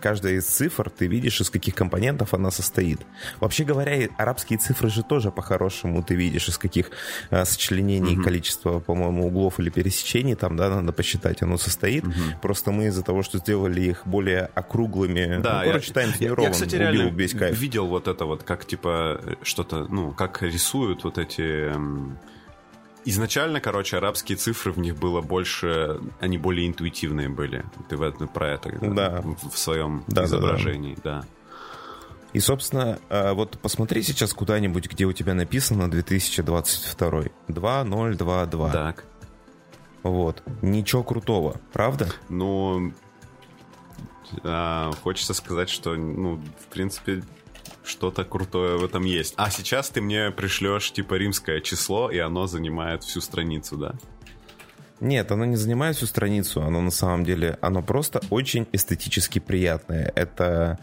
каждая 0.00 0.34
из 0.34 0.46
цифр 0.46 0.90
ты 0.90 1.06
видишь, 1.06 1.40
из 1.40 1.50
каких 1.50 1.74
компонентов 1.74 2.34
она 2.34 2.50
состоит. 2.50 3.00
Вообще 3.40 3.64
говоря, 3.64 4.08
арабские 4.16 4.58
цифры 4.58 4.88
же 4.88 5.02
тоже 5.02 5.30
по-хорошему 5.30 6.02
ты 6.02 6.14
видишь, 6.14 6.48
из 6.48 6.58
каких 6.58 6.90
а, 7.30 7.44
сочленений 7.44 8.14
угу. 8.14 8.22
количество, 8.22 8.78
по-моему, 8.80 9.26
углов 9.26 9.60
или 9.60 9.70
пересечений 9.70 10.34
там, 10.34 10.56
да, 10.56 10.68
надо 10.68 10.92
посчитать, 10.92 11.42
оно 11.42 11.58
состоит. 11.58 12.04
Угу. 12.04 12.14
Просто 12.42 12.72
мы 12.72 12.86
из-за 12.86 13.02
того, 13.02 13.22
что 13.22 13.38
сделали 13.38 13.80
их 13.80 14.06
более 14.06 14.50
округлыми, 14.54 15.40
да, 15.42 15.62
ну, 15.64 15.70
короче, 15.70 15.92
New 15.94 16.34
Roman 16.34 16.42
я, 16.44 16.50
кстати, 16.50 16.76
реально 16.76 17.10
весь 17.10 17.34
кайф. 17.34 17.58
видел 17.58 17.86
вот 17.86 18.08
это 18.08 18.24
вот, 18.24 18.42
как 18.42 18.66
типа 18.66 19.20
что-то, 19.42 19.86
ну, 19.88 20.12
как 20.12 20.42
рисуют 20.42 21.04
вот 21.04 21.18
эти 21.18 21.72
Изначально, 23.04 23.60
короче, 23.60 23.96
арабские 23.96 24.36
цифры 24.36 24.72
в 24.72 24.78
них 24.78 24.96
было 24.96 25.20
больше, 25.20 26.00
они 26.20 26.38
более 26.38 26.68
интуитивные 26.68 27.28
были. 27.28 27.64
Ты 27.88 27.96
в 27.96 28.02
это, 28.02 28.26
про 28.26 28.50
это 28.50 28.70
да. 28.80 29.22
в 29.22 29.58
своем 29.58 30.04
да, 30.06 30.24
изображении, 30.24 30.94
да, 30.96 31.00
да. 31.02 31.20
да. 31.22 31.26
И, 32.32 32.40
собственно, 32.40 32.98
а, 33.10 33.34
вот 33.34 33.58
посмотри 33.60 34.02
сейчас 34.02 34.32
куда-нибудь, 34.32 34.88
где 34.90 35.04
у 35.04 35.12
тебя 35.12 35.34
написано 35.34 35.90
2022. 35.90 37.24
2022. 37.48 38.70
Так. 38.70 39.04
Вот. 40.02 40.42
Ничего 40.62 41.02
крутого, 41.02 41.60
правда? 41.72 42.08
Ну, 42.28 42.92
а, 44.44 44.90
хочется 45.02 45.34
сказать, 45.34 45.68
что, 45.68 45.94
ну, 45.94 46.36
в 46.36 46.66
принципе, 46.72 47.22
что-то 47.84 48.24
крутое 48.24 48.76
в 48.76 48.84
этом 48.84 49.04
есть. 49.04 49.34
А 49.36 49.50
сейчас 49.50 49.90
ты 49.90 50.00
мне 50.00 50.30
пришлешь 50.30 50.92
типа 50.92 51.14
римское 51.14 51.60
число, 51.60 52.10
и 52.10 52.18
оно 52.18 52.46
занимает 52.46 53.02
всю 53.02 53.20
страницу, 53.20 53.76
да? 53.76 53.94
Нет, 55.00 55.32
оно 55.32 55.44
не 55.44 55.56
занимает 55.56 55.96
всю 55.96 56.06
страницу, 56.06 56.62
оно 56.62 56.80
на 56.80 56.92
самом 56.92 57.24
деле, 57.24 57.58
оно 57.60 57.82
просто 57.82 58.20
очень 58.30 58.68
эстетически 58.72 59.40
приятное. 59.40 60.12
Это, 60.14 60.78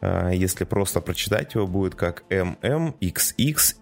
э, 0.00 0.30
если 0.34 0.64
просто 0.64 1.00
прочитать 1.00 1.54
его, 1.54 1.66
будет 1.66 1.96
как 1.96 2.22
MMXXII. 2.30 3.74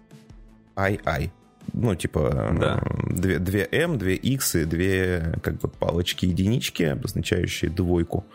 Ну, 1.73 1.95
типа, 1.95 2.55
да. 2.59 2.83
2, 3.11 3.33
2M, 3.33 3.97
2X 3.99 4.61
и 4.61 4.65
2 5.31 5.39
как 5.41 5.59
бы 5.59 5.67
палочки-единички, 5.67 6.83
обозначающие 6.83 7.69
двойку. 7.69 8.25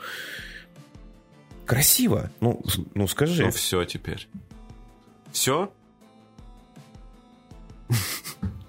Красиво. 1.70 2.30
Ну, 2.40 2.60
ну 2.94 3.06
скажи. 3.06 3.44
Ну 3.44 3.52
все 3.52 3.84
теперь. 3.84 4.26
Все? 5.30 5.72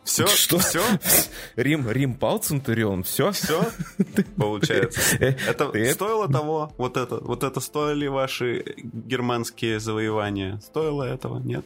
Все? 0.03 0.27
Что? 0.27 0.59
Все? 0.59 0.83
Рим, 1.55 1.89
Рим 1.89 2.13
пал 2.13 2.37
Центурион, 2.37 3.01
все? 3.03 3.31
Все? 3.31 3.65
Получается. 4.37 5.01
Э, 5.19 5.35
это 5.47 5.71
стоило 5.93 6.31
того? 6.31 6.73
Вот 6.77 6.95
это, 6.97 7.15
вот 7.15 7.43
это 7.43 7.59
стоили 7.59 8.05
ваши 8.05 8.75
германские 8.77 9.79
завоевания? 9.79 10.59
Стоило 10.59 11.01
этого? 11.01 11.39
Нет? 11.39 11.65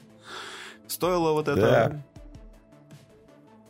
Стоило 0.87 1.33
вот 1.33 1.49
это? 1.49 2.01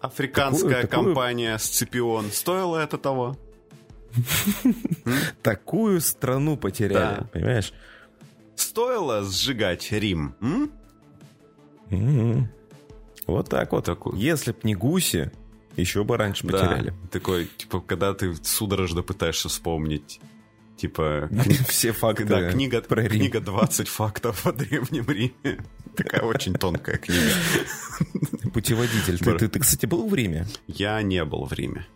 Африканская 0.02 0.86
компания 0.86 1.58
Сципион. 1.58 2.32
Стоило 2.32 2.78
это 2.78 3.00
того? 3.00 3.38
Такую 5.42 6.02
страну 6.02 6.58
потеряли, 6.58 7.26
понимаешь? 7.32 7.74
Стоило 8.56 9.24
сжигать 9.24 9.92
Рим? 9.92 10.36
Вот 13.28 13.50
так 13.50 13.72
вот. 13.72 13.90
Если 14.16 14.52
б 14.52 14.58
не 14.64 14.76
гуси, 14.76 15.32
еще 15.76 16.04
бы 16.04 16.18
раньше 16.18 16.48
потеряли. 16.48 16.94
Такой, 17.12 17.50
типа, 17.58 17.82
когда 17.82 18.14
ты 18.14 18.36
судорожно 18.44 19.02
пытаешься 19.02 19.50
вспомнить 19.50 20.20
Типа... 20.78 21.30
Все 21.70 21.92
факты 21.92 22.26
Да, 22.26 22.52
книга, 22.52 22.82
про 22.82 23.04
Рим. 23.04 23.12
книга 23.12 23.40
20 23.40 23.88
фактов 23.88 24.46
о 24.46 24.52
Древнем 24.52 25.06
Риме. 25.08 25.64
Такая 25.96 26.22
очень 26.22 26.54
тонкая 26.54 26.98
книга. 26.98 27.32
Путеводитель. 28.54 29.18
Ты, 29.18 29.38
ты, 29.38 29.48
ты, 29.48 29.60
кстати, 29.60 29.86
был 29.86 30.08
в 30.08 30.14
Риме? 30.14 30.46
Я 30.68 31.02
не 31.02 31.24
был 31.24 31.46
в 31.46 31.54
Риме. 31.54 31.88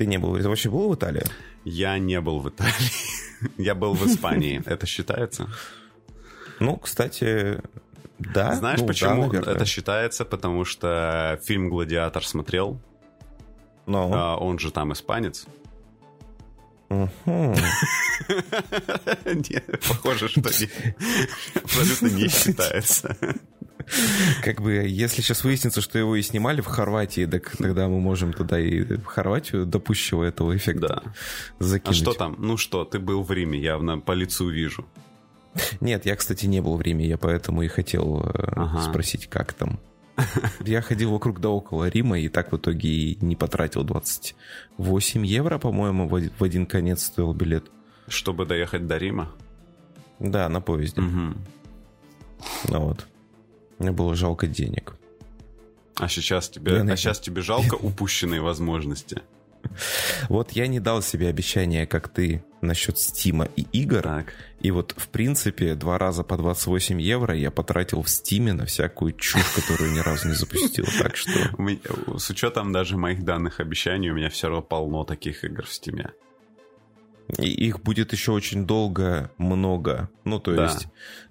Ты 0.00 0.06
не 0.06 0.16
был? 0.16 0.34
Ты 0.38 0.48
вообще 0.48 0.70
был 0.70 0.88
в 0.88 0.94
Италии? 0.94 1.22
Я 1.62 1.98
не 1.98 2.22
был 2.22 2.40
в 2.40 2.48
Италии. 2.48 2.72
Я 3.58 3.74
был 3.74 3.92
в 3.92 4.06
Испании. 4.06 4.62
Это 4.64 4.86
считается? 4.86 5.46
Ну, 6.58 6.78
кстати, 6.78 7.60
да. 8.18 8.54
Знаешь, 8.54 8.80
ну, 8.80 8.86
почему 8.86 9.30
да, 9.30 9.52
это 9.52 9.66
считается? 9.66 10.24
Потому 10.24 10.64
что 10.64 11.38
фильм 11.44 11.68
«Гладиатор» 11.68 12.24
смотрел. 12.24 12.80
Но. 13.84 14.08
Ну. 14.08 14.14
А, 14.14 14.36
он 14.38 14.58
же 14.58 14.70
там 14.70 14.94
испанец. 14.94 15.44
Нет, 16.88 17.14
похоже, 19.86 20.28
что 20.28 20.40
абсолютно 21.62 22.06
не 22.06 22.26
считается. 22.28 23.16
Как 24.42 24.60
бы, 24.60 24.72
если 24.72 25.22
сейчас 25.22 25.44
выяснится, 25.44 25.80
что 25.80 25.98
его 25.98 26.16
и 26.16 26.22
снимали 26.22 26.60
в 26.60 26.66
Хорватии, 26.66 27.26
так 27.26 27.56
тогда 27.56 27.88
мы 27.88 28.00
можем 28.00 28.32
туда 28.32 28.60
и 28.60 28.82
в 28.82 29.04
Хорватию 29.04 29.66
допущего 29.66 30.24
этого 30.24 30.56
эффекта 30.56 31.02
да. 31.04 31.14
закинуть. 31.58 31.88
А 31.88 31.92
что 31.92 32.12
там? 32.12 32.36
Ну 32.38 32.56
что, 32.56 32.84
ты 32.84 32.98
был 32.98 33.22
в 33.22 33.30
Риме, 33.30 33.58
явно 33.58 33.98
по 33.98 34.12
лицу 34.12 34.48
вижу. 34.48 34.86
Нет, 35.80 36.06
я, 36.06 36.16
кстати, 36.16 36.46
не 36.46 36.60
был 36.60 36.76
в 36.76 36.82
Риме, 36.82 37.06
я 37.06 37.18
поэтому 37.18 37.62
и 37.62 37.68
хотел 37.68 38.20
э, 38.20 38.52
ага. 38.54 38.82
спросить, 38.82 39.26
как 39.26 39.52
там. 39.52 39.80
Я 40.60 40.82
ходил 40.82 41.12
вокруг 41.12 41.40
да 41.40 41.48
около 41.48 41.88
Рима 41.88 42.18
и 42.18 42.28
так 42.28 42.52
в 42.52 42.56
итоге 42.56 42.88
и 42.88 43.24
не 43.24 43.36
потратил 43.36 43.84
28 43.84 45.26
евро, 45.26 45.58
по-моему, 45.58 46.08
в 46.08 46.44
один 46.44 46.66
конец 46.66 47.04
стоил 47.04 47.32
билет. 47.32 47.70
Чтобы 48.06 48.44
доехать 48.44 48.86
до 48.86 48.96
Рима? 48.98 49.30
Да, 50.18 50.48
на 50.48 50.60
поезде. 50.60 51.00
Угу. 51.00 51.34
Ну 52.68 52.80
вот. 52.80 53.06
Мне 53.80 53.90
было 53.90 54.14
жалко 54.14 54.46
денег. 54.46 54.94
А 55.96 56.08
сейчас 56.08 56.48
тебе, 56.48 56.80
а 56.80 56.96
сейчас 56.96 57.18
тебе 57.18 57.42
жалко 57.42 57.74
упущенные 57.74 58.40
возможности. 58.40 59.22
Вот 60.28 60.52
я 60.52 60.66
не 60.66 60.80
дал 60.80 61.02
себе 61.02 61.28
обещания, 61.28 61.86
как 61.86 62.08
ты, 62.08 62.42
насчет 62.60 62.98
Стима 62.98 63.48
и 63.56 63.62
игр. 63.72 64.02
Так. 64.02 64.34
И 64.60 64.70
вот, 64.70 64.94
в 64.96 65.08
принципе, 65.08 65.74
два 65.74 65.98
раза 65.98 66.22
по 66.22 66.36
28 66.36 67.00
евро 67.00 67.34
я 67.34 67.50
потратил 67.50 68.02
в 68.02 68.08
Стиме 68.08 68.52
на 68.52 68.66
всякую 68.66 69.12
чушь, 69.12 69.52
которую 69.54 69.92
ни 69.92 69.98
разу 69.98 70.28
не 70.28 70.34
запустил. 70.34 70.86
Так 70.98 71.16
что... 71.16 71.30
С 72.18 72.30
учетом 72.30 72.72
даже 72.72 72.96
моих 72.96 73.24
данных 73.24 73.60
обещаний, 73.60 74.10
у 74.10 74.14
меня 74.14 74.30
все 74.30 74.48
равно 74.48 74.62
полно 74.62 75.04
таких 75.04 75.44
игр 75.44 75.64
в 75.64 75.72
Стиме. 75.72 76.12
И 77.38 77.48
их 77.48 77.80
будет 77.80 78.12
еще 78.12 78.32
очень 78.32 78.66
долго, 78.66 79.30
много. 79.38 80.10
Ну, 80.24 80.38
то 80.40 80.54
да. 80.54 80.64
есть, 80.64 80.88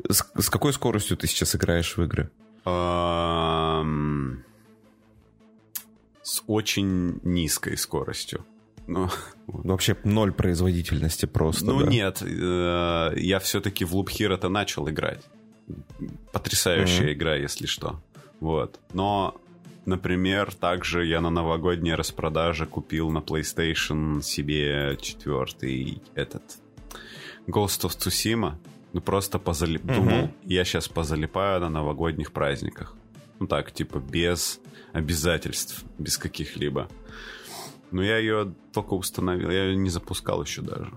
с, 0.08 0.26
с 0.40 0.50
какой 0.50 0.74
скоростью 0.74 1.18
ты 1.18 1.28
сейчас 1.28 1.56
играешь 1.56 1.98
в 1.98 2.04
игры? 2.04 2.30
Um, 2.66 4.38
с 6.24 6.44
очень 6.48 7.20
низкой 7.24 7.78
скоростью. 7.78 8.46
Ну, 8.92 9.08
Вообще 9.46 9.96
ноль 10.04 10.32
производительности 10.32 11.28
просто. 11.28 11.66
Ну 11.66 11.82
да? 11.82 11.88
нет, 11.88 12.24
э, 12.24 13.14
я 13.18 13.40
все-таки 13.40 13.86
в 13.86 13.96
Loop 13.96 14.08
Hero-то 14.08 14.50
начал 14.50 14.90
играть. 14.90 15.24
Потрясающая 16.32 17.10
mm-hmm. 17.10 17.14
игра, 17.14 17.36
если 17.36 17.68
что. 17.68 18.02
Вот. 18.40 18.80
Но, 18.94 19.40
например, 19.86 20.54
также 20.54 21.06
я 21.06 21.22
на 21.22 21.30
новогодней 21.30 21.96
распродаже 21.96 22.66
купил 22.66 23.10
на 23.10 23.20
PlayStation 23.20 24.22
себе 24.22 24.98
четвертый 25.02 26.02
этот 26.16 26.44
Ghost 27.48 27.84
of 27.84 27.98
Tsushima. 27.98 28.56
Ну 28.94 29.02
просто 29.02 29.40
позалип... 29.40 29.84
mm-hmm. 29.84 29.96
думал, 29.96 30.30
я 30.46 30.66
сейчас 30.66 30.88
позалипаю 30.88 31.62
на 31.62 31.70
новогодних 31.70 32.32
праздниках. 32.32 32.96
Ну 33.40 33.48
так, 33.48 33.72
типа 33.72 34.00
без 34.00 34.60
обязательств, 34.94 35.84
без 35.98 36.18
каких-либо. 36.18 36.90
Но 37.92 38.04
я 38.04 38.18
ее 38.18 38.54
только 38.74 38.94
установил, 38.94 39.50
я 39.50 39.66
ее 39.66 39.76
не 39.76 39.90
запускал 39.90 40.44
еще 40.44 40.62
даже. 40.62 40.92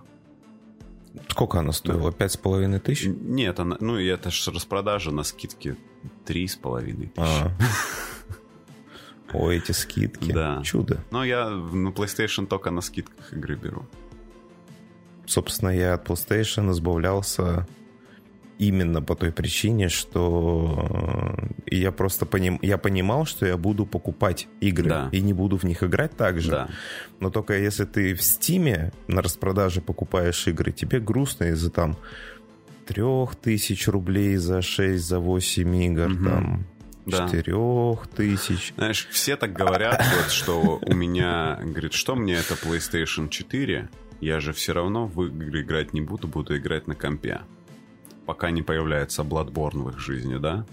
Сколько 1.28 1.58
она 1.58 1.72
стоила? 1.72 2.12
Пять 2.12 2.32
с 2.32 2.36
половиной 2.36 2.80
тысяч? 2.80 3.06
Нет, 3.06 3.60
она, 3.60 3.76
ну 3.80 3.98
это 3.98 4.30
же 4.30 4.50
распродажа 4.50 5.10
на 5.10 5.22
скидке 5.22 5.76
три 6.24 6.46
с 6.48 6.56
половиной 6.56 7.08
тысячи. 7.08 7.50
Ой, 9.32 9.56
эти 9.56 9.72
скидки. 9.72 10.32
Да. 10.32 10.60
Чудо. 10.64 11.02
Но 11.10 11.24
я 11.24 11.48
на 11.48 11.88
PlayStation 11.88 12.46
только 12.46 12.70
на 12.70 12.80
скидках 12.80 13.32
игры 13.32 13.56
беру. 13.56 13.86
Собственно, 15.26 15.70
я 15.70 15.94
от 15.94 16.08
PlayStation 16.08 16.70
избавлялся 16.70 17.66
именно 18.58 19.02
по 19.02 19.14
той 19.14 19.32
причине, 19.32 19.88
что 19.88 21.36
э, 21.66 21.74
я 21.74 21.90
просто 21.90 22.26
поним... 22.26 22.58
я 22.62 22.78
понимал, 22.78 23.24
что 23.24 23.46
я 23.46 23.56
буду 23.56 23.86
покупать 23.86 24.48
игры 24.60 24.88
да. 24.88 25.08
и 25.12 25.20
не 25.20 25.32
буду 25.32 25.56
в 25.56 25.64
них 25.64 25.82
играть 25.82 26.16
так 26.16 26.40
же. 26.40 26.50
Да. 26.50 26.68
Но 27.18 27.30
только 27.30 27.58
если 27.58 27.84
ты 27.84 28.14
в 28.14 28.22
Стиме 28.22 28.92
на 29.08 29.22
распродаже 29.22 29.80
покупаешь 29.80 30.46
игры, 30.46 30.70
тебе 30.72 31.00
грустно 31.00 31.44
из-за 31.44 31.70
там 31.70 31.96
трех 32.86 33.36
тысяч 33.36 33.88
рублей 33.88 34.36
за 34.36 34.62
6, 34.62 35.02
за 35.02 35.18
8 35.18 35.76
игр, 35.76 36.06
угу. 36.06 36.24
там 36.24 36.66
да. 37.06 37.26
тысяч. 38.16 38.72
Знаешь, 38.76 39.08
все 39.10 39.36
так 39.36 39.52
говорят, 39.52 40.02
вот, 40.16 40.30
что 40.30 40.80
у 40.80 40.94
меня, 40.94 41.58
говорит, 41.62 41.92
что 41.92 42.14
мне 42.14 42.34
это 42.34 42.54
PlayStation 42.54 43.28
4, 43.28 43.88
я 44.20 44.40
же 44.40 44.52
все 44.52 44.72
равно 44.72 45.06
в 45.06 45.24
игры 45.24 45.62
играть 45.62 45.92
не 45.92 46.00
буду, 46.00 46.28
буду 46.28 46.56
играть 46.56 46.86
на 46.86 46.94
компе 46.94 47.40
пока 48.26 48.50
не 48.50 48.62
появляется 48.62 49.22
Bloodborne 49.22 49.82
в 49.82 49.88
их 49.90 49.98
жизни, 49.98 50.38
да? 50.38 50.64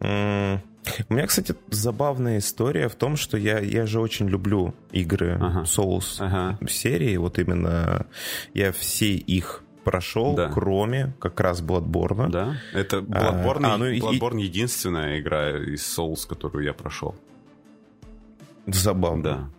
Mm. 0.00 0.60
У 1.08 1.14
меня, 1.14 1.26
кстати, 1.26 1.54
забавная 1.70 2.38
история 2.38 2.88
в 2.88 2.94
том, 2.94 3.16
что 3.16 3.38
я, 3.38 3.58
я 3.58 3.86
же 3.86 4.00
очень 4.00 4.28
люблю 4.28 4.74
игры 4.92 5.38
ага. 5.40 5.62
Souls 5.62 6.16
ага. 6.18 6.58
серии. 6.68 7.16
Вот 7.16 7.38
именно 7.38 8.06
я 8.52 8.70
все 8.72 9.14
их 9.14 9.63
прошел, 9.84 10.34
да. 10.34 10.48
кроме 10.48 11.14
как 11.20 11.38
раз 11.40 11.62
Bloodborne. 11.62 12.30
Да, 12.30 12.56
это 12.72 12.98
Bloodborne, 12.98 13.66
а, 13.66 13.74
а, 13.74 13.78
ну, 13.78 13.92
Bloodborne 13.92 14.40
и... 14.40 14.44
единственная 14.44 15.20
игра 15.20 15.50
из 15.50 15.82
Souls, 15.82 16.26
которую 16.26 16.64
я 16.64 16.72
прошел. 16.72 17.14
Забавно. 18.66 19.22
Да. 19.22 19.50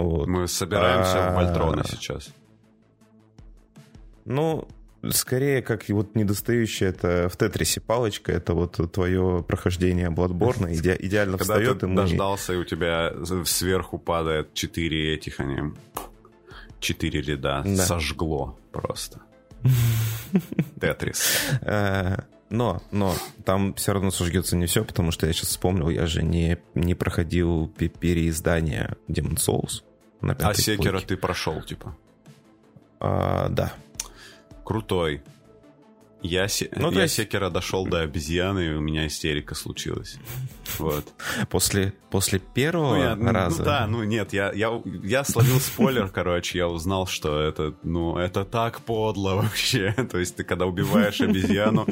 Вот. 0.00 0.26
Мы 0.26 0.48
собираемся 0.48 1.28
а... 1.28 1.32
в 1.32 1.34
Вольтрона 1.34 1.84
сейчас. 1.84 2.32
Ну, 4.24 4.66
Скорее, 5.12 5.62
как 5.62 5.88
вот 5.88 6.14
недостающая 6.14 6.90
это 6.90 7.30
в 7.30 7.36
Тетрисе 7.38 7.80
палочка, 7.80 8.32
это 8.32 8.52
вот 8.52 8.78
твое 8.92 9.42
прохождение 9.48 10.10
Bloodborne 10.10 10.70
иде, 10.74 10.94
идеально 10.98 11.38
Когда 11.38 11.54
встает. 11.54 11.80
ты 11.80 11.86
и 11.86 11.94
дождался, 11.94 12.52
и 12.52 12.56
у 12.56 12.64
тебя 12.64 13.14
сверху 13.46 13.98
падает 13.98 14.52
четыре 14.52 15.14
этих, 15.14 15.40
они... 15.40 15.72
Четыре 16.80 17.22
ряда. 17.22 17.62
Да. 17.64 17.82
Сожгло 17.82 18.59
просто. 18.72 19.20
Тетрис. 20.80 21.48
Э, 21.60 22.16
но, 22.48 22.82
но, 22.90 23.14
там 23.44 23.74
все 23.74 23.92
равно 23.92 24.10
сожгется 24.10 24.56
не 24.56 24.66
все, 24.66 24.84
потому 24.84 25.10
что 25.10 25.26
я 25.26 25.32
сейчас 25.32 25.48
вспомнил, 25.50 25.88
я 25.88 26.06
же 26.06 26.22
не, 26.22 26.58
не 26.74 26.94
проходил 26.94 27.68
переиздание 27.68 28.96
Demon 29.08 29.36
Souls. 29.36 29.82
а 30.22 30.54
Секера 30.54 31.00
ты 31.00 31.16
прошел, 31.16 31.62
типа? 31.62 31.96
А, 32.98 33.48
да 33.48 33.72
крутой. 34.70 35.22
Я, 36.22 36.48
ну, 36.76 36.92
я 36.92 37.02
есть... 37.02 37.14
Секера 37.14 37.48
дошел 37.48 37.86
до 37.86 38.00
обезьяны, 38.00 38.66
и 38.66 38.70
у 38.74 38.80
меня 38.80 39.06
истерика 39.06 39.54
случилась. 39.54 40.18
Вот. 40.78 41.06
После, 41.48 41.94
после 42.10 42.38
первого 42.38 42.96
ну, 42.96 43.02
я, 43.02 43.16
ну, 43.16 43.32
раза? 43.32 43.58
Ну 43.58 43.64
да, 43.64 43.86
ну 43.86 44.04
нет, 44.04 44.32
я, 44.32 44.52
я, 44.52 44.82
я 45.02 45.24
словил 45.24 45.58
спойлер, 45.60 46.08
короче, 46.08 46.58
я 46.58 46.68
узнал, 46.68 47.06
что 47.06 47.40
это, 47.40 47.74
ну, 47.82 48.18
это 48.18 48.44
так 48.44 48.80
подло 48.82 49.34
вообще. 49.34 49.94
То 50.10 50.18
есть 50.18 50.36
ты 50.36 50.44
когда 50.44 50.66
убиваешь 50.66 51.20
обезьяну, 51.20 51.86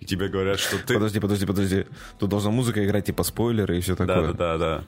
и 0.00 0.04
тебе 0.04 0.28
говорят, 0.28 0.58
что 0.58 0.78
ты... 0.78 0.94
Подожди, 0.94 1.20
подожди, 1.20 1.46
подожди. 1.46 1.86
Тут 2.18 2.30
должна 2.30 2.50
музыка 2.50 2.84
играть, 2.84 3.06
типа 3.06 3.22
спойлеры 3.22 3.78
и 3.78 3.80
все 3.80 3.94
такое. 3.94 4.32
Да-да-да. 4.32 4.84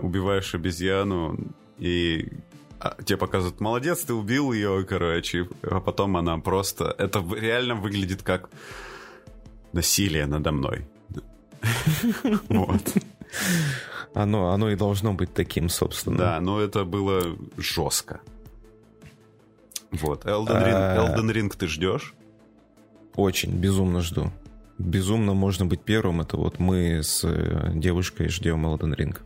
Убиваешь 0.00 0.54
обезьяну, 0.54 1.38
и 1.78 2.28
а, 2.80 2.96
тебе 3.02 3.16
показывают, 3.16 3.60
молодец, 3.60 4.02
ты 4.02 4.14
убил 4.14 4.52
ее, 4.52 4.84
короче, 4.88 5.48
а 5.62 5.80
потом 5.80 6.16
она 6.16 6.38
просто... 6.38 6.94
Это 6.98 7.24
реально 7.34 7.74
выглядит 7.74 8.22
как 8.22 8.50
насилие 9.72 10.26
надо 10.26 10.52
мной. 10.52 10.86
Вот. 12.48 12.82
Оно, 14.14 14.52
оно 14.52 14.70
и 14.70 14.76
должно 14.76 15.12
быть 15.12 15.34
таким, 15.34 15.68
собственно. 15.68 16.16
Да, 16.16 16.40
но 16.40 16.60
это 16.60 16.84
было 16.84 17.36
жестко. 17.58 18.20
Вот. 19.90 20.24
Elden 20.24 20.46
Ring, 20.46 20.72
а, 20.72 20.96
Elden 20.96 21.32
Ring 21.32 21.54
ты 21.56 21.66
ждешь? 21.66 22.14
Очень, 23.14 23.50
безумно 23.52 24.00
жду. 24.00 24.32
Безумно 24.78 25.34
можно 25.34 25.66
быть 25.66 25.80
первым. 25.80 26.20
Это 26.20 26.36
вот 26.36 26.58
мы 26.58 27.02
с 27.02 27.24
э, 27.24 27.72
девушкой 27.74 28.28
ждем 28.28 28.66
Elden 28.66 28.96
Ring. 28.96 29.18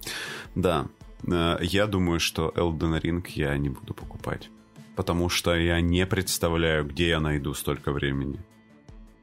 Да, 0.55 0.87
я 1.27 1.87
думаю, 1.87 2.21
что 2.21 2.53
Elden 2.55 3.01
Ring 3.01 3.27
я 3.35 3.57
не 3.59 3.69
буду 3.69 3.95
покупать. 3.95 4.51
Потому 4.97 5.29
что 5.29 5.55
я 5.55 5.81
не 5.81 6.07
представляю, 6.07 6.85
где 6.85 7.09
я 7.09 7.21
найду 7.21 7.55
столько 7.55 7.93
времени. 7.93 8.39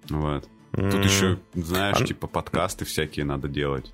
Вот. 0.10 0.50
Mm. 0.72 0.92
Тут 0.92 1.06
еще, 1.06 1.40
знаешь, 1.54 2.02
а... 2.02 2.06
типа 2.06 2.28
подкасты 2.28 2.86
всякие 2.86 3.26
надо 3.26 3.48
делать. 3.48 3.94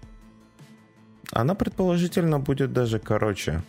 Она 1.32 1.56
предположительно 1.56 2.40
будет 2.40 2.74
даже 2.74 3.00
короче. 3.00 3.64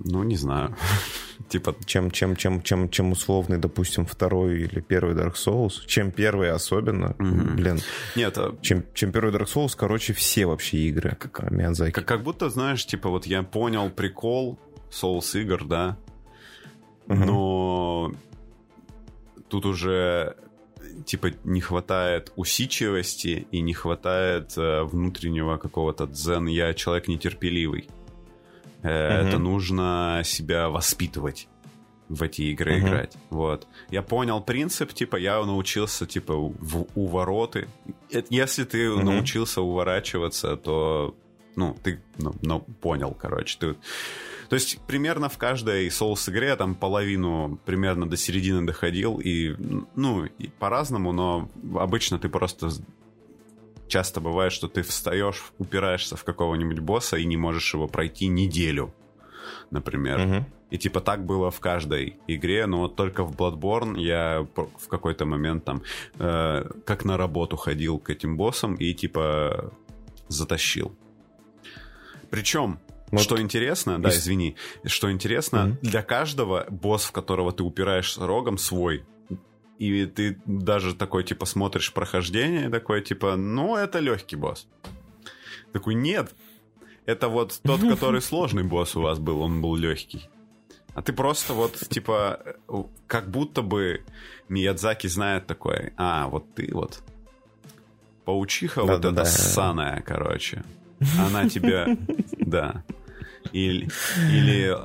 Ну, 0.00 0.22
не 0.22 0.36
знаю. 0.36 0.74
типа... 1.48 1.74
Чем, 1.84 2.10
чем, 2.10 2.36
чем, 2.36 2.62
чем, 2.62 2.88
чем 2.88 3.12
условный, 3.12 3.58
допустим, 3.58 4.06
второй 4.06 4.62
или 4.62 4.80
первый 4.80 5.14
Dark 5.14 5.34
Souls. 5.34 5.86
Чем 5.86 6.10
первый 6.10 6.50
особенно. 6.50 7.14
Mm-hmm. 7.18 7.54
Блин. 7.54 7.80
Нет. 8.16 8.38
А... 8.38 8.56
Чем, 8.62 8.84
чем 8.94 9.12
первый 9.12 9.32
Dark 9.32 9.46
Souls, 9.46 9.74
короче, 9.76 10.12
все 10.12 10.46
вообще 10.46 10.78
игры. 10.88 11.16
Как, 11.18 11.50
Миядзаки. 11.50 11.92
Как, 11.92 12.06
как 12.06 12.22
будто, 12.22 12.50
знаешь, 12.50 12.84
типа, 12.86 13.08
вот 13.08 13.26
я 13.26 13.42
понял 13.42 13.90
прикол 13.90 14.58
Souls 14.90 15.40
игр, 15.40 15.64
да? 15.64 15.96
Mm-hmm. 17.06 17.24
Но 17.24 18.12
тут 19.48 19.66
уже 19.66 20.36
типа 21.04 21.30
не 21.44 21.60
хватает 21.60 22.32
усидчивости 22.36 23.46
и 23.50 23.60
не 23.60 23.72
хватает 23.72 24.56
э, 24.56 24.82
внутреннего 24.82 25.56
какого-то 25.56 26.06
дзен. 26.06 26.46
Я 26.46 26.74
человек 26.74 27.08
нетерпеливый. 27.08 27.88
Угу. 28.82 28.88
Это 28.88 29.38
нужно 29.38 30.22
себя 30.24 30.68
воспитывать 30.68 31.48
в 32.08 32.22
эти 32.22 32.42
игры 32.42 32.76
uh 32.76 32.80
играть. 32.80 33.16
Вот. 33.30 33.66
Я 33.90 34.02
понял 34.02 34.40
принцип, 34.40 34.92
типа, 34.92 35.16
я 35.16 35.44
научился, 35.44 36.06
типа, 36.06 36.34
в 36.34 36.86
увороты. 36.94 37.68
Если 38.30 38.64
ты 38.64 38.86
uh 38.86 39.02
научился 39.02 39.60
уворачиваться, 39.60 40.56
то, 40.56 41.14
ну, 41.56 41.76
ты 41.82 42.00
ну, 42.16 42.34
ну, 42.42 42.60
понял, 42.60 43.16
короче. 43.18 43.58
Ты... 43.58 43.76
То 44.48 44.54
есть, 44.54 44.78
примерно 44.86 45.28
в 45.28 45.36
каждой 45.36 45.88
Souls 45.88 46.30
игре 46.30 46.56
там 46.56 46.74
половину, 46.74 47.58
примерно 47.66 48.08
до 48.08 48.16
середины 48.16 48.66
доходил, 48.66 49.20
и, 49.22 49.54
ну, 49.94 50.24
и 50.24 50.48
по-разному, 50.48 51.12
но 51.12 51.50
обычно 51.78 52.18
ты 52.18 52.30
просто 52.30 52.70
часто 53.88 54.20
бывает, 54.20 54.52
что 54.52 54.68
ты 54.68 54.82
встаешь, 54.82 55.42
упираешься 55.58 56.16
в 56.16 56.24
какого-нибудь 56.24 56.80
босса 56.80 57.16
и 57.16 57.24
не 57.24 57.36
можешь 57.36 57.74
его 57.74 57.88
пройти 57.88 58.28
неделю, 58.28 58.94
например. 59.70 60.20
Угу. 60.20 60.46
И 60.70 60.78
типа 60.78 61.00
так 61.00 61.24
было 61.24 61.50
в 61.50 61.60
каждой 61.60 62.18
игре, 62.26 62.66
но 62.66 62.78
вот 62.78 62.96
только 62.96 63.24
в 63.24 63.34
Bloodborne 63.34 63.98
я 63.98 64.46
в 64.54 64.88
какой-то 64.88 65.24
момент 65.24 65.64
там 65.64 65.82
э, 66.18 66.64
как 66.84 67.04
на 67.04 67.16
работу 67.16 67.56
ходил 67.56 67.98
к 67.98 68.10
этим 68.10 68.36
боссам 68.36 68.74
и 68.74 68.92
типа 68.92 69.72
затащил. 70.28 70.94
Причем 72.30 72.78
вот. 73.10 73.22
Что 73.22 73.40
интересно, 73.40 73.98
да, 73.98 74.10
извини, 74.10 74.56
что 74.84 75.10
интересно, 75.10 75.78
mm 75.82 75.88
для 75.88 76.02
каждого 76.02 76.66
босс, 76.68 77.04
в 77.04 77.12
которого 77.12 77.52
ты 77.52 77.62
упираешь 77.62 78.18
рогом, 78.18 78.58
свой 78.58 79.04
и 79.78 80.06
ты 80.06 80.40
даже 80.44 80.94
такой, 80.94 81.24
типа, 81.24 81.46
смотришь 81.46 81.92
прохождение, 81.92 82.68
такой, 82.68 83.02
типа, 83.02 83.36
ну, 83.36 83.76
это 83.76 84.00
легкий 84.00 84.36
босс. 84.36 84.66
Такой, 85.72 85.94
нет, 85.94 86.34
это 87.06 87.28
вот 87.28 87.60
тот, 87.62 87.80
который 87.88 88.20
сложный 88.20 88.64
босс 88.64 88.96
у 88.96 89.02
вас 89.02 89.18
был, 89.18 89.40
он 89.40 89.62
был 89.62 89.76
легкий. 89.76 90.28
А 90.94 91.02
ты 91.02 91.12
просто 91.12 91.54
вот, 91.54 91.76
типа, 91.76 92.56
как 93.06 93.30
будто 93.30 93.62
бы 93.62 94.04
Миядзаки 94.48 95.06
знает 95.06 95.46
такой, 95.46 95.92
а, 95.96 96.26
вот 96.26 96.52
ты 96.54 96.70
вот 96.72 97.02
паучиха 98.24 98.84
да, 98.84 98.92
вот 98.92 99.00
да, 99.00 99.08
эта 99.08 99.16
да. 99.16 99.24
ссаная, 99.24 100.02
короче. 100.02 100.64
Она 101.18 101.48
тебя, 101.48 101.96
да, 102.38 102.82
или, 103.52 103.88
или... 104.30 104.76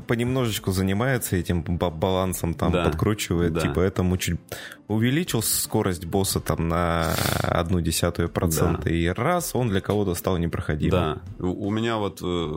Понемножечку 0.00 0.72
занимается 0.72 1.36
этим 1.36 1.62
балансом, 1.62 2.54
там 2.54 2.72
да, 2.72 2.84
подкручивает, 2.84 3.52
да. 3.52 3.60
типа 3.60 3.80
этому 3.80 4.16
чуть 4.16 4.38
увеличил 4.88 5.42
скорость 5.42 6.06
босса 6.06 6.40
там 6.40 6.68
на 6.68 7.14
одну 7.42 7.80
десятую 7.80 8.28
процента, 8.28 8.84
да. 8.84 8.90
и 8.90 9.06
раз 9.08 9.54
он 9.54 9.68
для 9.68 9.80
кого-то 9.80 10.14
стал 10.14 10.38
непроходимым. 10.38 11.20
Да, 11.38 11.44
у 11.44 11.70
меня 11.70 11.98
вот 11.98 12.20
э, 12.22 12.56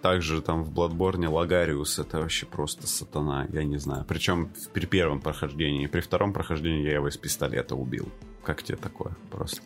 также 0.00 0.40
там 0.40 0.64
в 0.64 0.72
Bloodborne 0.72 1.28
Лагариус 1.28 1.98
это 1.98 2.20
вообще 2.20 2.46
просто 2.46 2.86
сатана, 2.86 3.46
я 3.52 3.64
не 3.64 3.78
знаю. 3.78 4.04
Причем 4.08 4.50
при 4.72 4.86
первом 4.86 5.20
прохождении, 5.20 5.86
при 5.86 6.00
втором 6.00 6.32
прохождении 6.32 6.84
я 6.84 6.94
его 6.94 7.08
из 7.08 7.18
пистолета 7.18 7.74
убил. 7.74 8.08
Как 8.42 8.62
тебе 8.62 8.78
такое 8.78 9.14
просто? 9.30 9.60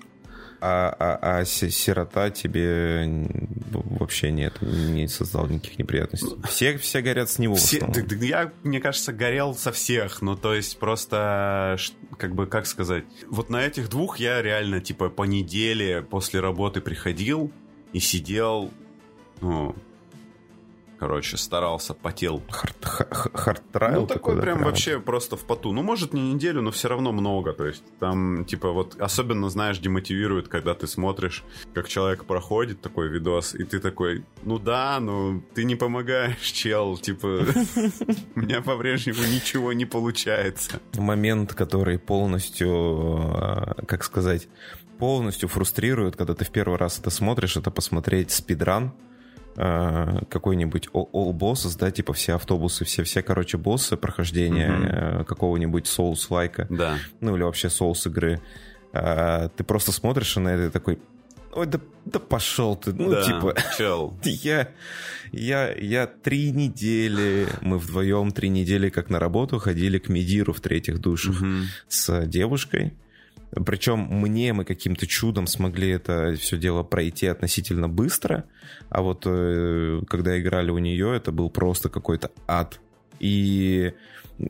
А, 0.60 0.94
а, 0.98 1.38
а 1.40 1.44
сирота 1.44 2.30
тебе 2.30 3.26
вообще 3.70 4.30
нет, 4.30 4.60
не 4.62 5.06
создал 5.08 5.46
никаких 5.48 5.78
неприятностей. 5.78 6.36
Все, 6.48 6.78
все 6.78 7.02
горят 7.02 7.30
с 7.30 7.38
него. 7.38 7.56
Все, 7.56 7.80
да, 7.80 8.02
да, 8.02 8.16
я, 8.24 8.52
мне 8.62 8.80
кажется, 8.80 9.12
горел 9.12 9.54
со 9.54 9.72
всех. 9.72 10.22
Ну, 10.22 10.36
то 10.36 10.54
есть 10.54 10.78
просто, 10.78 11.76
как 12.18 12.34
бы, 12.34 12.46
как 12.46 12.66
сказать, 12.66 13.04
вот 13.28 13.50
на 13.50 13.62
этих 13.62 13.88
двух 13.88 14.18
я 14.18 14.42
реально, 14.42 14.80
типа, 14.80 15.08
по 15.08 15.24
неделе 15.24 16.02
после 16.02 16.40
работы 16.40 16.80
приходил 16.80 17.52
и 17.92 18.00
сидел, 18.00 18.70
ну, 19.40 19.74
короче, 20.98 21.36
старался, 21.36 21.94
потел. 21.94 22.42
Хард-трайл? 22.50 24.00
Ну, 24.00 24.06
такой 24.06 24.40
прям, 24.40 24.58
прям 24.58 24.64
вообще 24.64 25.00
просто 25.00 25.36
в 25.36 25.44
поту. 25.44 25.72
Ну, 25.72 25.82
может, 25.82 26.12
не 26.12 26.32
неделю, 26.32 26.62
но 26.62 26.70
все 26.70 26.88
равно 26.88 27.12
много. 27.12 27.52
То 27.52 27.66
есть 27.66 27.84
там, 27.98 28.44
типа, 28.44 28.72
вот 28.72 28.96
особенно, 29.00 29.48
знаешь, 29.50 29.78
демотивирует, 29.78 30.48
когда 30.48 30.74
ты 30.74 30.86
смотришь, 30.86 31.44
как 31.74 31.88
человек 31.88 32.24
проходит 32.24 32.80
такой 32.80 33.08
видос, 33.08 33.54
и 33.54 33.64
ты 33.64 33.80
такой, 33.80 34.24
ну 34.42 34.58
да, 34.58 34.98
ну 35.00 35.42
ты 35.54 35.64
не 35.64 35.76
помогаешь, 35.76 36.40
чел, 36.40 36.96
типа, 36.96 37.26
у 38.34 38.40
меня 38.40 38.62
по-прежнему 38.62 39.22
ничего 39.32 39.72
не 39.72 39.84
получается. 39.84 40.80
Момент, 40.94 41.54
который 41.54 41.98
полностью, 41.98 42.70
а, 42.70 43.74
как 43.86 44.04
сказать, 44.04 44.48
полностью 44.98 45.48
фрустрирует, 45.48 46.16
когда 46.16 46.34
ты 46.34 46.44
в 46.44 46.50
первый 46.50 46.78
раз 46.78 46.98
это 46.98 47.10
смотришь, 47.10 47.56
это 47.56 47.70
посмотреть 47.70 48.30
спидран, 48.30 48.92
какой-нибудь 49.56 50.88
all 50.92 51.32
bosses, 51.32 51.78
да, 51.78 51.90
типа 51.90 52.12
все 52.12 52.34
автобусы, 52.34 52.84
все, 52.84 53.02
все, 53.04 53.22
короче, 53.22 53.56
боссы 53.56 53.96
прохождения 53.96 54.68
mm-hmm. 54.68 55.24
какого-нибудь 55.24 55.86
Souls-лайка, 55.86 56.66
да. 56.68 56.98
ну 57.20 57.36
или 57.36 57.42
вообще 57.42 57.68
Souls 57.68 58.06
игры, 58.08 58.40
э, 58.92 59.48
ты 59.56 59.64
просто 59.64 59.92
смотришь 59.92 60.36
на 60.36 60.48
это 60.48 60.66
и 60.66 60.70
такой, 60.70 60.98
ой, 61.56 61.66
да, 61.66 61.80
да 62.04 62.18
пошел 62.18 62.76
ты, 62.76 62.92
ну 62.92 63.10
да, 63.10 63.22
типа, 63.22 63.54
чел. 63.76 64.18
я, 64.24 64.68
я, 65.32 65.72
я 65.72 66.06
три 66.06 66.50
недели, 66.50 67.48
мы 67.62 67.78
вдвоем 67.78 68.30
три 68.32 68.50
недели 68.50 68.90
как 68.90 69.08
на 69.10 69.18
работу 69.18 69.58
ходили 69.58 69.98
к 69.98 70.08
Медиру 70.08 70.52
в 70.52 70.60
третьих 70.60 71.00
душах 71.00 71.42
mm-hmm. 71.42 71.62
с 71.88 72.26
девушкой, 72.26 72.94
причем 73.50 74.00
мне 74.10 74.52
мы 74.52 74.64
каким-то 74.64 75.06
чудом 75.06 75.46
смогли 75.46 75.90
это 75.90 76.34
все 76.38 76.56
дело 76.56 76.82
пройти 76.82 77.26
относительно 77.26 77.88
быстро, 77.88 78.44
а 78.88 79.02
вот 79.02 79.22
э, 79.26 80.02
когда 80.08 80.38
играли 80.38 80.70
у 80.70 80.78
нее, 80.78 81.16
это 81.16 81.32
был 81.32 81.50
просто 81.50 81.88
какой-то 81.88 82.30
ад. 82.46 82.80
И 83.20 83.92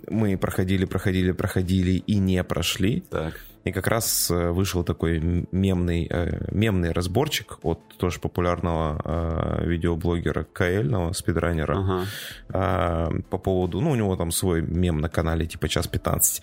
мы 0.09 0.37
проходили, 0.37 0.85
проходили, 0.85 1.33
проходили 1.33 1.93
и 1.93 2.17
не 2.17 2.43
прошли. 2.43 3.03
Так. 3.11 3.41
И 3.67 3.73
как 3.73 3.89
раз 3.89 4.31
э, 4.31 4.51
вышел 4.53 4.85
такой 4.85 5.19
мемный, 5.51 6.07
э, 6.09 6.47
мемный 6.53 6.93
разборчик 6.93 7.59
от 7.63 7.81
тоже 7.99 8.21
популярного 8.21 9.01
э, 9.05 9.67
видеоблогера 9.67 10.45
Каэльного, 10.45 11.13
спидранера, 11.13 11.77
ага. 11.77 12.07
э, 12.51 13.21
по 13.29 13.39
поводу, 13.39 13.81
ну, 13.81 13.91
у 13.91 13.97
него 13.97 14.15
там 14.15 14.31
свой 14.31 14.63
мем 14.63 14.99
на 14.99 15.09
канале, 15.09 15.47
типа 15.47 15.69
час 15.69 15.89
15, 15.89 16.43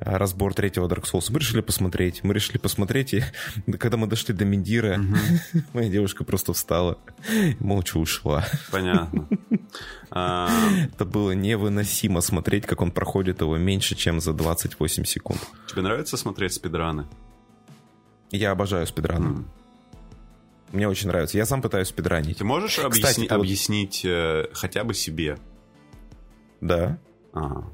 э, 0.00 0.16
разбор 0.16 0.54
третьего 0.54 0.88
Dark 0.88 1.04
Souls. 1.04 1.26
Мы 1.30 1.40
решили 1.40 1.60
посмотреть, 1.60 2.24
мы 2.24 2.32
решили 2.32 2.56
посмотреть, 2.56 3.12
и 3.12 3.22
когда 3.78 3.98
мы 3.98 4.06
дошли 4.06 4.32
до 4.32 4.46
Мендира, 4.46 4.98
угу. 4.98 5.62
моя 5.74 5.90
девушка 5.90 6.24
просто 6.24 6.54
встала, 6.54 6.96
молча 7.60 7.98
ушла. 7.98 8.44
Понятно. 8.70 9.28
А, 10.14 10.50
Это 10.94 11.06
было 11.06 11.30
невыносимо 11.30 12.20
смотреть, 12.20 12.66
как 12.66 12.82
он 12.82 12.90
проходит 12.90 13.40
его 13.40 13.56
меньше, 13.56 13.94
чем 13.94 14.20
за 14.20 14.34
28 14.34 15.04
секунд. 15.04 15.40
Тебе 15.66 15.80
нравится 15.80 16.18
смотреть 16.18 16.52
спидраны? 16.62 17.06
Я 18.30 18.52
обожаю 18.52 18.86
спидраны. 18.86 19.26
Mm. 19.40 19.44
Мне 20.72 20.88
очень 20.88 21.08
нравится. 21.08 21.36
Я 21.36 21.44
сам 21.44 21.60
пытаюсь 21.60 21.88
спидранить. 21.88 22.38
Ты 22.38 22.44
можешь 22.44 22.76
Кстати, 22.76 22.86
объясни- 22.86 23.26
объяснить 23.26 24.04
э, 24.04 24.46
хотя 24.54 24.84
бы 24.84 24.94
себе? 24.94 25.38
Да. 26.60 26.98
Ага. 27.32 27.66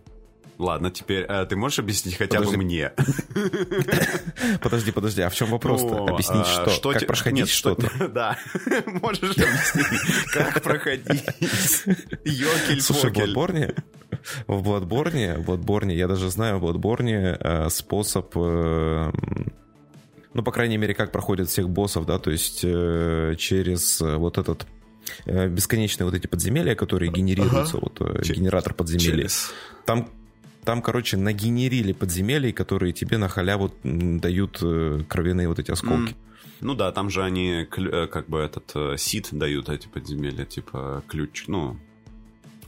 Ладно, 0.59 0.91
теперь 0.91 1.25
э, 1.29 1.47
ты 1.47 1.55
можешь 1.55 1.79
объяснить 1.79 2.17
хотя 2.17 2.39
подожди. 2.39 2.57
бы 2.57 2.63
мне? 2.65 2.93
Подожди, 4.61 4.91
подожди, 4.91 5.23
а 5.23 5.31
в 5.31 5.35
чем 5.35 5.51
вопрос 5.51 5.83
ну, 5.83 6.09
Объяснить 6.09 6.47
а, 6.47 6.63
что? 6.63 6.71
что? 6.71 6.93
Как 6.93 7.07
проходить 7.07 7.49
что-то? 7.49 7.89
Да, 8.09 8.37
можешь 8.87 9.37
объяснить, 9.37 9.87
как 10.33 10.61
проходить? 10.63 11.25
Йокель 12.25 12.81
Слушай, 12.81 13.11
в 13.11 13.15
Bloodborne, 13.15 13.81
в 14.49 14.69
Bloodborne, 14.69 15.39
в 15.39 15.49
Bloodborne, 15.49 15.93
я 15.93 16.09
даже 16.09 16.29
знаю 16.31 16.59
в 16.59 16.65
Bloodborne 16.65 17.37
э, 17.39 17.71
способ 17.71 18.33
э, 18.35 19.13
ну, 20.35 20.43
по 20.43 20.51
крайней 20.51 20.77
мере, 20.77 20.95
как 20.95 21.13
проходят 21.13 21.49
всех 21.49 21.69
боссов, 21.71 22.05
да, 22.05 22.19
то 22.19 22.33
есть 22.33 22.61
э, 22.65 23.35
через 23.39 24.01
вот 24.01 24.39
этот 24.39 24.67
э, 25.27 25.49
бесконечные 25.49 26.05
вот 26.05 26.15
эти 26.15 26.27
подземелья, 26.27 26.75
которые 26.75 27.13
генерируются, 27.13 27.77
ага. 27.77 27.91
вот 27.97 28.01
э, 28.01 28.23
генератор 28.33 28.75
подземелья. 28.75 29.23
Через. 29.29 29.53
Там 29.87 30.11
там, 30.69 30.83
короче, 30.83 31.16
нагенерили 31.16 31.95
подземелий, 31.95 32.53
которые 32.53 32.93
тебе 32.93 33.16
на 33.16 33.31
халяву 33.31 33.73
дают 33.83 34.59
э, 34.61 35.03
кровяные 35.09 35.49
вот 35.49 35.59
эти 35.59 35.71
осколки. 35.71 36.12
Mm. 36.12 36.16
Ну 36.61 36.75
да, 36.75 36.93
там 36.93 37.09
же 37.09 37.25
они 37.25 37.66
э, 37.75 38.07
как 38.07 38.29
бы 38.29 38.39
этот 38.41 38.73
э, 38.75 38.97
сит 38.99 39.29
дают 39.33 39.71
эти 39.71 39.87
подземелья, 39.87 40.45
типа 40.45 41.03
ключ, 41.09 41.45
ну, 41.47 41.79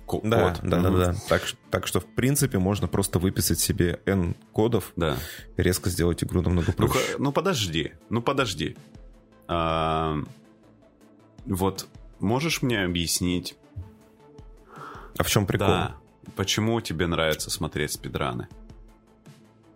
код. 0.06 0.22
Да, 0.24 0.56
да, 0.62 0.78
mm-hmm. 0.78 0.82
да, 0.82 0.90
да. 1.12 1.14
Так, 1.28 1.42
так 1.70 1.86
что, 1.86 2.00
в 2.00 2.06
принципе, 2.06 2.58
можно 2.58 2.88
просто 2.88 3.18
выписать 3.18 3.60
себе 3.60 4.00
N 4.06 4.34
кодов, 4.52 4.94
да. 4.96 5.18
резко 5.58 5.90
сделать 5.90 6.24
игру 6.24 6.40
намного 6.40 6.72
проще. 6.72 6.98
Ну, 7.18 7.24
ну 7.24 7.32
подожди, 7.32 7.92
ну 8.08 8.22
подожди. 8.22 8.78
А, 9.46 10.16
вот 11.44 11.86
можешь 12.18 12.62
мне 12.62 12.82
объяснить... 12.82 13.58
А 15.18 15.22
в 15.22 15.28
чем 15.28 15.44
прикол? 15.44 15.68
Да, 15.68 15.99
почему 16.36 16.80
тебе 16.80 17.06
нравится 17.06 17.50
смотреть 17.50 17.92
спидраны? 17.92 18.48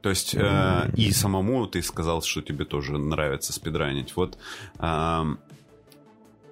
То 0.02 0.11
есть 0.11 0.34
э, 0.34 0.90
и 0.96 1.12
самому 1.12 1.66
ты 1.66 1.82
сказал, 1.82 2.20
что 2.22 2.42
тебе 2.42 2.66
тоже 2.66 2.98
нравится 2.98 3.55
спидранить. 3.55 4.14
Вот 4.16 4.36
э, 4.78 5.24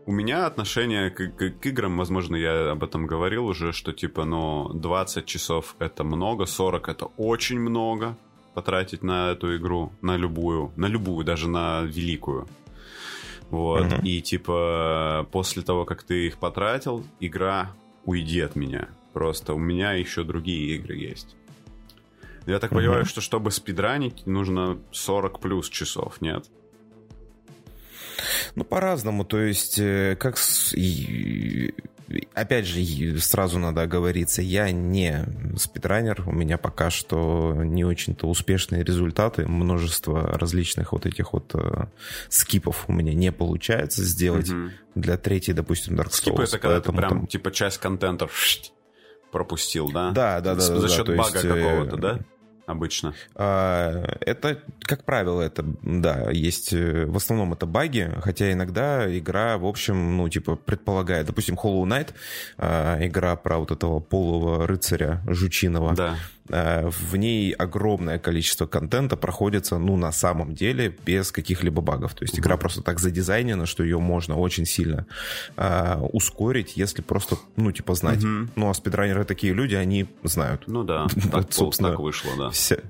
у 0.07 0.13
меня 0.13 0.47
отношение 0.47 1.11
к, 1.11 1.29
к, 1.37 1.51
к 1.61 1.67
играм, 1.67 1.99
возможно, 1.99 2.37
я 2.37 2.71
об 2.71 2.83
этом 2.83 3.07
говорил 3.07 3.47
уже, 3.47 3.73
что 3.73 3.93
типа, 3.93 4.25
ну, 4.25 4.71
20 4.73 5.27
часов 5.27 5.77
это 5.79 6.03
много, 6.03 6.47
40 6.47 6.89
это 6.89 7.07
очень 7.19 7.61
много 7.61 8.17
потратить 8.55 9.03
на 9.03 9.33
эту 9.33 9.57
игру, 9.57 9.93
на 10.01 10.17
любую, 10.17 10.73
на 10.77 10.87
любую, 10.87 11.25
даже 11.25 11.49
на 11.49 11.83
великую. 11.83 12.49
Вот, 13.51 13.85
mm-hmm. 13.85 14.03
и 14.03 14.23
типа 14.23 15.29
после 15.31 15.63
того, 15.63 15.85
как 15.85 16.05
ты 16.05 16.27
их 16.27 16.39
потратил, 16.39 17.05
игра 17.21 17.73
уйди 18.07 18.41
от 18.41 18.57
меня. 18.57 18.89
Просто 19.13 19.55
у 19.55 19.59
меня 19.59 19.93
еще 19.93 20.25
другие 20.25 20.77
игры 20.77 20.97
есть. 20.97 21.37
Я 22.47 22.59
так 22.59 22.71
понимаю, 22.71 23.05
что 23.05 23.21
чтобы 23.21 23.51
спидранить, 23.51 24.27
нужно 24.27 24.79
40 24.91 25.41
плюс 25.41 25.69
часов, 25.69 26.21
нет? 26.21 26.47
Ну, 28.55 28.65
по-разному. 28.65 29.25
То 29.25 29.41
есть, 29.41 29.79
э, 29.79 30.17
как... 30.19 30.37
Опять 32.35 32.67
же, 32.67 33.19
сразу 33.21 33.59
надо 33.59 33.83
оговориться, 33.83 34.43
я 34.43 34.71
не 34.71 35.25
спидранер, 35.57 36.23
у 36.27 36.33
меня 36.33 36.59
пока 36.59 36.91
что 36.91 37.55
не 37.65 37.87
очень-то 37.87 38.27
успешные 38.27 38.85
результаты, 38.85 39.47
множество 39.47 40.39
различных 40.39 40.93
вот 40.93 41.07
этих 41.07 41.33
вот 41.33 41.55
э, 41.55 41.87
скипов 42.29 42.85
у 42.89 42.93
меня 42.93 43.15
не 43.15 43.33
получается 43.33 44.05
сделать 44.05 44.51
угу. 44.51 44.71
для 44.95 45.17
третьей, 45.17 45.55
допустим, 45.55 45.95
Dark 45.95 46.09
Souls. 46.09 46.17
Скипы 46.17 46.43
это 46.43 46.59
когда 46.59 46.81
ты 46.83 46.93
прям, 46.93 47.09
там... 47.09 47.27
типа, 47.27 47.51
часть 47.51 47.79
контента 47.79 48.29
пропустил, 49.33 49.91
да? 49.91 50.11
Да, 50.11 50.41
да, 50.41 50.55
да. 50.55 50.61
За 50.61 50.81
да, 50.81 50.89
счет 50.89 51.07
да, 51.07 51.17
бага 51.17 51.33
есть, 51.35 51.45
э, 51.45 51.49
какого-то, 51.49 51.97
да? 51.97 52.19
обычно? 52.67 53.15
А, 53.35 54.05
это, 54.21 54.59
как 54.81 55.05
правило, 55.05 55.41
это, 55.43 55.65
да, 55.83 56.31
есть, 56.31 56.73
э, 56.73 57.07
в 57.07 57.17
основном 57.17 57.53
это 57.53 57.67
баги, 57.67 58.11
хотя 58.21 58.53
иногда 58.53 59.07
игра, 59.17 59.59
в 59.59 59.67
общем, 59.67 60.17
ну, 60.17 60.29
типа, 60.29 60.57
предполагает, 60.57 61.27
допустим, 61.27 61.55
Hollow 61.55 61.85
Knight, 61.85 62.11
а, 62.59 62.99
игра 63.05 63.37
про 63.37 63.59
вот 63.59 63.71
этого 63.71 64.01
полого 64.01 64.67
рыцаря 64.67 65.23
жучиного, 65.27 65.95
да. 65.95 66.17
А, 66.51 66.91
в 66.91 67.17
ней 67.17 67.53
огромное 67.53 68.19
количество 68.19 68.67
контента 68.67 69.17
проходится, 69.17 69.79
ну, 69.79 69.97
на 69.97 70.13
самом 70.13 70.55
деле, 70.55 70.95
без 71.05 71.33
каких-либо 71.33 71.81
багов, 71.83 72.15
то 72.15 72.25
есть 72.25 72.39
игра 72.39 72.57
просто 72.57 72.83
так 72.83 73.01
задизайнена, 73.01 73.67
что 73.67 73.83
ее 73.83 73.99
можно 73.99 74.37
очень 74.37 74.67
сильно 74.67 75.07
а, 75.57 76.01
ускорить, 76.13 76.77
если 76.77 77.03
просто, 77.03 77.37
ну, 77.57 77.73
типа, 77.73 77.95
знать. 77.95 78.25
Угу. 78.25 78.51
Ну, 78.57 78.71
а 78.71 78.75
спидранеры 78.75 79.25
такие 79.25 79.53
люди, 79.53 79.75
они 79.75 80.07
знают. 80.25 80.65
Ну 80.67 80.83
да, 80.83 81.07
так, 81.33 81.53
собственно, 81.53 81.91
так 81.91 82.01
вышло, 82.01 82.31
да 82.37 82.51
все. 82.51 82.83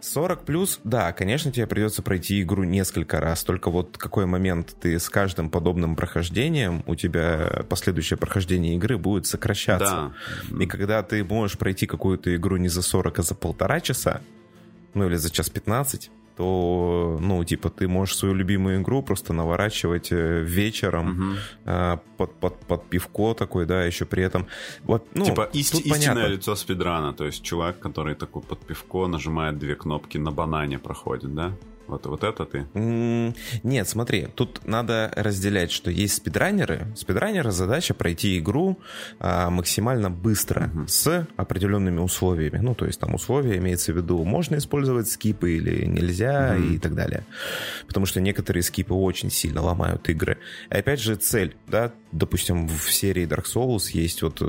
40 0.00 0.44
плюс, 0.44 0.80
да, 0.84 1.12
конечно, 1.12 1.50
тебе 1.50 1.66
придется 1.66 2.02
пройти 2.02 2.42
игру 2.42 2.64
несколько 2.64 3.20
раз. 3.20 3.44
Только 3.44 3.70
вот 3.70 3.96
какой 3.98 4.26
момент 4.26 4.74
ты 4.80 4.98
с 4.98 5.08
каждым 5.08 5.50
подобным 5.50 5.96
прохождением, 5.96 6.82
у 6.86 6.94
тебя 6.94 7.64
последующее 7.68 8.16
прохождение 8.16 8.76
игры 8.76 8.98
будет 8.98 9.26
сокращаться. 9.26 10.12
Да. 10.50 10.62
И 10.62 10.66
когда 10.66 11.02
ты 11.02 11.24
можешь 11.24 11.58
пройти 11.58 11.86
какую-то 11.86 12.34
игру 12.36 12.56
не 12.56 12.68
за 12.68 12.82
40, 12.82 13.18
а 13.18 13.22
за 13.22 13.34
полтора 13.34 13.80
часа, 13.80 14.20
ну 14.94 15.06
или 15.06 15.16
за 15.16 15.30
час 15.30 15.48
15, 15.50 16.10
то, 16.36 17.18
ну, 17.20 17.44
типа, 17.44 17.68
ты 17.68 17.88
можешь 17.88 18.16
свою 18.16 18.34
любимую 18.34 18.80
игру 18.80 19.02
просто 19.02 19.32
наворачивать 19.32 20.12
э, 20.12 20.42
вечером 20.42 21.10
угу. 21.10 21.38
а, 21.64 21.98
под, 22.16 22.34
под, 22.34 22.58
под 22.66 22.84
пивко 22.88 23.34
такой, 23.34 23.66
да, 23.66 23.84
еще 23.84 24.04
при 24.04 24.22
этом. 24.22 24.46
Вот, 24.84 25.06
ну, 25.14 25.24
типа 25.24 25.48
ист, 25.52 25.74
истинное 25.74 25.98
понятно. 25.98 26.26
лицо 26.28 26.56
спидрана, 26.56 27.12
то 27.12 27.24
есть 27.24 27.42
чувак, 27.42 27.80
который 27.80 28.14
такой 28.14 28.42
под 28.42 28.60
пивко 28.66 29.06
нажимает 29.06 29.58
две 29.58 29.74
кнопки 29.74 30.18
на 30.18 30.30
банане 30.30 30.78
проходит, 30.78 31.34
да? 31.34 31.52
Вот, 31.92 32.06
вот 32.06 32.24
это 32.24 32.46
ты? 32.46 32.66
Нет, 33.62 33.86
смотри, 33.86 34.28
тут 34.34 34.66
надо 34.66 35.12
разделять, 35.14 35.70
что 35.70 35.90
есть 35.90 36.14
спидранеры. 36.14 36.86
Спидранеры 36.96 37.50
задача 37.52 37.92
пройти 37.92 38.38
игру 38.38 38.78
а, 39.18 39.50
максимально 39.50 40.08
быстро 40.08 40.70
угу. 40.72 40.88
с 40.88 41.28
определенными 41.36 42.00
условиями. 42.00 42.58
Ну, 42.62 42.74
то 42.74 42.86
есть 42.86 42.98
там 42.98 43.14
условия 43.14 43.58
имеется 43.58 43.92
в 43.92 43.96
виду, 43.96 44.24
можно 44.24 44.56
использовать 44.56 45.08
скипы 45.08 45.52
или 45.52 45.84
нельзя 45.84 46.54
угу. 46.56 46.64
и 46.64 46.78
так 46.78 46.94
далее. 46.94 47.24
Потому 47.86 48.06
что 48.06 48.22
некоторые 48.22 48.62
скипы 48.62 48.94
очень 48.94 49.30
сильно 49.30 49.60
ломают 49.60 50.08
игры. 50.08 50.38
И 50.70 50.74
опять 50.74 51.00
же 51.00 51.16
цель, 51.16 51.54
да, 51.66 51.92
допустим, 52.10 52.68
в 52.68 52.90
серии 52.90 53.26
Dark 53.26 53.44
Souls 53.44 53.90
есть 53.92 54.22
вот 54.22 54.40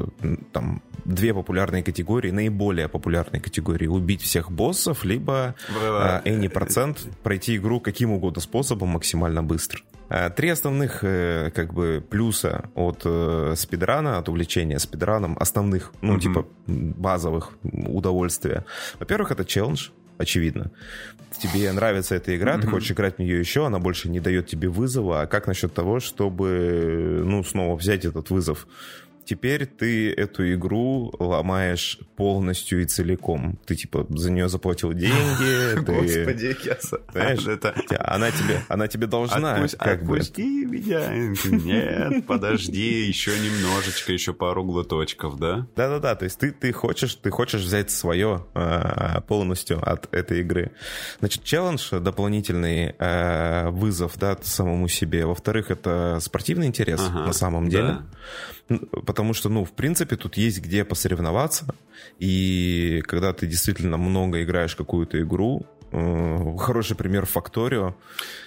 там 0.54 0.82
две 1.06 1.34
популярные 1.34 1.84
категории, 1.84 2.32
наиболее 2.32 2.88
популярные 2.88 3.42
категории. 3.42 3.88
Убить 3.88 4.22
всех 4.22 4.52
боссов, 4.52 5.04
либо 5.04 5.56
а, 5.76 6.22
any 6.26 6.50
процент 6.50 7.08
пройти 7.24 7.58
игру 7.58 7.80
каким 7.80 8.12
угодно 8.12 8.42
способом 8.42 8.90
максимально 8.90 9.44
быстро. 9.44 9.82
А, 10.10 10.30
три 10.30 10.50
основных 10.50 11.04
э, 11.04 11.52
как 11.56 11.74
бы 11.74 12.04
плюса 12.08 12.70
от 12.76 13.02
э, 13.04 13.54
спидрана, 13.58 14.18
от 14.18 14.30
увлечения 14.30 14.78
спидраном, 14.78 15.38
основных, 15.40 15.92
ну, 16.02 16.16
mm-hmm. 16.16 16.20
типа 16.20 16.48
базовых 16.68 17.58
удовольствия. 17.64 18.66
Во-первых, 19.00 19.32
это 19.32 19.44
челлендж, 19.44 19.90
очевидно. 20.18 20.72
Тебе 21.40 21.72
нравится 21.72 22.14
эта 22.14 22.36
игра, 22.36 22.56
mm-hmm. 22.56 22.62
ты 22.62 22.68
хочешь 22.68 22.92
играть 22.92 23.16
в 23.16 23.20
нее 23.20 23.40
еще, 23.40 23.66
она 23.66 23.80
больше 23.80 24.08
не 24.08 24.20
дает 24.20 24.46
тебе 24.46 24.70
вызова. 24.70 25.22
А 25.22 25.26
как 25.26 25.48
насчет 25.48 25.74
того, 25.74 26.00
чтобы, 26.00 27.24
ну, 27.26 27.44
снова 27.44 27.76
взять 27.76 28.06
этот 28.06 28.30
вызов? 28.30 28.68
Теперь 29.26 29.66
ты 29.66 30.12
эту 30.12 30.54
игру 30.54 31.14
ломаешь 31.18 32.00
полностью 32.18 32.82
и 32.82 32.86
целиком. 32.86 33.58
Ты, 33.66 33.76
типа, 33.76 34.06
за 34.10 34.32
нее 34.32 34.50
заплатил 34.50 34.94
деньги. 34.94 35.76
Господи, 35.80 36.56
я... 36.66 36.78
Знаешь, 37.12 37.48
это... 37.48 37.74
она, 38.00 38.32
тебе, 38.32 38.62
она 38.68 38.88
тебе 38.88 39.08
должна. 39.08 39.56
Отпусть, 39.56 39.78
как 39.78 40.02
отпусти 40.02 40.66
бы. 40.66 40.78
меня. 40.78 41.10
Нет, 41.46 42.26
подожди, 42.26 43.08
еще 43.08 43.32
немножечко, 43.40 44.12
еще 44.12 44.34
пару 44.34 44.64
глоточков, 44.64 45.40
да? 45.40 45.68
Да-да-да, 45.76 46.16
то 46.16 46.26
есть 46.26 46.40
ты, 46.40 46.52
ты, 46.52 46.74
хочешь, 46.74 47.16
ты 47.16 47.30
хочешь 47.30 47.62
взять 47.62 47.92
свое 47.92 48.46
а, 48.54 49.22
полностью 49.22 49.82
от 49.82 50.14
этой 50.14 50.42
игры. 50.42 50.72
Значит, 51.20 51.44
челлендж, 51.44 51.90
дополнительный 51.92 52.96
а, 53.00 53.70
вызов, 53.72 54.18
да, 54.18 54.38
самому 54.42 54.90
себе. 54.90 55.26
Во-вторых, 55.26 55.72
это 55.72 56.20
спортивный 56.22 56.68
интерес 56.68 57.00
ага, 57.00 57.26
на 57.26 57.34
самом 57.34 57.70
деле. 57.70 57.88
Да 57.88 58.06
потому 58.68 59.34
что, 59.34 59.50
ну, 59.50 59.66
в 59.66 59.72
принципе, 59.72 60.16
тут 60.16 60.38
есть 60.38 60.62
где 60.62 60.86
посоревноваться, 60.86 61.66
и 62.20 63.02
когда 63.06 63.34
ты 63.34 63.48
действительно 63.48 63.98
много 63.98 64.44
играешь 64.44 64.76
какую-то 64.76 65.22
игру, 65.22 65.66
э, 65.92 66.58
хороший 66.58 66.96
пример 66.96 67.26
Факторио. 67.26 67.96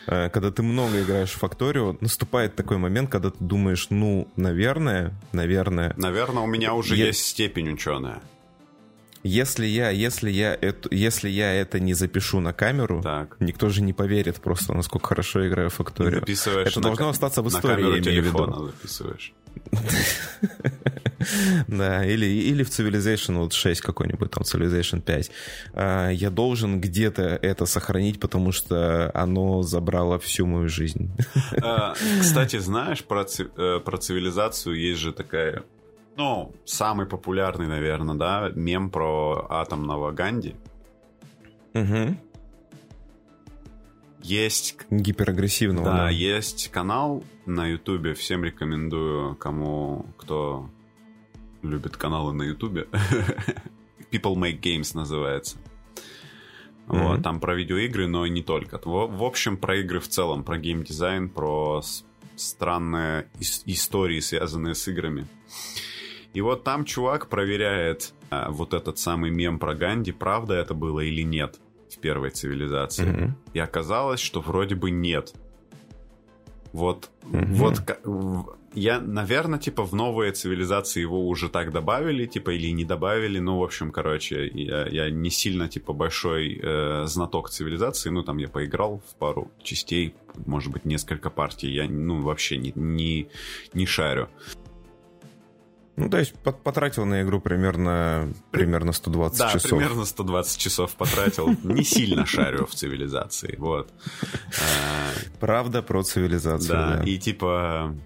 Э, 0.06 0.30
когда 0.30 0.50
ты 0.50 0.62
много 0.62 1.02
играешь 1.02 1.32
в 1.32 1.38
Факторио, 1.38 1.96
наступает 2.00 2.56
такой 2.56 2.78
момент, 2.78 3.10
когда 3.10 3.30
ты 3.30 3.38
думаешь, 3.40 3.88
ну, 3.90 4.28
наверное, 4.36 5.12
наверное... 5.32 5.94
Наверное, 5.96 6.42
у 6.42 6.46
меня 6.46 6.74
уже 6.74 6.96
я... 6.96 7.06
есть 7.06 7.24
степень 7.26 7.70
ученая. 7.70 8.20
Если 9.26 9.66
я, 9.66 9.90
если 9.90 10.30
я 10.30 10.54
это, 10.54 10.88
если 10.94 11.28
я 11.28 11.52
это 11.52 11.80
не 11.80 11.94
запишу 11.94 12.40
на 12.40 12.52
камеру, 12.52 13.00
так. 13.02 13.36
никто 13.40 13.68
же 13.68 13.82
не 13.82 13.92
поверит 13.92 14.40
просто, 14.40 14.72
насколько 14.72 15.08
хорошо 15.08 15.46
играю 15.48 15.68
в 15.68 15.74
Факторио. 15.74 16.22
Это 16.64 16.80
должно 16.80 17.08
остаться 17.08 17.42
в 17.42 17.48
истории, 17.48 17.82
на 17.82 17.90
камеру 17.90 17.94
я 17.96 18.00
имею 18.00 18.22
в 18.22 18.26
виду. 18.26 18.66
записываешь. 18.66 19.34
Да, 21.66 22.04
или, 22.04 22.26
или 22.26 22.62
в 22.62 22.68
Civilization 22.68 23.38
вот 23.38 23.52
6 23.52 23.80
какой-нибудь, 23.80 24.30
там 24.30 24.42
Civilization 24.42 25.00
5. 25.00 25.30
А, 25.72 26.10
я 26.10 26.30
должен 26.30 26.80
где-то 26.80 27.22
это 27.22 27.66
сохранить, 27.66 28.20
потому 28.20 28.52
что 28.52 29.10
оно 29.14 29.62
забрало 29.62 30.18
всю 30.18 30.46
мою 30.46 30.68
жизнь. 30.68 31.10
А, 31.62 31.94
кстати, 32.20 32.58
знаешь, 32.58 33.02
про, 33.02 33.24
э, 33.24 33.80
про 33.84 33.96
цивилизацию 33.96 34.76
есть 34.78 35.00
же 35.00 35.12
такая 35.12 35.64
ну, 36.16 36.54
самый 36.64 37.06
популярный, 37.06 37.66
наверное, 37.66 38.14
да, 38.14 38.50
мем 38.54 38.90
про 38.90 39.46
атомного 39.48 40.12
Ганди. 40.12 40.56
Угу. 41.74 42.16
Есть... 44.22 44.76
Гиперагрессивного. 44.90 45.84
Да, 45.84 45.96
да, 45.96 46.10
есть 46.10 46.68
канал 46.72 47.22
на 47.44 47.66
Ютубе. 47.66 48.14
Всем 48.14 48.44
рекомендую, 48.44 49.36
кому, 49.36 50.06
кто 50.16 50.68
любит 51.62 51.96
каналы 51.96 52.32
на 52.32 52.42
Ютубе. 52.42 52.88
People 54.10 54.34
Make 54.34 54.60
Games 54.60 54.96
называется. 54.96 55.58
Mm-hmm. 56.88 57.08
Вот, 57.08 57.22
там 57.22 57.40
про 57.40 57.54
видеоигры, 57.54 58.06
но 58.06 58.26
и 58.26 58.30
не 58.30 58.42
только. 58.42 58.78
В, 58.84 59.16
в 59.16 59.24
общем, 59.24 59.56
про 59.56 59.78
игры 59.78 60.00
в 60.00 60.08
целом, 60.08 60.44
про 60.44 60.56
геймдизайн, 60.58 61.28
про 61.28 61.82
странные 62.36 63.28
ис- 63.40 63.62
истории, 63.66 64.20
связанные 64.20 64.74
с 64.74 64.86
играми. 64.88 65.26
И 66.36 66.42
вот 66.42 66.64
там 66.64 66.84
чувак 66.84 67.30
проверяет 67.30 68.12
а, 68.28 68.50
вот 68.50 68.74
этот 68.74 68.98
самый 68.98 69.30
мем 69.30 69.58
про 69.58 69.74
Ганди, 69.74 70.12
правда 70.12 70.52
это 70.52 70.74
было 70.74 71.00
или 71.00 71.22
нет 71.22 71.58
в 71.88 71.98
первой 71.98 72.28
цивилизации. 72.28 73.06
Mm-hmm. 73.06 73.30
И 73.54 73.58
оказалось, 73.58 74.20
что 74.20 74.42
вроде 74.42 74.74
бы 74.74 74.90
нет. 74.90 75.32
Вот, 76.74 77.08
mm-hmm. 77.22 77.46
вот 77.54 78.56
я, 78.74 79.00
наверное, 79.00 79.58
типа 79.58 79.82
в 79.82 79.94
новые 79.94 80.32
цивилизации 80.32 81.00
его 81.00 81.26
уже 81.26 81.48
так 81.48 81.72
добавили, 81.72 82.26
типа 82.26 82.50
или 82.50 82.70
не 82.70 82.84
добавили. 82.84 83.38
Ну, 83.38 83.58
в 83.60 83.64
общем, 83.64 83.90
короче, 83.90 84.46
я, 84.52 84.86
я 84.88 85.08
не 85.08 85.30
сильно 85.30 85.70
типа 85.70 85.94
большой 85.94 86.60
э, 86.62 87.04
знаток 87.06 87.48
цивилизации. 87.48 88.10
Ну, 88.10 88.22
там 88.22 88.36
я 88.36 88.48
поиграл 88.48 89.02
в 89.10 89.14
пару 89.14 89.50
частей, 89.62 90.14
может 90.44 90.70
быть, 90.70 90.84
несколько 90.84 91.30
партий. 91.30 91.72
Я, 91.72 91.88
ну, 91.88 92.20
вообще 92.20 92.58
не, 92.58 92.74
не, 92.74 93.28
не 93.72 93.86
шарю. 93.86 94.28
Ну, 95.96 96.10
то 96.10 96.18
есть 96.18 96.34
потратил 96.34 97.06
на 97.06 97.22
игру 97.22 97.40
примерно, 97.40 98.32
примерно 98.50 98.92
120 98.92 99.38
да, 99.38 99.52
часов. 99.52 99.70
Да, 99.70 99.76
примерно 99.76 100.04
120 100.04 100.60
часов 100.60 100.94
потратил. 100.94 101.56
Не 101.62 101.84
сильно 101.84 102.26
шарю 102.26 102.66
в 102.66 102.74
цивилизации, 102.74 103.56
вот. 103.58 103.90
Правда 105.40 105.82
про 105.82 106.02
цивилизацию, 106.02 106.98
да. 106.98 107.02
и 107.04 107.18
типа... 107.18 107.96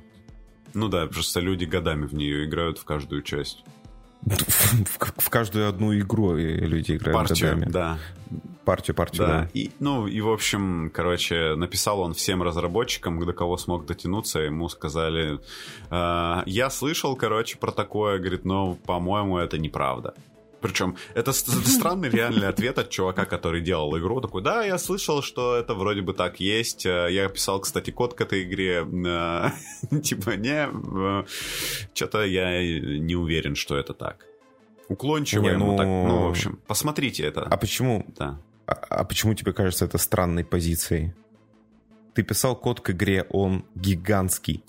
Ну 0.72 0.86
да, 0.86 1.06
просто 1.06 1.40
люди 1.40 1.64
годами 1.64 2.06
в 2.06 2.14
нее 2.14 2.44
играют 2.44 2.78
в 2.78 2.84
каждую 2.84 3.22
часть. 3.22 3.64
В, 4.26 5.30
каждую 5.30 5.68
одну 5.68 5.98
игру 5.98 6.36
люди 6.36 6.96
играют 6.96 7.28
Партию, 7.28 7.54
годами. 7.54 7.70
да 7.70 7.98
партию, 8.70 8.94
партию, 8.94 9.26
да. 9.26 9.40
да. 9.40 9.48
И, 9.52 9.72
ну, 9.80 10.06
и, 10.06 10.20
в 10.20 10.28
общем, 10.28 10.92
короче, 10.94 11.56
написал 11.56 12.00
он 12.00 12.14
всем 12.14 12.40
разработчикам, 12.40 13.18
до 13.24 13.32
кого 13.32 13.56
смог 13.56 13.84
дотянуться, 13.84 14.40
ему 14.40 14.68
сказали, 14.68 15.40
э, 15.90 16.42
я 16.46 16.70
слышал, 16.70 17.16
короче, 17.16 17.58
про 17.58 17.72
такое, 17.72 18.18
говорит, 18.18 18.44
но, 18.44 18.74
по-моему, 18.86 19.38
это 19.38 19.58
неправда. 19.58 20.14
Причем 20.60 20.96
это 21.14 21.32
странный 21.32 22.10
реальный 22.10 22.48
ответ 22.48 22.78
от 22.78 22.90
чувака, 22.90 23.24
который 23.24 23.60
делал 23.60 23.96
игру. 23.98 24.20
Такой, 24.20 24.42
да, 24.42 24.64
я 24.64 24.78
слышал, 24.78 25.22
что 25.22 25.56
это 25.56 25.74
вроде 25.74 26.02
бы 26.02 26.12
так 26.12 26.40
есть. 26.40 26.86
Э, 26.86 27.08
я 27.10 27.28
писал, 27.28 27.60
кстати, 27.60 27.90
код 27.90 28.14
к 28.14 28.20
этой 28.20 28.44
игре. 28.44 28.86
Э, 29.06 29.50
типа, 30.02 30.30
не, 30.30 30.68
э, 30.68 31.24
что-то 31.94 32.24
я 32.24 32.60
не 32.60 33.16
уверен, 33.16 33.54
что 33.54 33.76
это 33.76 33.94
так. 33.94 34.26
Уклончиво 34.88 35.42
не, 35.42 35.56
ну... 35.56 35.76
так. 35.76 35.86
Ну, 35.86 36.26
в 36.26 36.30
общем, 36.30 36.58
посмотрите 36.66 37.22
это. 37.24 37.42
А 37.42 37.56
почему? 37.56 38.06
Да. 38.18 38.38
А, 38.66 38.72
а 38.72 39.04
почему 39.04 39.34
тебе 39.34 39.52
кажется 39.52 39.84
это 39.84 39.98
странной 39.98 40.44
позицией? 40.44 41.12
Ты 42.14 42.22
писал 42.22 42.56
код 42.56 42.80
к 42.80 42.90
игре, 42.90 43.26
он 43.30 43.64
гигантский. 43.74 44.64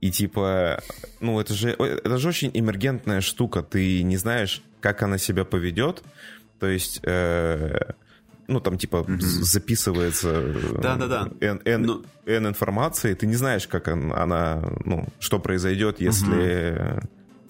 И 0.00 0.10
типа, 0.10 0.80
ну 1.20 1.40
это 1.40 1.54
же, 1.54 1.70
это 1.70 2.18
же 2.18 2.28
очень 2.28 2.50
эмергентная 2.54 3.20
штука. 3.20 3.62
Ты 3.62 4.02
не 4.02 4.16
знаешь, 4.16 4.62
как 4.80 5.02
она 5.02 5.18
себя 5.18 5.44
поведет. 5.44 6.02
То 6.58 6.66
есть, 6.66 7.00
э, 7.02 7.92
ну 8.46 8.60
там 8.60 8.78
типа 8.78 9.04
mm-hmm. 9.06 9.18
записывается 9.20 10.42
да, 10.80 10.96
да, 10.96 11.06
да. 11.06 11.28
N, 11.40 11.60
N, 11.64 11.82
Но... 11.82 12.02
N 12.26 12.46
информации. 12.48 13.14
Ты 13.14 13.26
не 13.26 13.36
знаешь, 13.36 13.66
как 13.68 13.88
она, 13.88 14.62
ну, 14.84 15.06
что 15.20 15.38
произойдет, 15.38 16.00
если... 16.00 16.36
Mm-hmm 16.74 17.08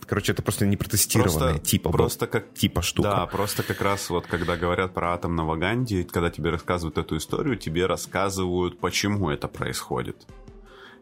Короче, 0.09 0.33
это 0.33 0.41
просто 0.43 0.65
не 0.65 0.79
протестированная 0.79 1.51
просто, 1.51 1.65
типа, 1.67 1.91
просто 1.91 2.27
как, 2.27 2.55
типа 2.55 2.81
штука. 2.81 3.11
Да, 3.11 3.27
просто 3.27 3.63
как 3.63 3.83
раз 3.83 4.09
вот 4.09 4.27
когда 4.27 4.57
говорят 4.57 4.95
про 4.95 5.13
атомного 5.13 5.57
Ганди, 5.57 6.03
когда 6.05 6.31
тебе 6.31 6.49
рассказывают 6.49 6.97
эту 6.97 7.19
историю, 7.19 7.59
тебе 7.59 7.85
рассказывают, 7.85 8.81
почему 8.81 9.29
это 9.29 9.49
происходит. 9.49 10.17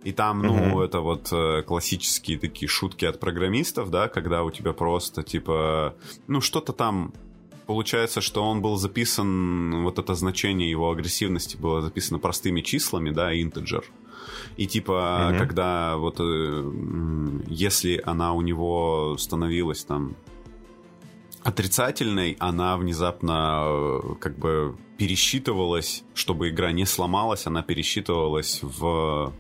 И 0.07 0.13
там, 0.13 0.41
ну, 0.41 0.55
угу. 0.55 0.83
это 0.83 1.01
вот 1.01 1.33
э, 1.33 1.63
классические 1.63 2.39
такие 2.39 2.69
шутки 2.69 3.05
от 3.05 3.19
программистов, 3.19 3.91
да, 3.91 4.07
когда 4.07 4.45
у 4.45 4.53
тебя 4.53 4.73
просто, 4.73 5.25
типа, 5.25 5.97
ну, 6.29 6.41
что-то 6.41 6.73
там 6.73 7.13
Получается, 7.67 8.21
что 8.21 8.45
он 8.45 8.63
был 8.63 8.77
записан, 8.77 9.83
вот 9.83 9.99
это 9.99 10.15
значение 10.15 10.71
его 10.71 10.89
агрессивности 10.89 11.57
было 11.57 11.83
записано 11.83 12.21
простыми 12.21 12.61
числами, 12.61 13.11
да, 13.11 13.35
интеджер. 13.35 13.85
И 14.57 14.69
типа, 14.69 15.31
угу. 15.31 15.39
когда 15.39 15.97
вот 15.97 16.21
э, 16.21 17.43
если 17.49 18.01
она 18.07 18.33
у 18.35 18.43
него 18.43 19.17
становилась 19.19 19.85
там 19.85 20.15
отрицательной, 21.43 22.37
она 22.39 22.77
внезапно 22.77 23.65
э, 23.65 24.01
как 24.21 24.39
бы 24.39 24.77
пересчитывалась, 24.97 26.05
чтобы 26.15 26.51
игра 26.51 26.71
не 26.71 26.87
сломалась, 26.87 27.49
она 27.49 27.63
пересчитывалась 27.63 28.61
в 28.63 29.33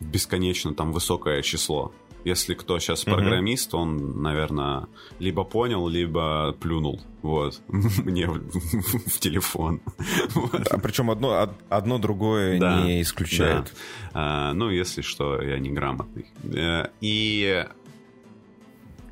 бесконечно 0.00 0.74
там 0.74 0.92
высокое 0.92 1.42
число. 1.42 1.92
Если 2.24 2.54
кто 2.54 2.78
сейчас 2.78 3.04
mm-hmm. 3.04 3.14
программист, 3.14 3.74
он, 3.74 4.20
наверное, 4.22 4.86
либо 5.18 5.44
понял, 5.44 5.88
либо 5.88 6.52
плюнул. 6.60 7.00
Вот. 7.22 7.60
Мне 7.68 8.26
в, 8.26 9.18
телефон. 9.20 9.80
А 10.70 10.78
причем 10.78 11.10
одно, 11.10 11.54
одно 11.68 11.98
другое 11.98 12.58
да, 12.58 12.82
не 12.82 13.02
исключает. 13.02 13.72
Да. 14.12 14.50
А, 14.50 14.52
ну, 14.52 14.70
если 14.70 15.00
что, 15.00 15.40
я 15.40 15.58
неграмотный. 15.58 16.26
Э, 16.54 16.88
и 17.00 17.64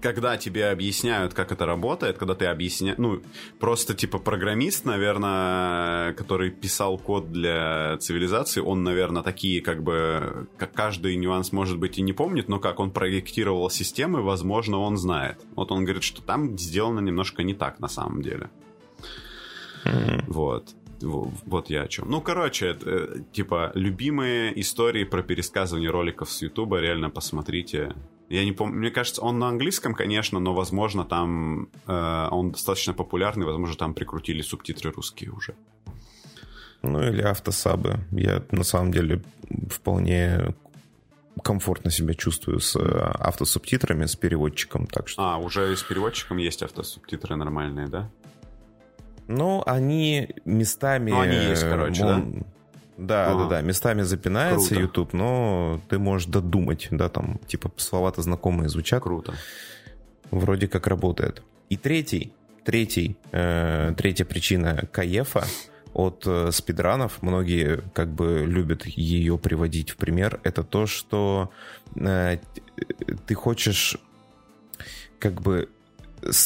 когда 0.00 0.36
тебе 0.36 0.68
объясняют, 0.68 1.34
как 1.34 1.52
это 1.52 1.66
работает, 1.66 2.18
когда 2.18 2.34
ты 2.34 2.46
объясняешь, 2.46 2.98
ну, 2.98 3.20
просто 3.58 3.94
типа 3.94 4.18
программист, 4.18 4.84
наверное, 4.84 6.12
который 6.14 6.50
писал 6.50 6.98
код 6.98 7.32
для 7.32 7.96
цивилизации, 7.98 8.60
он, 8.60 8.84
наверное, 8.84 9.22
такие 9.22 9.60
как 9.60 9.82
бы, 9.82 10.48
как 10.56 10.72
каждый 10.72 11.16
нюанс, 11.16 11.52
может 11.52 11.78
быть, 11.78 11.98
и 11.98 12.02
не 12.02 12.12
помнит, 12.12 12.48
но 12.48 12.60
как 12.60 12.80
он 12.80 12.90
проектировал 12.90 13.70
системы, 13.70 14.22
возможно, 14.22 14.78
он 14.78 14.96
знает. 14.96 15.38
Вот 15.56 15.72
он 15.72 15.84
говорит, 15.84 16.02
что 16.02 16.22
там 16.22 16.58
сделано 16.58 17.00
немножко 17.00 17.42
не 17.42 17.54
так 17.54 17.80
на 17.80 17.88
самом 17.88 18.22
деле. 18.22 18.50
Mm-hmm. 19.84 20.24
Вот. 20.26 20.74
Вот 21.00 21.70
я 21.70 21.82
о 21.82 21.88
чем. 21.88 22.10
Ну, 22.10 22.20
короче, 22.20 22.66
это, 22.66 22.90
э, 22.90 23.18
типа, 23.32 23.70
любимые 23.74 24.58
истории 24.60 25.04
про 25.04 25.22
пересказывание 25.22 25.90
роликов 25.90 26.30
с 26.30 26.42
Ютуба, 26.42 26.80
реально 26.80 27.10
посмотрите. 27.10 27.94
Я 28.28 28.44
не 28.44 28.52
помню, 28.52 28.76
мне 28.76 28.90
кажется, 28.90 29.22
он 29.22 29.38
на 29.38 29.48
английском, 29.48 29.94
конечно, 29.94 30.38
но, 30.38 30.54
возможно, 30.54 31.04
там 31.04 31.70
э, 31.86 32.28
он 32.30 32.50
достаточно 32.50 32.92
популярный, 32.92 33.46
возможно, 33.46 33.76
там 33.76 33.94
прикрутили 33.94 34.42
субтитры 34.42 34.90
русские 34.90 35.30
уже. 35.30 35.54
Ну 36.82 37.02
или 37.02 37.22
автосабы. 37.22 38.00
Я 38.10 38.42
на 38.50 38.64
самом 38.64 38.92
деле 38.92 39.22
вполне 39.70 40.54
комфортно 41.42 41.90
себя 41.90 42.14
чувствую 42.14 42.60
с 42.60 42.76
э, 42.76 42.80
автосубтитрами, 42.80 44.04
с 44.04 44.16
переводчиком, 44.16 44.86
так 44.86 45.08
что... 45.08 45.22
А, 45.22 45.38
уже 45.38 45.74
с 45.74 45.82
переводчиком 45.82 46.36
есть 46.36 46.62
автосубтитры 46.62 47.36
нормальные, 47.36 47.88
да? 47.88 48.10
Ну, 49.26 49.62
они 49.66 50.34
местами... 50.44 51.10
Ну, 51.10 51.20
они 51.20 51.36
есть, 51.36 51.62
короче, 51.62 52.04
он... 52.04 52.32
да? 52.32 52.46
Да, 52.98 53.30
ага. 53.30 53.44
да, 53.44 53.48
да. 53.48 53.60
Местами 53.60 54.02
запинается 54.02 54.70
Круто. 54.70 54.82
YouTube, 54.82 55.12
но 55.12 55.80
ты 55.88 55.98
можешь 55.98 56.26
додумать, 56.26 56.88
да, 56.90 57.08
там, 57.08 57.38
типа, 57.46 57.70
слова-то 57.76 58.22
знакомые 58.22 58.68
звучат. 58.68 59.02
Круто. 59.02 59.34
Вроде 60.32 60.66
как 60.66 60.88
работает. 60.88 61.42
И 61.70 61.76
третий, 61.76 62.32
третий, 62.64 63.16
э, 63.30 63.94
третья 63.96 64.24
причина 64.24 64.88
каефа 64.90 65.44
от 65.94 66.24
э, 66.26 66.50
спидранов, 66.50 67.22
многие 67.22 67.82
как 67.94 68.08
бы 68.08 68.44
любят 68.44 68.84
ее 68.86 69.38
приводить 69.38 69.90
в 69.90 69.96
пример, 69.96 70.40
это 70.42 70.64
то, 70.64 70.86
что 70.86 71.50
э, 71.94 72.38
ты 73.26 73.34
хочешь 73.34 73.96
как 75.20 75.40
бы 75.40 75.68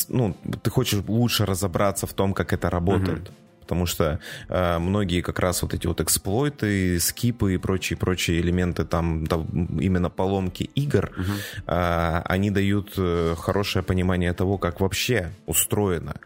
ну, 0.09 0.37
ты 0.63 0.71
хочешь 0.71 1.03
лучше 1.09 1.47
разобраться 1.47 2.07
в 2.07 2.13
том, 2.13 2.35
как 2.35 2.53
это 2.53 2.69
работает. 2.69 3.29
Mm-hmm 3.29 3.42
потому 3.73 3.87
что 3.87 4.19
э, 4.49 4.79
многие 4.79 5.23
как 5.23 5.39
раз 5.39 5.63
вот 5.63 5.73
эти 5.73 5.87
вот 5.87 6.01
эксплойты, 6.01 7.01
скипы 7.01 7.55
и 7.55 7.57
прочие-прочие 7.57 8.39
элементы 8.43 8.85
там, 8.85 9.27
там 9.27 9.47
именно 9.81 10.11
поломки 10.11 10.65
игр, 10.75 11.11
угу. 11.17 11.33
э, 11.67 12.23
они 12.25 12.51
дают 12.51 12.93
э, 12.99 13.35
хорошее 13.39 13.83
понимание 13.83 14.35
того, 14.35 14.59
как 14.59 14.81
вообще 14.81 15.31
устроено 15.47 16.17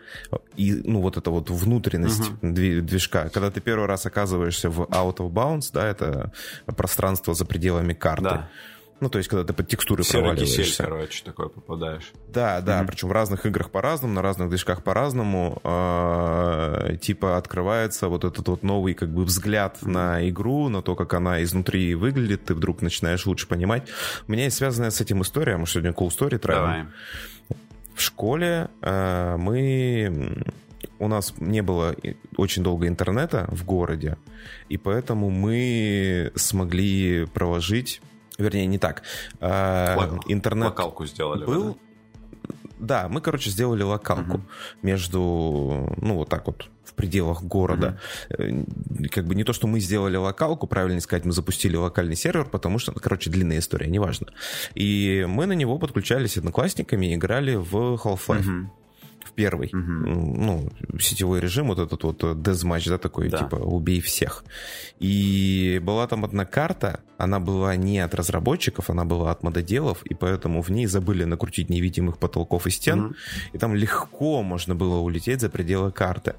и 0.57 0.83
ну 0.85 1.01
вот 1.01 1.17
эта 1.17 1.31
вот 1.31 1.51
внутренность 1.51 2.31
угу. 2.31 2.53
движка. 2.53 3.29
Когда 3.29 3.51
ты 3.51 3.61
первый 3.61 3.87
раз 3.87 4.07
оказываешься 4.07 4.69
в 4.69 4.81
out 4.81 5.19
of 5.19 5.31
bounds, 5.31 5.71
да, 5.73 5.87
это 5.87 6.33
пространство 6.77 7.35
за 7.35 7.45
пределами 7.45 7.95
карты. 7.95 8.25
Да 8.25 8.49
ну, 9.01 9.11
то 9.11 9.19
есть, 9.19 9.29
когда 9.29 9.45
ты 9.45 9.53
под 9.53 9.69
текстуры 9.69 10.03
Серый 10.03 10.23
проваливаешься. 10.23 10.63
Кисель, 10.63 10.85
короче, 10.85 11.23
такой 11.25 11.51
попадаешь. 11.51 12.13
Да, 12.29 12.63
да, 12.63 12.81
mm-hmm. 12.81 12.87
причем 12.87 13.09
в 13.09 13.13
разных 13.13 13.45
играх 13.45 13.71
по-разному, 13.71 14.15
на 14.15 14.23
разных 14.23 14.49
движках 14.49 14.83
по-разному. 14.83 15.61
Э, 15.65 16.97
типа 17.01 17.37
открывается 17.37 18.09
вот 18.09 18.25
этот 18.25 18.49
вот 18.49 18.63
новый 18.63 18.95
как 18.95 19.11
бы 19.11 19.25
взгляд 19.25 19.79
mm-hmm. 19.83 19.89
на 19.89 20.29
игру, 20.31 20.69
на 20.69 20.81
то, 20.81 20.95
как 20.95 21.13
она 21.13 21.43
изнутри 21.43 21.95
выглядит, 21.95 22.47
ты 22.47 22.55
вдруг 22.55 22.81
начинаешь 22.81 23.27
лучше 23.27 23.47
понимать. 23.47 23.89
У 24.29 24.33
меня 24.33 24.45
есть 24.45 24.57
связанная 24.57 24.91
с 24.91 25.01
этим 25.01 25.21
история, 25.21 25.59
мы 25.59 25.67
сегодня 25.67 25.91
cool 25.91 26.09
story 26.09 26.39
травим. 26.39 26.63
Давай. 26.63 26.87
В 27.95 28.01
школе 28.01 28.69
э, 28.81 29.37
мы 29.39 30.45
у 30.99 31.09
нас 31.09 31.35
не 31.39 31.63
было 31.63 31.95
очень 32.37 32.63
долго 32.63 32.89
интернета 32.89 33.47
в 33.51 33.65
городе, 33.65 34.17
и 34.69 34.79
поэтому 34.79 35.31
мы 35.31 36.33
смогли 36.35 37.27
проложить 37.27 38.01
Вернее, 38.39 38.67
не 38.67 38.79
так. 38.79 39.03
А, 39.41 40.19
интернет 40.27 40.67
Локалку 40.67 41.07
сделали. 41.07 41.45
Был... 41.45 41.75
Да? 41.75 41.81
да, 42.79 43.09
мы, 43.09 43.21
короче, 43.21 43.51
сделали 43.51 43.83
локалку 43.83 44.39
угу. 44.39 44.43
между, 44.83 45.95
ну, 45.97 46.17
вот 46.17 46.29
так 46.29 46.47
вот, 46.47 46.69
в 46.85 46.95
пределах 46.95 47.43
города. 47.43 47.99
Угу. 48.31 48.67
Как 49.11 49.27
бы 49.27 49.35
не 49.35 49.45
то, 49.45 49.53
что 49.53 49.67
мы 49.67 49.81
сделали 49.81 50.17
локалку, 50.17 50.67
правильно 50.67 51.01
сказать, 51.01 51.25
мы 51.25 51.33
запустили 51.33 51.77
локальный 51.77 52.17
сервер, 52.17 52.47
потому 52.47 52.79
что, 52.79 52.93
короче, 52.93 53.31
длинная 53.31 53.59
история, 53.59 53.89
неважно. 53.89 54.29
И 54.75 55.25
мы 55.29 55.47
на 55.47 55.53
него 55.53 55.79
подключались 55.79 56.35
с 56.35 56.37
одноклассниками 56.37 57.07
и 57.07 57.15
играли 57.15 57.55
в 57.55 57.75
Half-Life. 57.75 58.43
В 58.43 58.71
первый, 59.37 59.69
угу. 59.69 59.81
ну, 59.81 60.73
сетевой 60.99 61.41
режим, 61.41 61.69
вот 61.69 61.79
этот 61.79 62.03
вот 62.03 62.43
дезматч, 62.43 62.87
да, 62.87 62.99
такой, 62.99 63.29
да. 63.29 63.39
типа, 63.39 63.57
убей 63.57 64.01
всех. 64.01 64.45
И 64.99 65.81
была 65.85 66.07
там 66.07 66.25
одна 66.25 66.45
карта, 66.47 67.01
она 67.19 67.39
была 67.39 67.77
не 67.77 68.01
от 68.01 68.15
разработчиков, 68.15 68.91
она 68.91 69.05
была 69.05 69.31
от 69.31 69.43
мододелов, 69.43 70.03
и 70.05 70.15
поэтому 70.15 70.63
в 70.63 70.71
ней 70.71 70.87
забыли 70.87 71.25
накрутить 71.25 71.71
невидимых 71.71 72.19
потолков 72.19 72.67
и 72.67 72.71
стен, 72.71 73.01
угу. 73.01 73.15
и 73.53 73.59
там 73.59 73.75
легко 73.75 74.43
можно 74.43 74.75
было 74.75 74.97
улететь 74.97 75.41
за 75.41 75.51
пределы 75.51 75.93
карты. 75.93 76.35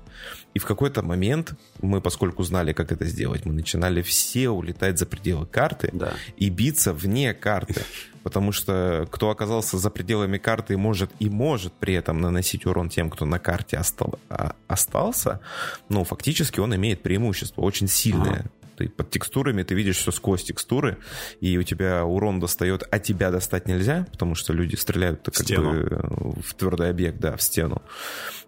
И 0.55 0.59
в 0.59 0.65
какой-то 0.65 1.03
момент 1.03 1.53
мы, 1.81 2.01
поскольку 2.01 2.43
знали, 2.43 2.73
как 2.73 2.91
это 2.91 3.05
сделать, 3.05 3.45
мы 3.45 3.53
начинали 3.53 4.01
все 4.01 4.49
улетать 4.49 4.97
за 4.97 5.05
пределы 5.05 5.45
карты 5.45 5.91
да. 5.93 6.13
и 6.35 6.49
биться 6.49 6.93
вне 6.93 7.33
карты 7.35 7.83
потому 8.27 8.51
что 8.51 9.07
кто 9.09 9.29
оказался 9.29 9.77
за 9.77 9.89
пределами 9.89 10.37
карты 10.37 10.75
может 10.75 11.09
и 11.19 11.29
может 11.29 11.71
при 11.71 11.93
этом 11.93 12.19
наносить 12.19 12.65
урон 12.65 12.89
тем, 12.89 13.09
кто 13.09 13.23
на 13.23 13.39
карте 13.39 13.77
остал, 13.77 14.19
а, 14.27 14.53
остался, 14.67 15.39
ну, 15.87 16.03
фактически 16.03 16.59
он 16.59 16.75
имеет 16.75 17.01
преимущество 17.01 17.61
очень 17.61 17.87
сильное. 17.87 18.39
Ага. 18.41 18.49
Ты 18.75 18.89
под 18.89 19.09
текстурами, 19.11 19.63
ты 19.63 19.75
видишь 19.75 19.95
все 19.95 20.11
сквозь 20.11 20.43
текстуры, 20.43 20.97
и 21.39 21.57
у 21.57 21.63
тебя 21.63 22.03
урон 22.03 22.41
достает, 22.41 22.83
а 22.91 22.99
тебя 22.99 23.31
достать 23.31 23.65
нельзя, 23.65 24.05
потому 24.11 24.35
что 24.35 24.51
люди 24.51 24.75
стреляют 24.75 25.21
как 25.23 25.35
стену. 25.35 25.71
бы 25.71 26.01
в 26.45 26.53
твердый 26.53 26.89
объект, 26.89 27.19
да, 27.19 27.37
в 27.37 27.41
стену. 27.41 27.81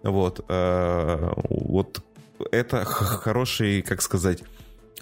Вот. 0.02 0.44
Э, 0.50 1.32
вот 1.48 2.04
это 2.52 2.84
хороший, 2.84 3.80
как 3.80 4.02
сказать, 4.02 4.42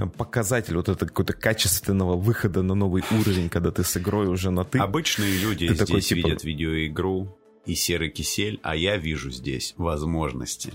показатель 0.06 0.76
вот 0.76 0.88
это 0.88 1.06
какого-то 1.06 1.32
качественного 1.32 2.16
выхода 2.16 2.62
на 2.62 2.74
новый 2.74 3.02
уровень, 3.10 3.48
когда 3.48 3.70
ты 3.70 3.82
с 3.82 3.96
игрой 3.96 4.28
уже 4.28 4.50
на 4.50 4.64
ты. 4.64 4.78
Обычные 4.78 5.38
люди 5.38 5.66
ты 5.66 5.74
здесь 5.74 5.86
такой, 5.86 6.00
типа... 6.00 6.28
видят 6.28 6.44
видеоигру 6.44 7.36
и 7.66 7.74
серый 7.74 8.10
кисель, 8.10 8.60
а 8.62 8.76
я 8.76 8.96
вижу 8.96 9.30
здесь 9.30 9.74
возможности. 9.76 10.72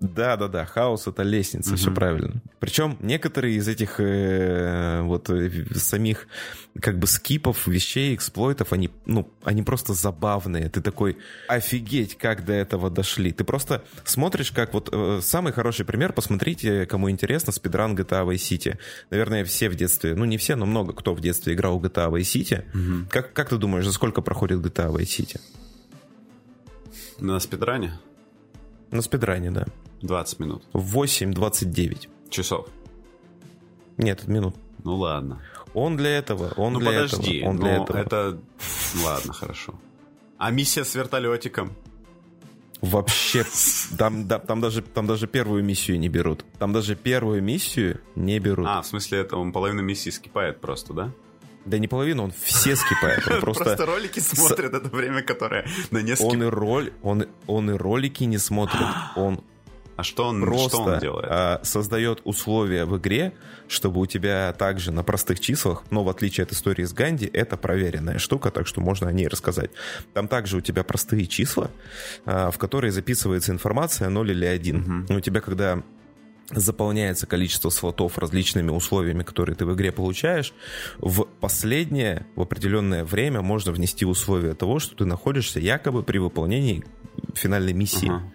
Да, 0.00 0.36
да, 0.36 0.48
да, 0.48 0.66
хаос 0.66 1.06
это 1.06 1.22
лестница, 1.22 1.70
угу. 1.70 1.76
все 1.76 1.90
правильно. 1.90 2.42
Причем 2.60 2.98
некоторые 3.00 3.56
из 3.56 3.66
этих 3.66 3.98
э, 3.98 5.00
вот 5.02 5.30
э, 5.30 5.50
самих 5.74 6.28
как 6.82 6.98
бы 6.98 7.06
скипов, 7.06 7.66
вещей, 7.66 8.14
эксплойтов, 8.14 8.74
они, 8.74 8.90
ну, 9.06 9.32
они 9.42 9.62
просто 9.62 9.94
забавные. 9.94 10.68
Ты 10.68 10.82
такой, 10.82 11.16
офигеть, 11.48 12.18
как 12.18 12.44
до 12.44 12.52
этого 12.52 12.90
дошли. 12.90 13.32
Ты 13.32 13.44
просто 13.44 13.84
смотришь, 14.04 14.52
как 14.52 14.74
вот 14.74 14.90
э, 14.92 15.20
самый 15.22 15.54
хороший 15.54 15.86
пример, 15.86 16.12
посмотрите, 16.12 16.84
кому 16.84 17.10
интересно, 17.10 17.52
спидран 17.52 17.96
GTA 17.96 18.26
Vice 18.26 18.34
City. 18.34 18.78
Наверное, 19.10 19.44
все 19.46 19.70
в 19.70 19.76
детстве, 19.76 20.14
ну 20.14 20.26
не 20.26 20.36
все, 20.36 20.56
но 20.56 20.66
много 20.66 20.92
кто 20.92 21.14
в 21.14 21.20
детстве 21.20 21.54
играл 21.54 21.78
в 21.78 21.84
GTA 21.84 22.10
Vice 22.10 22.20
City. 22.20 22.64
Угу. 22.74 23.08
Как, 23.10 23.32
как 23.32 23.48
ты 23.48 23.56
думаешь, 23.56 23.86
за 23.86 23.92
сколько 23.92 24.20
проходит 24.20 24.58
GTA 24.58 24.92
Vice 24.92 25.04
City? 25.04 25.40
На 27.18 27.40
спидране? 27.40 27.98
На 28.90 29.00
спидране, 29.00 29.50
да. 29.50 29.66
20 30.02 30.40
минут. 30.40 30.62
8.29. 30.72 32.08
Часов. 32.30 32.68
Нет, 33.96 34.26
минут. 34.28 34.56
Ну 34.84 34.96
ладно. 34.96 35.40
Он 35.74 35.96
для 35.96 36.18
этого, 36.18 36.52
он 36.56 36.74
ну, 36.74 36.80
для 36.80 36.90
подожди, 36.90 37.38
этого, 37.38 37.50
он 37.50 37.56
для 37.58 37.82
этого. 37.82 37.96
это... 37.96 38.40
Ладно, 39.04 39.32
хорошо. 39.32 39.74
А 40.38 40.50
миссия 40.50 40.84
с 40.84 40.94
вертолетиком? 40.94 41.72
Вообще, 42.80 43.44
там, 43.98 44.28
да, 44.28 44.38
там, 44.38 44.60
даже, 44.60 44.82
там 44.82 45.06
даже 45.06 45.26
первую 45.26 45.64
миссию 45.64 45.98
не 45.98 46.08
берут. 46.08 46.44
Там 46.58 46.72
даже 46.72 46.94
первую 46.94 47.42
миссию 47.42 48.00
не 48.14 48.38
берут. 48.38 48.66
А, 48.68 48.82
в 48.82 48.86
смысле, 48.86 49.18
это 49.18 49.36
он 49.36 49.52
половину 49.52 49.82
миссии 49.82 50.10
скипает 50.10 50.60
просто, 50.60 50.92
да? 50.92 51.12
Да 51.64 51.78
не 51.78 51.88
половину, 51.88 52.24
он 52.24 52.32
все 52.44 52.76
скипает. 52.76 53.26
Он 53.26 53.40
просто... 53.40 53.64
просто 53.64 53.86
ролики 53.86 54.20
смотрит 54.20 54.72
это 54.72 54.88
время, 54.88 55.22
которое 55.22 55.66
на 55.90 55.98
несколько... 55.98 56.28
Он 56.28 56.42
и, 56.42 56.46
роль, 56.46 56.92
он, 57.02 57.26
он 57.46 57.70
и 57.70 57.74
ролики 57.74 58.24
не 58.24 58.38
смотрит, 58.38 58.86
он 59.16 59.42
а 59.96 60.02
что 60.02 60.28
он, 60.28 60.42
просто 60.42 60.68
что 60.68 60.82
он 60.82 60.98
делает? 61.00 61.26
А, 61.28 61.60
создает 61.62 62.20
условия 62.24 62.84
в 62.84 62.98
игре, 62.98 63.32
чтобы 63.66 64.00
у 64.00 64.06
тебя 64.06 64.52
также 64.52 64.92
на 64.92 65.02
простых 65.02 65.40
числах, 65.40 65.84
но 65.90 66.04
в 66.04 66.08
отличие 66.10 66.44
от 66.44 66.52
истории 66.52 66.84
с 66.84 66.92
Ганди, 66.92 67.28
это 67.32 67.56
проверенная 67.56 68.18
штука, 68.18 68.50
так 68.50 68.66
что 68.66 68.80
можно 68.82 69.08
о 69.08 69.12
ней 69.12 69.26
рассказать. 69.26 69.70
Там 70.12 70.28
также 70.28 70.58
у 70.58 70.60
тебя 70.60 70.84
простые 70.84 71.26
числа, 71.26 71.70
а, 72.26 72.50
в 72.50 72.58
которые 72.58 72.92
записывается 72.92 73.52
информация 73.52 74.10
0 74.10 74.30
или 74.30 74.44
1. 74.44 75.06
Угу. 75.06 75.16
У 75.16 75.20
тебя, 75.20 75.40
когда 75.40 75.82
заполняется 76.50 77.26
количество 77.26 77.70
слотов 77.70 78.18
различными 78.18 78.70
условиями, 78.70 79.22
которые 79.22 79.56
ты 79.56 79.64
в 79.64 79.74
игре 79.74 79.92
получаешь, 79.92 80.52
в 80.98 81.24
последнее, 81.40 82.26
в 82.36 82.42
определенное 82.42 83.04
время 83.04 83.40
можно 83.40 83.72
внести 83.72 84.04
условия 84.04 84.54
того, 84.54 84.78
что 84.78 84.94
ты 84.94 85.06
находишься 85.06 85.58
якобы 85.58 86.02
при 86.02 86.18
выполнении 86.18 86.84
финальной 87.34 87.72
миссии. 87.72 88.10
Uh-huh 88.10 88.30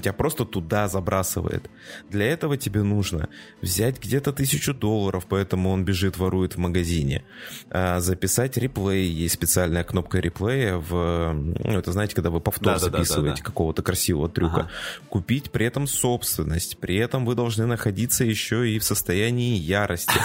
тебя 0.00 0.12
просто 0.12 0.44
туда 0.44 0.88
забрасывает. 0.88 1.70
Для 2.10 2.26
этого 2.26 2.56
тебе 2.56 2.82
нужно 2.82 3.28
взять 3.62 4.02
где-то 4.02 4.32
тысячу 4.32 4.74
долларов, 4.74 5.26
поэтому 5.28 5.70
он 5.70 5.84
бежит, 5.84 6.18
ворует 6.18 6.56
в 6.56 6.58
магазине, 6.58 7.24
а, 7.70 8.00
записать 8.00 8.56
реплей, 8.56 9.06
есть 9.06 9.34
специальная 9.34 9.84
кнопка 9.84 10.18
реплея 10.18 10.76
в, 10.76 11.32
ну, 11.32 11.78
это 11.78 11.92
знаете, 11.92 12.14
когда 12.14 12.30
вы 12.30 12.40
повтор 12.40 12.74
да, 12.74 12.78
записываете 12.78 13.30
да, 13.30 13.36
да, 13.36 13.42
да. 13.42 13.44
какого-то 13.44 13.82
красивого 13.82 14.28
трюка, 14.28 14.60
ага. 14.60 14.70
купить 15.08 15.50
при 15.50 15.66
этом 15.66 15.86
собственность, 15.86 16.78
при 16.78 16.96
этом 16.96 17.24
вы 17.24 17.34
должны 17.34 17.66
находиться 17.66 18.24
еще 18.24 18.68
и 18.68 18.78
в 18.78 18.84
состоянии 18.84 19.56
ярости 19.56 20.18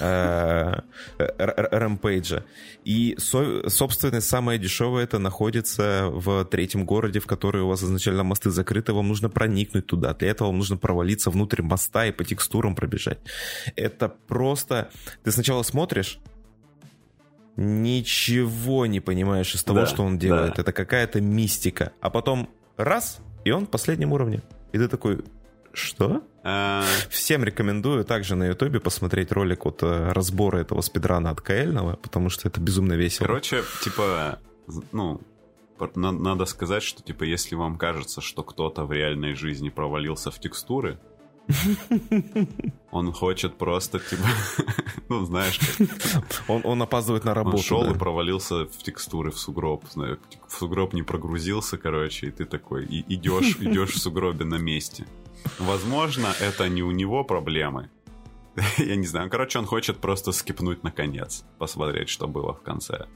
а, 0.00 0.84
рэмпейджа. 1.18 2.44
И 2.86 3.16
собственность 3.18 4.28
самая 4.28 4.58
дешевая 4.58 5.02
это 5.02 5.18
находится 5.18 6.06
в 6.08 6.44
третьем 6.44 6.84
городе, 6.84 7.18
в 7.18 7.26
который 7.26 7.62
у 7.62 7.66
вас 7.66 7.82
изначально 7.82 8.22
мосты 8.22 8.50
закрыты, 8.50 8.92
вам 8.92 9.08
нужно 9.08 9.28
проникнуть 9.28 9.88
туда. 9.88 10.14
Для 10.14 10.30
этого 10.30 10.48
вам 10.48 10.58
нужно 10.58 10.76
провалиться 10.76 11.30
внутрь 11.30 11.62
моста 11.62 12.06
и 12.06 12.12
по 12.12 12.22
текстурам 12.22 12.76
пробежать. 12.76 13.18
Это 13.74 14.08
просто... 14.08 14.90
Ты 15.24 15.32
сначала 15.32 15.64
смотришь, 15.64 16.20
ничего 17.56 18.86
не 18.86 19.00
понимаешь 19.00 19.52
из 19.52 19.64
того, 19.64 19.80
да, 19.80 19.86
что 19.86 20.04
он 20.04 20.16
делает. 20.16 20.54
Да. 20.54 20.62
Это 20.62 20.72
какая-то 20.72 21.20
мистика. 21.20 21.90
А 22.00 22.08
потом 22.08 22.48
раз, 22.76 23.18
и 23.44 23.50
он 23.50 23.66
в 23.66 23.70
последнем 23.70 24.12
уровне. 24.12 24.42
И 24.70 24.78
ты 24.78 24.86
такой, 24.86 25.24
что? 25.76 26.22
А... 26.42 26.84
Всем 27.10 27.44
рекомендую 27.44 28.04
также 28.04 28.34
на 28.36 28.46
ютубе 28.46 28.80
посмотреть 28.80 29.32
ролик 29.32 29.66
от 29.66 29.82
э, 29.82 30.12
разбора 30.12 30.58
этого 30.58 30.80
спидрана 30.80 31.30
от 31.30 31.40
Каэльного, 31.40 31.96
потому 31.96 32.30
что 32.30 32.48
это 32.48 32.60
безумно 32.60 32.94
весело. 32.94 33.26
Короче, 33.26 33.62
типа, 33.82 34.38
ну, 34.92 35.20
надо 35.94 36.44
сказать, 36.46 36.82
что, 36.82 37.02
типа, 37.02 37.24
если 37.24 37.54
вам 37.54 37.76
кажется, 37.76 38.20
что 38.20 38.42
кто-то 38.42 38.84
в 38.84 38.92
реальной 38.92 39.34
жизни 39.34 39.68
провалился 39.68 40.30
в 40.30 40.38
текстуры, 40.38 40.98
он 42.90 43.12
хочет 43.12 43.56
просто, 43.56 43.98
типа, 43.98 44.24
ну, 45.08 45.24
знаешь, 45.24 45.60
он, 46.48 46.62
он 46.64 46.82
опаздывает 46.82 47.24
на 47.24 47.34
работу. 47.34 47.58
Он 47.58 47.62
шел 47.62 47.82
да. 47.82 47.90
и 47.90 47.94
провалился 47.94 48.66
в 48.66 48.78
текстуры, 48.78 49.30
в 49.30 49.38
сугроб. 49.38 49.84
В 49.94 50.18
сугроб 50.48 50.92
не 50.92 51.02
прогрузился, 51.02 51.78
короче, 51.78 52.28
и 52.28 52.30
ты 52.30 52.44
такой 52.44 52.84
и 52.84 53.14
идешь, 53.14 53.56
идешь 53.60 53.94
в 53.94 53.98
сугробе 53.98 54.44
на 54.44 54.56
месте. 54.56 55.06
Возможно, 55.58 56.28
это 56.40 56.68
не 56.68 56.82
у 56.82 56.90
него 56.90 57.24
проблемы. 57.24 57.90
Я 58.78 58.96
не 58.96 59.06
знаю. 59.06 59.30
Короче, 59.30 59.58
он 59.58 59.66
хочет 59.66 59.98
просто 59.98 60.32
скипнуть 60.32 60.82
на 60.82 60.90
конец, 60.90 61.44
посмотреть, 61.58 62.08
что 62.08 62.26
было 62.26 62.54
в 62.54 62.62
конце. 62.62 63.06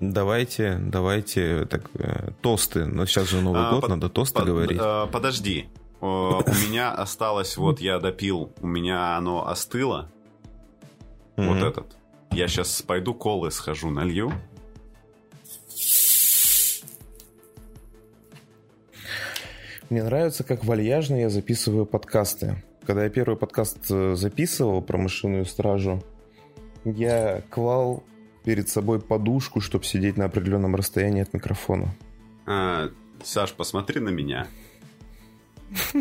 Давайте, 0.00 0.78
давайте 0.80 1.64
так, 1.64 1.90
э, 1.94 2.30
тосты. 2.42 2.84
Но 2.84 3.06
сейчас 3.06 3.30
же 3.30 3.40
Новый 3.40 3.62
а, 3.62 3.70
год, 3.70 3.80
под, 3.82 3.90
надо 3.90 4.08
тосты 4.08 4.40
под, 4.40 4.46
говорить. 4.46 4.78
А, 4.80 5.06
подожди. 5.06 5.68
у 6.00 6.06
меня 6.68 6.92
осталось, 6.92 7.56
вот 7.56 7.80
я 7.80 7.98
допил, 7.98 8.52
у 8.60 8.66
меня 8.66 9.16
оно 9.16 9.48
остыло. 9.48 10.10
Вот 11.36 11.58
этот. 11.58 11.96
Я 12.30 12.48
сейчас 12.48 12.82
пойду 12.82 13.14
колы 13.14 13.50
схожу, 13.50 13.90
налью. 13.90 14.32
Мне 19.88 20.02
нравится, 20.02 20.42
как 20.42 20.64
вальяжно 20.64 21.14
я 21.14 21.30
записываю 21.30 21.86
подкасты. 21.86 22.62
Когда 22.84 23.04
я 23.04 23.10
первый 23.10 23.36
подкаст 23.36 23.78
э, 23.88 24.16
записывал 24.16 24.82
про 24.82 24.98
машинную 24.98 25.44
стражу, 25.44 26.02
я 26.84 27.42
клал 27.50 28.02
перед 28.44 28.68
собой 28.68 29.00
подушку, 29.00 29.60
чтобы 29.60 29.84
сидеть 29.84 30.16
на 30.16 30.24
определенном 30.24 30.74
расстоянии 30.74 31.22
от 31.22 31.32
микрофона. 31.32 31.94
А, 32.46 32.90
Саш, 33.22 33.52
посмотри 33.52 34.00
на 34.00 34.08
меня. 34.08 34.48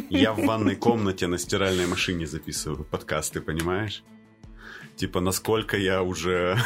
Я 0.09 0.33
в 0.33 0.43
ванной 0.43 0.75
комнате 0.75 1.27
на 1.27 1.37
стиральной 1.37 1.85
машине 1.85 2.25
записываю 2.25 2.85
подкасты, 2.85 3.39
понимаешь? 3.39 4.03
Типа, 4.95 5.19
насколько 5.19 5.77
я 5.77 6.01
уже... 6.01 6.57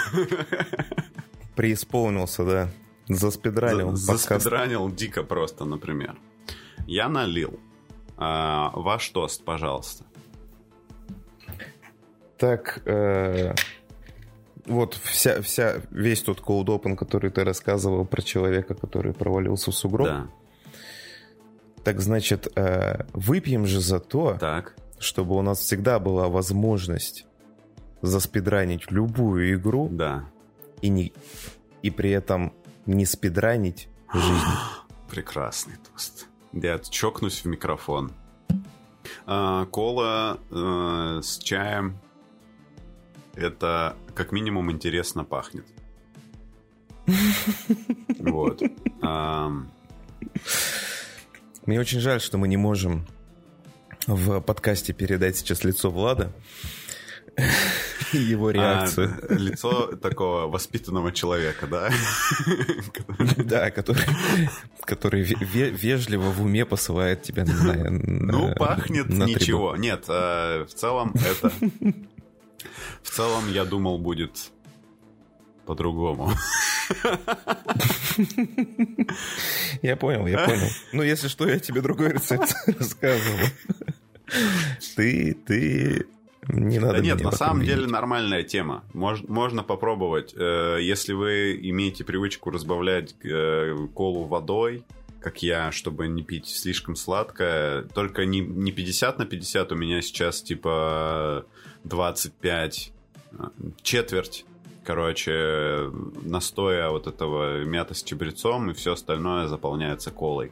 Преисполнился, 1.55 2.45
да. 2.45 2.69
Заспидранил. 3.09 3.95
За, 3.95 4.17
заспидранил 4.17 4.89
дико 4.89 5.23
просто, 5.23 5.65
например. 5.65 6.15
Я 6.87 7.09
налил. 7.09 7.59
А, 8.17 8.71
ваш 8.73 9.09
тост, 9.09 9.43
пожалуйста. 9.45 10.03
Так, 12.37 12.81
э, 12.85 13.53
вот 14.65 14.93
вся, 14.93 15.41
вся, 15.41 15.81
весь 15.91 16.21
тот 16.21 16.39
cold 16.39 16.65
open, 16.65 16.95
который 16.95 17.31
ты 17.31 17.43
рассказывал 17.43 18.05
про 18.05 18.21
человека, 18.21 18.75
который 18.75 19.13
провалился 19.13 19.71
в 19.71 19.75
сугроб. 19.75 20.07
Да. 20.07 20.27
Так 21.83 21.99
значит, 21.99 22.47
э, 22.55 23.05
выпьем 23.13 23.65
же 23.65 23.81
за 23.81 23.99
то, 23.99 24.37
так. 24.39 24.75
чтобы 24.99 25.35
у 25.35 25.41
нас 25.41 25.59
всегда 25.59 25.99
была 25.99 26.29
возможность 26.29 27.25
заспидранить 28.01 28.91
любую 28.91 29.55
игру. 29.55 29.89
Да. 29.91 30.29
И, 30.81 30.89
не, 30.89 31.11
и 31.81 31.89
при 31.89 32.11
этом 32.11 32.53
не 32.85 33.05
спидранить 33.05 33.89
жизнь. 34.13 34.45
Прекрасный 35.09 35.75
тост. 35.91 36.28
Я 36.53 36.79
чокнусь 36.79 37.43
в 37.43 37.45
микрофон. 37.45 38.11
А, 39.25 39.65
кола 39.65 40.39
а, 40.51 41.19
с 41.21 41.37
чаем. 41.37 41.99
Это 43.35 43.95
как 44.15 44.31
минимум 44.31 44.71
интересно 44.71 45.23
пахнет. 45.23 45.65
Вот. 48.19 48.61
Мне 51.65 51.79
очень 51.79 51.99
жаль, 51.99 52.19
что 52.19 52.37
мы 52.37 52.47
не 52.47 52.57
можем 52.57 53.07
в 54.07 54.41
подкасте 54.41 54.91
передать 54.91 55.37
сейчас 55.37 55.63
лицо 55.63 55.89
Влада 55.89 56.33
его 58.13 58.51
реакцию. 58.51 59.17
А, 59.29 59.33
лицо 59.33 59.95
такого 59.95 60.47
воспитанного 60.47 61.11
человека, 61.11 61.67
да? 61.67 61.89
Да, 63.37 63.71
который, 63.71 64.03
который 64.81 65.23
вежливо 65.23 66.29
в 66.29 66.41
уме 66.41 66.65
посылает 66.65 67.23
тебя 67.23 67.45
на 67.45 67.89
Ну, 67.89 68.53
пахнет 68.55 69.09
ничего. 69.09 69.75
Нет, 69.75 70.05
э, 70.07 70.65
в 70.65 70.73
целом 70.73 71.13
это... 71.15 71.51
В 73.01 73.09
целом, 73.09 73.51
я 73.51 73.65
думал, 73.65 73.97
будет 73.97 74.51
по-другому. 75.65 76.31
Я 79.81 79.95
понял, 79.95 80.27
я 80.27 80.45
понял. 80.45 80.67
Ну, 80.91 81.03
если 81.03 81.27
что, 81.27 81.47
я 81.47 81.59
тебе 81.59 81.81
другой 81.81 82.13
рецепт 82.13 82.53
рассказывал. 82.65 83.47
Ты, 84.95 85.33
ты... 85.45 86.05
Не 86.47 86.79
надо 86.79 86.93
да 86.93 86.99
нет, 87.01 87.21
на 87.21 87.31
самом 87.31 87.63
деле 87.63 87.85
нормальная 87.85 88.43
тема. 88.43 88.83
Мож, 88.93 89.21
можно 89.27 89.63
попробовать. 89.63 90.33
Э, 90.35 90.77
если 90.81 91.13
вы 91.13 91.59
имеете 91.61 92.03
привычку 92.03 92.49
разбавлять 92.49 93.15
э, 93.23 93.75
колу 93.93 94.25
водой, 94.25 94.83
как 95.21 95.43
я, 95.43 95.71
чтобы 95.71 96.07
не 96.07 96.23
пить 96.23 96.47
слишком 96.47 96.95
сладкое, 96.95 97.83
только 97.93 98.25
не, 98.25 98.39
не 98.39 98.71
50 98.71 99.19
на 99.19 99.25
50, 99.25 99.71
у 99.73 99.75
меня 99.75 100.01
сейчас 100.01 100.41
типа 100.41 101.45
25, 101.83 102.93
четверть 103.81 104.45
короче, 104.89 105.91
настоя 106.23 106.89
вот 106.89 107.05
этого 107.05 107.63
мята 107.63 107.93
с 107.93 108.01
чабрецом, 108.01 108.71
и 108.71 108.73
все 108.73 108.93
остальное 108.93 109.45
заполняется 109.45 110.09
колой. 110.09 110.51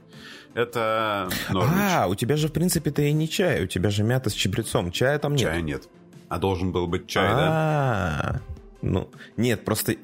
Это 0.57 1.29
нормич. 1.51 1.75
А, 1.77 2.07
у 2.07 2.15
тебя 2.15 2.35
же, 2.35 2.47
в 2.47 2.51
принципе-то 2.51 3.03
и 3.03 3.13
не 3.13 3.29
чай, 3.29 3.63
у 3.63 3.67
тебя 3.67 3.91
же 3.91 4.01
мята 4.01 4.31
с 4.31 4.33
чабрецом. 4.33 4.91
Чая 4.91 5.19
там 5.19 5.33
нет. 5.33 5.41
Чая 5.41 5.61
нет. 5.61 5.87
А 6.29 6.39
должен 6.39 6.71
был 6.71 6.87
быть 6.87 7.05
чай, 7.05 7.29
да? 7.29 8.41
Ну, 8.81 9.11
нет, 9.37 9.63
просто, 9.63 9.97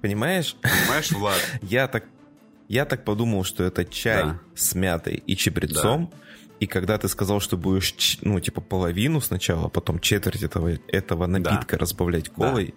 понимаешь? 0.00 0.54
Понимаешь, 0.62 1.10
Влад? 1.10 1.40
Я 1.62 1.88
так, 1.88 2.04
я 2.68 2.84
так 2.84 3.04
подумал, 3.04 3.42
что 3.42 3.64
это 3.64 3.84
чай 3.84 4.26
с 4.54 4.76
мятой 4.76 5.16
и 5.26 5.34
чабрецом. 5.34 6.12
И 6.60 6.68
когда 6.68 6.98
ты 6.98 7.08
сказал, 7.08 7.40
что 7.40 7.56
будешь, 7.56 8.18
ну, 8.22 8.38
типа, 8.38 8.60
половину 8.60 9.20
сначала, 9.20 9.66
а 9.66 9.68
потом 9.68 9.98
четверть 9.98 10.42
этого, 10.42 10.78
этого 10.86 11.26
напитка 11.26 11.76
да. 11.76 11.78
разбавлять 11.78 12.28
колой, 12.28 12.74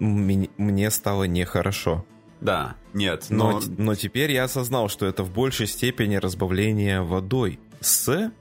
да 0.00 0.48
мне 0.58 0.90
стало 0.90 1.24
нехорошо. 1.24 2.04
Да, 2.40 2.76
нет, 2.92 3.26
но... 3.30 3.52
но... 3.52 3.62
Но 3.78 3.94
теперь 3.94 4.32
я 4.32 4.44
осознал, 4.44 4.88
что 4.88 5.06
это 5.06 5.22
в 5.22 5.32
большей 5.32 5.66
степени 5.66 6.16
разбавление 6.16 7.02
водой 7.02 7.58
с 7.80 8.32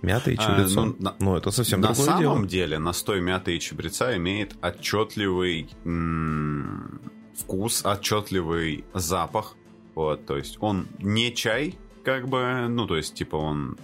мятой 0.00 0.34
и 0.34 0.38
чабрецом. 0.38 0.90
А, 0.90 1.02
ну, 1.02 1.12
ну, 1.18 1.36
это 1.36 1.50
совсем 1.50 1.80
на 1.80 1.88
другое 1.88 2.06
дело. 2.06 2.18
На 2.18 2.22
самом 2.22 2.46
деле 2.46 2.78
настой 2.78 3.20
мяты 3.20 3.56
и 3.56 3.60
чабреца 3.60 4.16
имеет 4.16 4.54
отчетливый 4.62 5.70
м- 5.84 7.00
вкус, 7.36 7.84
отчетливый 7.84 8.84
запах. 8.94 9.56
Вот, 9.94 10.24
то 10.26 10.36
есть 10.36 10.58
он 10.60 10.86
не 10.98 11.34
чай, 11.34 11.76
как 12.04 12.28
бы, 12.28 12.66
ну, 12.68 12.86
то 12.86 12.96
есть, 12.96 13.14
типа, 13.14 13.36
он 13.36 13.76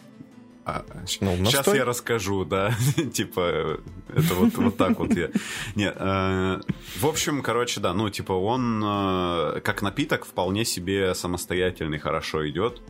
а, 0.69 0.85
ну, 1.21 1.47
сейчас 1.47 1.66
я 1.69 1.85
расскажу, 1.87 2.45
да. 2.45 2.75
типа, 3.14 3.81
это 4.09 4.35
вот, 4.35 4.55
вот 4.57 4.77
так 4.77 4.99
вот 4.99 5.16
я. 5.16 5.31
Нет, 5.75 5.97
э, 5.99 6.61
в 7.01 7.07
общем, 7.07 7.43
короче, 7.43 7.81
да, 7.81 7.95
ну, 7.95 8.11
типа, 8.11 8.33
он 8.33 8.83
э, 8.85 9.61
как 9.61 9.81
напиток 9.81 10.27
вполне 10.27 10.66
себе 10.66 11.14
самостоятельный, 11.14 11.99
хорошо 11.99 12.47
идет. 12.49 12.83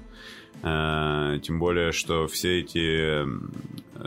Э, 0.62 1.38
тем 1.40 1.60
более, 1.60 1.92
что 1.92 2.26
все 2.26 2.60
эти 2.60 3.22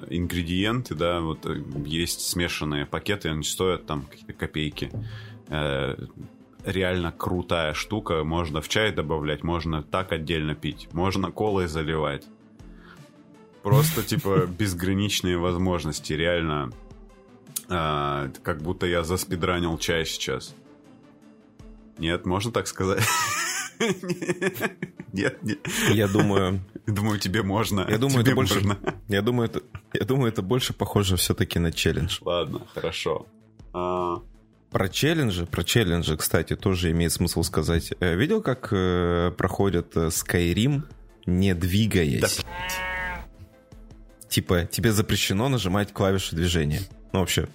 ингредиенты, 0.10 0.96
да, 0.96 1.22
вот 1.22 1.46
э, 1.46 1.64
есть 1.86 2.28
смешанные 2.28 2.86
пакеты, 2.86 3.30
они 3.30 3.44
стоят 3.44 3.86
там 3.86 4.04
какие-то 4.04 4.34
копейки. 4.34 4.92
Э, 5.48 5.96
реально 6.66 7.12
крутая 7.12 7.74
штука. 7.74 8.24
Можно 8.26 8.62
в 8.62 8.68
чай 8.68 8.92
добавлять, 8.92 9.44
можно 9.44 9.82
так 9.82 10.12
отдельно 10.12 10.56
пить, 10.56 10.90
можно 10.92 11.32
колой 11.32 11.68
заливать. 11.68 12.26
Просто, 13.64 14.04
типа, 14.04 14.48
безграничные 14.48 15.38
возможности, 15.38 16.14
реально. 16.14 16.72
А, 17.70 18.30
как 18.44 18.62
будто 18.62 18.86
я 18.86 19.04
заспидранил 19.04 19.78
чай 19.78 20.06
сейчас. 20.06 20.56
Нет, 21.98 22.26
можно 22.26 22.52
так 22.52 22.68
сказать? 22.68 23.04
Нет, 25.14 25.44
нет. 25.44 25.60
Я 25.90 26.08
думаю... 26.08 26.62
Думаю, 26.88 27.20
тебе 27.20 27.44
можно. 27.44 27.86
Я 27.90 27.98
думаю, 27.98 28.22
это 28.22 28.34
больше... 28.34 28.62
Я 29.10 29.22
думаю, 29.22 29.50
это... 29.50 29.62
Я 29.94 30.06
думаю, 30.06 30.32
это 30.32 30.42
больше 30.42 30.74
похоже 30.74 31.18
все-таки 31.18 31.60
на 31.60 31.72
челлендж. 31.72 32.20
Ладно, 32.22 32.66
хорошо. 32.74 33.26
А... 33.74 34.22
Про 34.70 34.88
челленджи, 34.88 35.46
про 35.46 35.64
челленджи, 35.64 36.16
кстати, 36.16 36.56
тоже 36.56 36.92
имеет 36.92 37.12
смысл 37.12 37.44
сказать. 37.44 37.92
Э, 38.00 38.16
видел, 38.16 38.42
как 38.42 38.70
э, 38.72 39.32
проходит 39.38 39.98
э, 39.98 40.08
Skyrim, 40.08 40.84
не 41.26 41.54
двигаясь? 41.54 42.22
Да 42.22 42.91
типа, 44.32 44.64
тебе 44.66 44.94
запрещено 44.94 45.50
нажимать 45.50 45.92
клавиши 45.92 46.36
движения. 46.36 46.82
Ну, 47.12 47.20
вообще, 47.20 47.50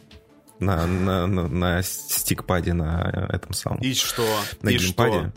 на, 0.60 0.86
на, 0.86 1.26
на, 1.26 1.48
на 1.48 1.82
стикпаде, 1.82 2.74
на 2.74 3.28
этом 3.30 3.54
самом. 3.54 3.80
И 3.80 3.94
что? 3.94 4.28
На 4.60 4.68
и 4.68 4.76
геймпаде. 4.76 5.18
Что? 5.18 5.32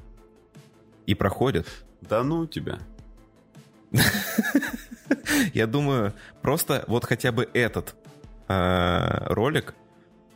И 1.07 1.15
проходит. 1.15 1.65
Да 2.01 2.23
ну 2.23 2.45
тебя. 2.45 2.79
Я 5.53 5.65
думаю, 5.65 6.13
просто 6.41 6.83
вот 6.87 7.05
хотя 7.05 7.31
бы 7.31 7.49
этот 7.53 7.95
э, 8.49 9.33
ролик 9.33 9.73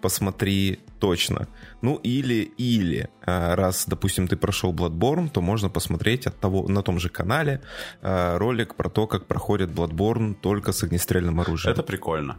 посмотри 0.02 0.80
точно. 1.04 1.48
Ну 1.82 2.00
или, 2.06 2.54
или, 2.58 3.10
а, 3.26 3.58
раз, 3.58 3.86
допустим, 3.88 4.30
ты 4.30 4.38
прошел 4.38 4.74
Bloodborne, 4.74 5.30
то 5.30 5.42
можно 5.42 5.70
посмотреть 5.70 6.28
от 6.28 6.40
того, 6.40 6.66
на 6.70 6.82
том 6.82 6.98
же 6.98 7.10
канале 7.10 7.60
а, 8.02 8.38
ролик 8.38 8.76
про 8.76 8.90
то, 8.90 9.06
как 9.06 9.26
проходит 9.26 9.70
Bloodborne 9.70 10.34
только 10.34 10.72
с 10.72 10.82
огнестрельным 10.82 11.42
оружием. 11.42 11.74
Это 11.74 11.84
прикольно. 11.84 12.38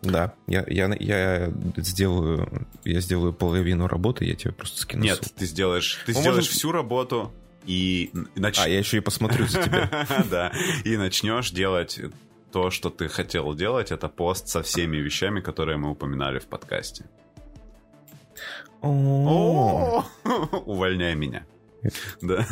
Да, 0.00 0.32
я, 0.46 0.64
я, 0.68 0.96
я 0.98 1.52
сделаю 1.76 2.66
я 2.84 3.00
сделаю 3.00 3.34
половину 3.34 3.88
работы, 3.88 4.24
я 4.24 4.34
тебе 4.34 4.52
просто 4.52 4.80
скину. 4.80 5.04
Нет, 5.04 5.20
ты 5.36 5.44
сделаешь, 5.44 6.02
ты 6.06 6.12
сделаешь 6.12 6.36
может... 6.36 6.50
всю 6.50 6.72
работу 6.72 7.30
и 7.66 8.10
нач... 8.36 8.58
А, 8.58 8.66
я 8.66 8.78
еще 8.78 8.96
и 8.96 9.00
посмотрю 9.00 9.46
за 9.46 9.62
тебя. 9.62 10.06
Да, 10.30 10.50
и 10.82 10.96
начнешь 10.96 11.50
делать 11.50 12.00
то, 12.56 12.70
что 12.70 12.88
ты 12.88 13.08
хотел 13.08 13.54
делать, 13.54 13.92
это 13.92 14.08
пост 14.08 14.48
со 14.48 14.62
всеми 14.62 14.96
вещами, 14.96 15.40
которые 15.40 15.76
мы 15.76 15.90
упоминали 15.90 16.38
в 16.38 16.46
подкасте. 16.46 17.04
Увольняй 18.80 21.14
меня. 21.14 21.44
Да. 22.22 22.46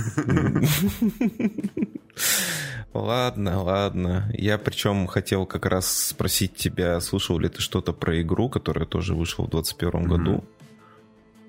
Ладно, 2.92 3.62
ладно. 3.62 4.30
Я 4.34 4.58
причем 4.58 5.06
хотел 5.06 5.46
как 5.46 5.64
раз 5.64 5.90
спросить 5.90 6.54
тебя, 6.54 7.00
слушал 7.00 7.38
ли 7.38 7.48
ты 7.48 7.62
что-то 7.62 7.94
про 7.94 8.20
игру, 8.20 8.50
которая 8.50 8.84
тоже 8.84 9.14
вышла 9.14 9.44
в 9.44 9.50
2021 9.50 10.04
году. 10.06 10.44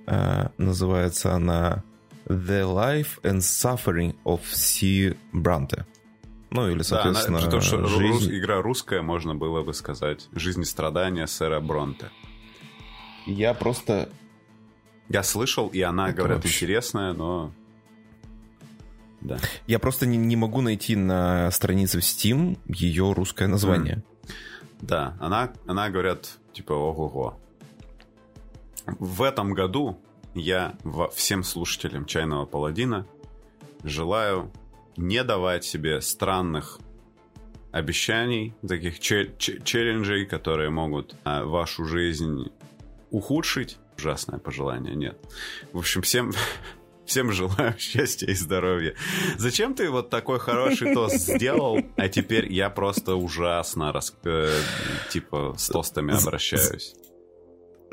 А, 0.08 0.51
называется 0.58 1.34
она 1.34 1.84
The 2.28 2.64
Life 2.64 3.20
and 3.22 3.39
Suffering 3.39 4.16
of 4.24 4.39
C. 4.53 5.18
Bronte. 5.34 5.84
Ну, 6.56 6.70
или, 6.70 6.84
соответственно, 6.84 7.39
да, 7.41 7.47
она, 7.47 7.62
что 7.62 7.86
жизнь... 7.86 8.14
рус, 8.14 8.28
игра 8.30 8.62
русская, 8.62 9.01
можно 9.01 9.36
было 9.36 9.62
бы 9.62 9.74
сказать. 9.74 10.30
Жизнь 10.32 10.62
и 10.62 10.66
страдания 10.66 11.28
сэра 11.28 11.60
Бронте. 11.60 12.10
Я 13.26 13.53
просто... 13.53 14.08
Я 15.10 15.22
слышал, 15.22 15.68
и 15.68 15.82
она, 15.82 16.08
Это 16.08 16.18
говорят, 16.18 16.38
вообще... 16.38 16.56
интересная, 16.56 17.12
но... 17.12 17.51
Да. 19.20 19.38
Я 19.68 19.80
просто 19.80 20.06
не, 20.06 20.16
не 20.16 20.38
могу 20.38 20.62
найти 20.62 20.95
на 20.95 21.51
странице 21.51 21.99
в 21.99 22.03
Steam 22.03 22.58
ее 22.68 23.12
русское 23.12 23.47
название. 23.47 23.97
Mm. 23.97 24.32
Да, 24.82 25.18
она, 25.20 25.51
она, 25.68 25.89
говорят, 25.89 26.38
типа, 26.53 26.72
ого-го. 26.72 27.38
В 28.86 29.24
этом 29.24 29.53
году 29.53 29.99
я 30.36 30.76
всем 31.14 31.43
слушателям 31.43 32.06
«Чайного 32.06 32.45
паладина» 32.45 33.06
желаю 33.84 34.51
не 34.98 35.24
давать 35.24 35.64
себе 35.64 36.02
странных 36.02 36.80
обещаний, 37.76 38.54
таких 38.66 39.00
челленджей, 39.00 40.26
которые 40.26 40.70
могут 40.70 41.16
а, 41.26 41.43
вашу 41.43 41.84
жизнь 41.84 42.52
ухудшить. 43.12 43.78
Ужасное 43.98 44.39
пожелание, 44.39 44.96
нет. 44.96 45.18
В 45.74 45.80
общем, 45.80 46.02
всем, 46.02 46.32
всем 47.06 47.34
желаю 47.34 47.76
счастья 47.78 48.28
и 48.28 48.34
здоровья. 48.34 48.96
Зачем 49.38 49.74
ты 49.74 49.89
вот 49.89 50.10
такой 50.10 50.39
хороший 50.39 50.93
тост 50.93 51.16
сделал, 51.36 51.80
а 51.98 52.08
теперь 52.08 52.52
я 52.52 52.70
просто 52.70 53.16
ужасно 53.16 53.91
рас... 53.91 54.16
э, 54.24 54.58
типа 55.12 55.56
с 55.58 55.68
тостами 55.68 56.14
обращаюсь? 56.18 56.96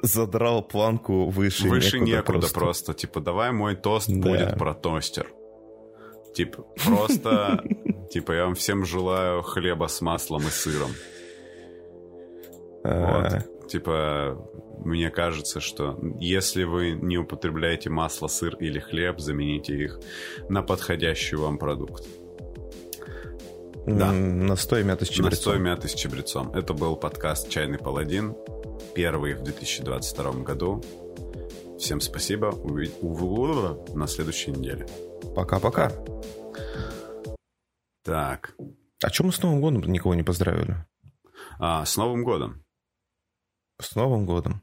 Задрал 0.00 0.62
планку 0.62 1.28
выше. 1.28 1.68
Выше 1.68 1.98
некуда, 1.98 2.16
некуда 2.16 2.38
просто. 2.38 2.58
просто. 2.58 2.94
Типа, 2.94 3.20
давай 3.20 3.50
мой 3.50 3.74
тост 3.74 4.08
да. 4.08 4.14
будет 4.14 4.58
про 4.58 4.74
тостер. 4.74 5.28
Типа, 6.34 6.64
просто, 6.84 7.62
типа, 8.10 8.32
я 8.32 8.44
вам 8.44 8.54
всем 8.54 8.84
желаю 8.84 9.42
хлеба 9.42 9.86
с 9.86 10.00
маслом 10.00 10.42
и 10.42 10.50
сыром. 10.50 10.90
А. 12.84 13.22
Вот. 13.22 13.68
Типа, 13.68 14.48
мне 14.84 15.10
кажется, 15.10 15.60
что 15.60 15.98
если 16.18 16.64
вы 16.64 16.90
не 16.90 17.18
употребляете 17.18 17.90
масло, 17.90 18.26
сыр 18.26 18.56
или 18.56 18.78
хлеб, 18.78 19.20
замените 19.20 19.74
их 19.76 20.00
на 20.48 20.62
подходящий 20.62 21.36
вам 21.36 21.58
продукт. 21.58 22.04
Да. 23.86 24.12
Настой 24.12 24.84
мяты 24.84 25.04
с 25.04 25.08
чабрецом. 25.08 25.30
Настой 25.30 25.58
мяты 25.58 25.88
с 25.88 25.94
чабрецом. 25.94 26.52
Это 26.54 26.72
был 26.72 26.96
подкаст 26.96 27.48
«Чайный 27.48 27.78
паладин», 27.78 28.36
первый 28.94 29.34
в 29.34 29.42
2022 29.42 30.32
году. 30.44 30.82
Всем 31.78 32.00
спасибо. 32.00 32.46
Увидимся 32.46 33.78
на 33.94 34.06
следующей 34.06 34.52
неделе. 34.52 34.86
Пока-пока. 35.34 35.90
Так. 38.04 38.54
А 39.02 39.10
чем 39.10 39.26
мы 39.26 39.32
с 39.32 39.42
Новым 39.42 39.60
годом 39.60 39.82
никого 39.92 40.14
не 40.14 40.22
поздравили? 40.22 40.84
А, 41.58 41.84
с 41.84 41.96
Новым 41.96 42.24
годом. 42.24 42.64
С 43.80 43.94
Новым 43.94 44.26
годом. 44.26 44.62